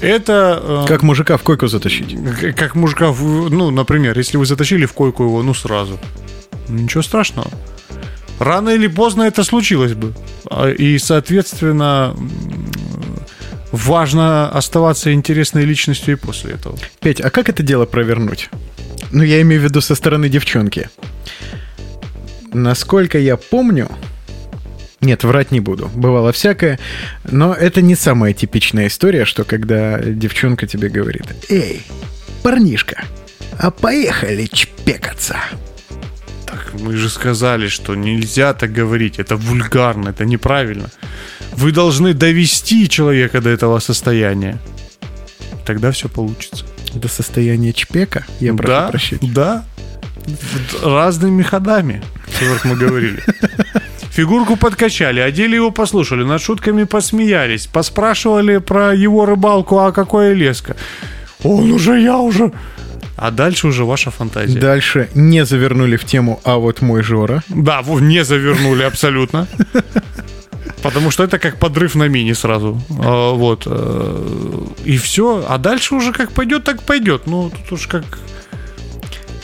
это... 0.00 0.58
э, 0.62 0.84
Как 0.88 1.02
мужика 1.02 1.36
в 1.36 1.42
койку 1.42 1.66
затащить? 1.66 2.16
как 2.56 2.74
мужика, 2.74 3.08
в- 3.12 3.50
ну, 3.50 3.70
например, 3.70 4.18
если 4.18 4.38
вы 4.38 4.46
затащили 4.46 4.86
в 4.86 4.94
койку 4.94 5.24
его, 5.24 5.42
ну, 5.42 5.52
сразу. 5.52 5.98
Ничего 6.68 7.02
страшного. 7.02 7.50
Рано 8.38 8.70
или 8.70 8.86
поздно 8.86 9.24
это 9.24 9.44
случилось 9.44 9.92
бы. 9.92 10.14
А, 10.50 10.70
И, 10.70 10.98
соответственно, 10.98 12.16
важно 13.72 14.48
оставаться 14.50 15.12
интересной 15.12 15.64
личностью 15.64 16.14
и 16.14 16.16
после 16.16 16.52
этого. 16.52 16.78
Петь, 17.00 17.20
а 17.20 17.30
как 17.30 17.48
это 17.48 17.62
дело 17.62 17.86
провернуть? 17.86 18.50
Ну, 19.10 19.22
я 19.22 19.40
имею 19.42 19.60
в 19.60 19.64
виду 19.64 19.80
со 19.80 19.94
стороны 19.94 20.28
девчонки. 20.28 20.88
Насколько 22.52 23.18
я 23.18 23.36
помню... 23.36 23.90
Нет, 25.00 25.24
врать 25.24 25.50
не 25.50 25.58
буду. 25.58 25.90
Бывало 25.94 26.30
всякое. 26.32 26.78
Но 27.24 27.52
это 27.52 27.82
не 27.82 27.96
самая 27.96 28.34
типичная 28.34 28.86
история, 28.86 29.24
что 29.24 29.42
когда 29.42 29.98
девчонка 29.98 30.68
тебе 30.68 30.88
говорит 30.88 31.24
«Эй, 31.48 31.82
парнишка, 32.44 33.02
а 33.58 33.72
поехали 33.72 34.46
чпекаться». 34.46 35.36
Так, 36.52 36.74
мы 36.80 36.96
же 36.96 37.08
сказали, 37.08 37.68
что 37.68 37.94
нельзя 37.94 38.52
так 38.52 38.72
говорить. 38.72 39.18
Это 39.18 39.36
вульгарно, 39.36 40.10
это 40.10 40.26
неправильно. 40.26 40.90
Вы 41.52 41.72
должны 41.72 42.12
довести 42.12 42.88
человека 42.88 43.40
до 43.40 43.48
этого 43.48 43.78
состояния. 43.80 44.58
Тогда 45.64 45.90
все 45.90 46.08
получится. 46.08 46.66
До 46.94 47.08
состояния 47.08 47.72
чпека? 47.72 48.26
Я 48.40 48.52
прошу 48.54 48.68
да, 48.68 48.88
прощения. 48.88 49.32
да. 49.32 49.64
Разными 50.82 51.42
ходами, 51.42 52.02
как 52.38 52.64
мы 52.66 52.76
говорили. 52.76 53.22
Фигурку 54.10 54.56
подкачали, 54.56 55.20
одели 55.20 55.54
его, 55.54 55.70
послушали, 55.70 56.22
над 56.22 56.42
шутками 56.42 56.84
посмеялись, 56.84 57.66
поспрашивали 57.66 58.58
про 58.58 58.94
его 58.94 59.24
рыбалку, 59.24 59.78
а 59.78 59.90
какое 59.90 60.34
леска. 60.34 60.76
Он 61.44 61.72
уже, 61.72 61.98
я 61.98 62.18
уже. 62.18 62.52
А 63.16 63.30
дальше 63.30 63.66
уже 63.68 63.84
ваша 63.84 64.10
фантазия. 64.10 64.58
Дальше 64.58 65.08
не 65.14 65.44
завернули 65.44 65.96
в 65.96 66.04
тему 66.04 66.40
«А 66.44 66.56
вот 66.56 66.80
мой 66.82 67.02
Жора». 67.02 67.42
Да, 67.48 67.82
не 67.86 68.24
завернули 68.24 68.82
абсолютно. 68.82 69.46
Потому 70.82 71.10
что 71.12 71.22
это 71.22 71.38
как 71.38 71.58
подрыв 71.58 71.94
на 71.94 72.08
мини 72.08 72.32
сразу. 72.32 72.80
А, 72.98 73.32
Вот. 73.32 73.62
э, 73.66 74.64
И 74.84 74.96
все. 74.96 75.44
А 75.48 75.58
дальше 75.58 75.94
уже 75.94 76.12
как 76.12 76.32
пойдет, 76.32 76.64
так 76.64 76.82
пойдет. 76.82 77.26
Ну, 77.26 77.50
тут 77.50 77.72
уж 77.72 77.86
как... 77.86 78.04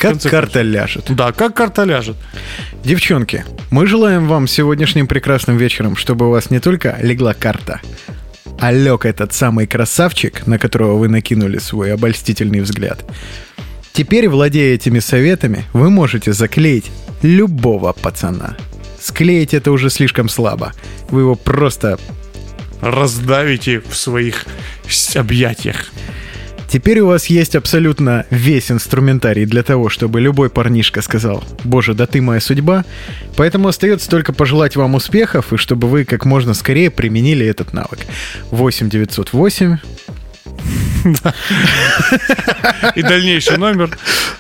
Как 0.00 0.20
карта 0.22 0.62
ляжет. 0.62 1.06
Да, 1.08 1.32
как 1.32 1.54
карта 1.54 1.84
ляжет. 1.84 2.16
Девчонки, 2.84 3.44
мы 3.70 3.86
желаем 3.86 4.28
вам 4.28 4.46
сегодняшним 4.46 5.06
прекрасным 5.08 5.56
вечером, 5.56 5.96
чтобы 5.96 6.28
у 6.28 6.30
вас 6.30 6.50
не 6.50 6.60
только 6.60 6.96
легла 7.02 7.34
карта, 7.34 7.80
а 8.60 8.70
лег 8.72 9.04
этот 9.04 9.32
самый 9.32 9.66
красавчик, 9.66 10.46
на 10.46 10.58
которого 10.58 10.98
вы 10.98 11.08
накинули 11.08 11.58
свой 11.58 11.92
обольстительный 11.92 12.60
взгляд. 12.60 13.04
Теперь, 13.98 14.28
владея 14.28 14.76
этими 14.76 15.00
советами, 15.00 15.64
вы 15.72 15.90
можете 15.90 16.32
заклеить 16.32 16.92
любого 17.22 17.92
пацана. 17.92 18.56
Склеить 19.00 19.54
это 19.54 19.72
уже 19.72 19.90
слишком 19.90 20.28
слабо. 20.28 20.72
Вы 21.10 21.22
его 21.22 21.34
просто... 21.34 21.98
Раздавите 22.80 23.80
в 23.80 23.96
своих 23.96 24.46
объятиях. 25.16 25.86
Теперь 26.68 27.00
у 27.00 27.08
вас 27.08 27.26
есть 27.26 27.56
абсолютно 27.56 28.24
весь 28.30 28.70
инструментарий 28.70 29.46
для 29.46 29.64
того, 29.64 29.88
чтобы 29.88 30.20
любой 30.20 30.48
парнишка 30.48 31.02
сказал 31.02 31.42
«Боже, 31.64 31.94
да 31.94 32.06
ты 32.06 32.22
моя 32.22 32.40
судьба». 32.40 32.84
Поэтому 33.34 33.66
остается 33.66 34.08
только 34.08 34.32
пожелать 34.32 34.76
вам 34.76 34.94
успехов 34.94 35.52
и 35.52 35.56
чтобы 35.56 35.88
вы 35.88 36.04
как 36.04 36.24
можно 36.24 36.54
скорее 36.54 36.92
применили 36.92 37.44
этот 37.44 37.72
навык. 37.72 37.98
8 38.52 38.90
908 38.90 39.78
И 42.94 43.02
дальнейший 43.02 43.56
номер 43.58 43.90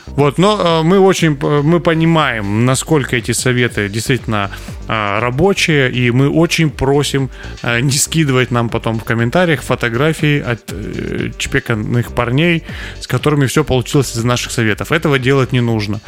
Вот, 0.06 0.38
но 0.38 0.80
э, 0.80 0.82
мы 0.82 0.98
очень 0.98 1.36
п- 1.36 1.62
мы 1.62 1.78
понимаем, 1.80 2.64
насколько 2.64 3.14
эти 3.16 3.30
советы 3.32 3.88
действительно 3.88 4.50
э, 4.88 5.18
рабочие, 5.20 5.90
и 5.92 6.10
мы 6.10 6.28
очень 6.28 6.70
просим 6.70 7.30
э, 7.62 7.80
не 7.80 7.92
скидывать 7.92 8.50
нам 8.50 8.68
потом 8.68 8.98
в 8.98 9.04
комментариях 9.04 9.62
фотографии 9.62 10.40
от 10.40 10.72
э, 10.72 11.30
чпеканных 11.38 12.12
парней, 12.12 12.64
с 13.00 13.06
которыми 13.06 13.46
все 13.46 13.62
получилось 13.62 14.16
из 14.16 14.24
наших 14.24 14.50
советов. 14.50 14.90
Этого 14.90 15.18
делать 15.20 15.52
не 15.52 15.60
нужно. 15.60 16.00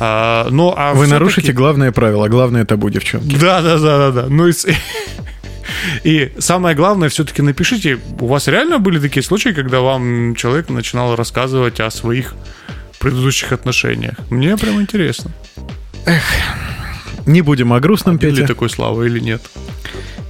А, 0.00 0.48
ну, 0.50 0.72
а 0.74 0.94
Вы 0.94 1.06
нарушите 1.06 1.52
главное 1.52 1.92
правило. 1.92 2.28
Главное 2.28 2.64
табу, 2.64 2.88
девчонки. 2.88 3.36
да, 3.36 3.60
да, 3.60 3.78
да, 3.78 3.98
да, 3.98 4.10
да. 4.12 4.26
Ну 4.30 4.48
и, 6.04 6.32
самое 6.38 6.74
главное, 6.74 7.08
все-таки 7.08 7.42
напишите, 7.42 7.98
у 8.20 8.26
вас 8.26 8.48
реально 8.48 8.78
были 8.78 8.98
такие 8.98 9.22
случаи, 9.22 9.50
когда 9.50 9.80
вам 9.80 10.34
человек 10.34 10.68
начинал 10.68 11.16
рассказывать 11.16 11.80
о 11.80 11.90
своих 11.90 12.34
предыдущих 12.98 13.52
отношениях? 13.52 14.14
Мне 14.30 14.56
прям 14.56 14.80
интересно. 14.80 15.30
Не 17.26 17.42
будем 17.42 17.72
о 17.72 17.80
грустном, 17.80 18.18
ли 18.18 18.30
Петя. 18.30 18.46
такой 18.46 18.70
слава 18.70 19.02
или 19.02 19.20
нет? 19.20 19.42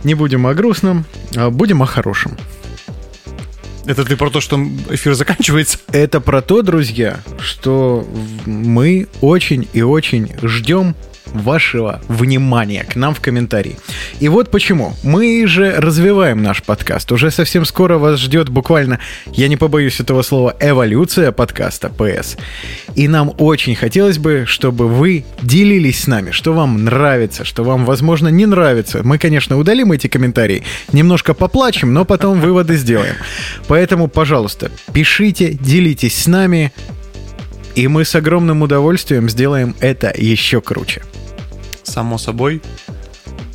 Не 0.04 0.14
будем 0.14 0.46
о 0.46 0.54
грустном, 0.54 1.04
а 1.36 1.50
будем 1.50 1.82
о 1.82 1.86
хорошем. 1.86 2.36
Это 3.86 4.04
ты 4.04 4.16
про 4.16 4.28
то, 4.28 4.40
что 4.40 4.62
эфир 4.90 5.14
заканчивается? 5.14 5.78
Это 5.92 6.20
про 6.20 6.42
то, 6.42 6.60
друзья, 6.62 7.20
что 7.40 8.06
мы 8.44 9.08
очень 9.22 9.66
и 9.72 9.80
очень 9.80 10.30
ждем 10.42 10.94
вашего 11.32 12.00
внимания 12.08 12.84
к 12.84 12.96
нам 12.96 13.14
в 13.14 13.20
комментарии. 13.20 13.76
И 14.20 14.28
вот 14.28 14.50
почему. 14.50 14.94
Мы 15.02 15.46
же 15.46 15.74
развиваем 15.76 16.42
наш 16.42 16.62
подкаст. 16.62 17.10
Уже 17.12 17.30
совсем 17.30 17.64
скоро 17.64 17.98
вас 17.98 18.18
ждет 18.20 18.48
буквально, 18.48 19.00
я 19.26 19.48
не 19.48 19.56
побоюсь 19.56 20.00
этого 20.00 20.22
слова, 20.22 20.54
эволюция 20.60 21.32
подкаста 21.32 21.88
PS. 21.88 22.38
И 22.94 23.08
нам 23.08 23.32
очень 23.38 23.74
хотелось 23.74 24.18
бы, 24.18 24.44
чтобы 24.46 24.88
вы 24.88 25.24
делились 25.42 26.02
с 26.02 26.06
нами, 26.06 26.30
что 26.30 26.52
вам 26.52 26.84
нравится, 26.84 27.44
что 27.44 27.64
вам, 27.64 27.84
возможно, 27.84 28.28
не 28.28 28.46
нравится. 28.46 29.00
Мы, 29.04 29.18
конечно, 29.18 29.58
удалим 29.58 29.92
эти 29.92 30.06
комментарии, 30.06 30.64
немножко 30.92 31.34
поплачем, 31.34 31.92
но 31.92 32.04
потом 32.04 32.40
выводы 32.40 32.76
сделаем. 32.76 33.14
Поэтому, 33.66 34.08
пожалуйста, 34.08 34.70
пишите, 34.92 35.52
делитесь 35.52 36.16
с 36.16 36.26
нами, 36.26 36.72
и 37.78 37.86
мы 37.86 38.04
с 38.04 38.16
огромным 38.16 38.62
удовольствием 38.62 39.28
сделаем 39.28 39.76
это 39.78 40.12
еще 40.12 40.60
круче. 40.60 41.04
Само 41.84 42.18
собой. 42.18 42.60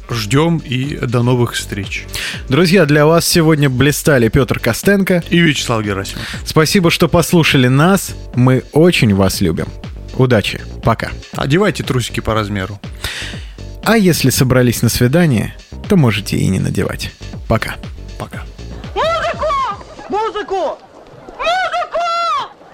Ждем 0.09 0.59
и 0.59 0.95
до 0.95 1.23
новых 1.23 1.55
встреч. 1.55 2.05
Друзья, 2.47 2.85
для 2.85 3.05
вас 3.05 3.27
сегодня 3.27 3.69
блистали 3.69 4.29
Петр 4.29 4.59
Костенко. 4.59 5.25
И 5.29 5.39
Вячеслав 5.39 5.83
Герасимов. 5.83 6.23
Спасибо, 6.45 6.89
что 6.89 7.09
послушали 7.09 7.67
нас. 7.67 8.15
Мы 8.33 8.63
очень 8.71 9.13
вас 9.13 9.41
любим. 9.41 9.67
Удачи. 10.13 10.61
Пока. 10.83 11.09
Одевайте 11.33 11.83
трусики 11.83 12.21
по 12.21 12.33
размеру. 12.33 12.79
А 13.83 13.97
если 13.97 14.29
собрались 14.29 14.81
на 14.81 14.87
свидание, 14.87 15.53
то 15.89 15.97
можете 15.97 16.37
и 16.37 16.47
не 16.47 16.61
надевать. 16.61 17.11
Пока. 17.49 17.75
Пока. 18.17 18.43
Музыку! 18.95 19.47
Музыку! 20.07 20.92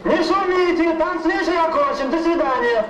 Не 0.05 0.23
шумите, 0.23 0.93
танцующий 0.97 1.57
окончен. 1.57 2.09
До 2.09 2.19
свидания. 2.19 2.85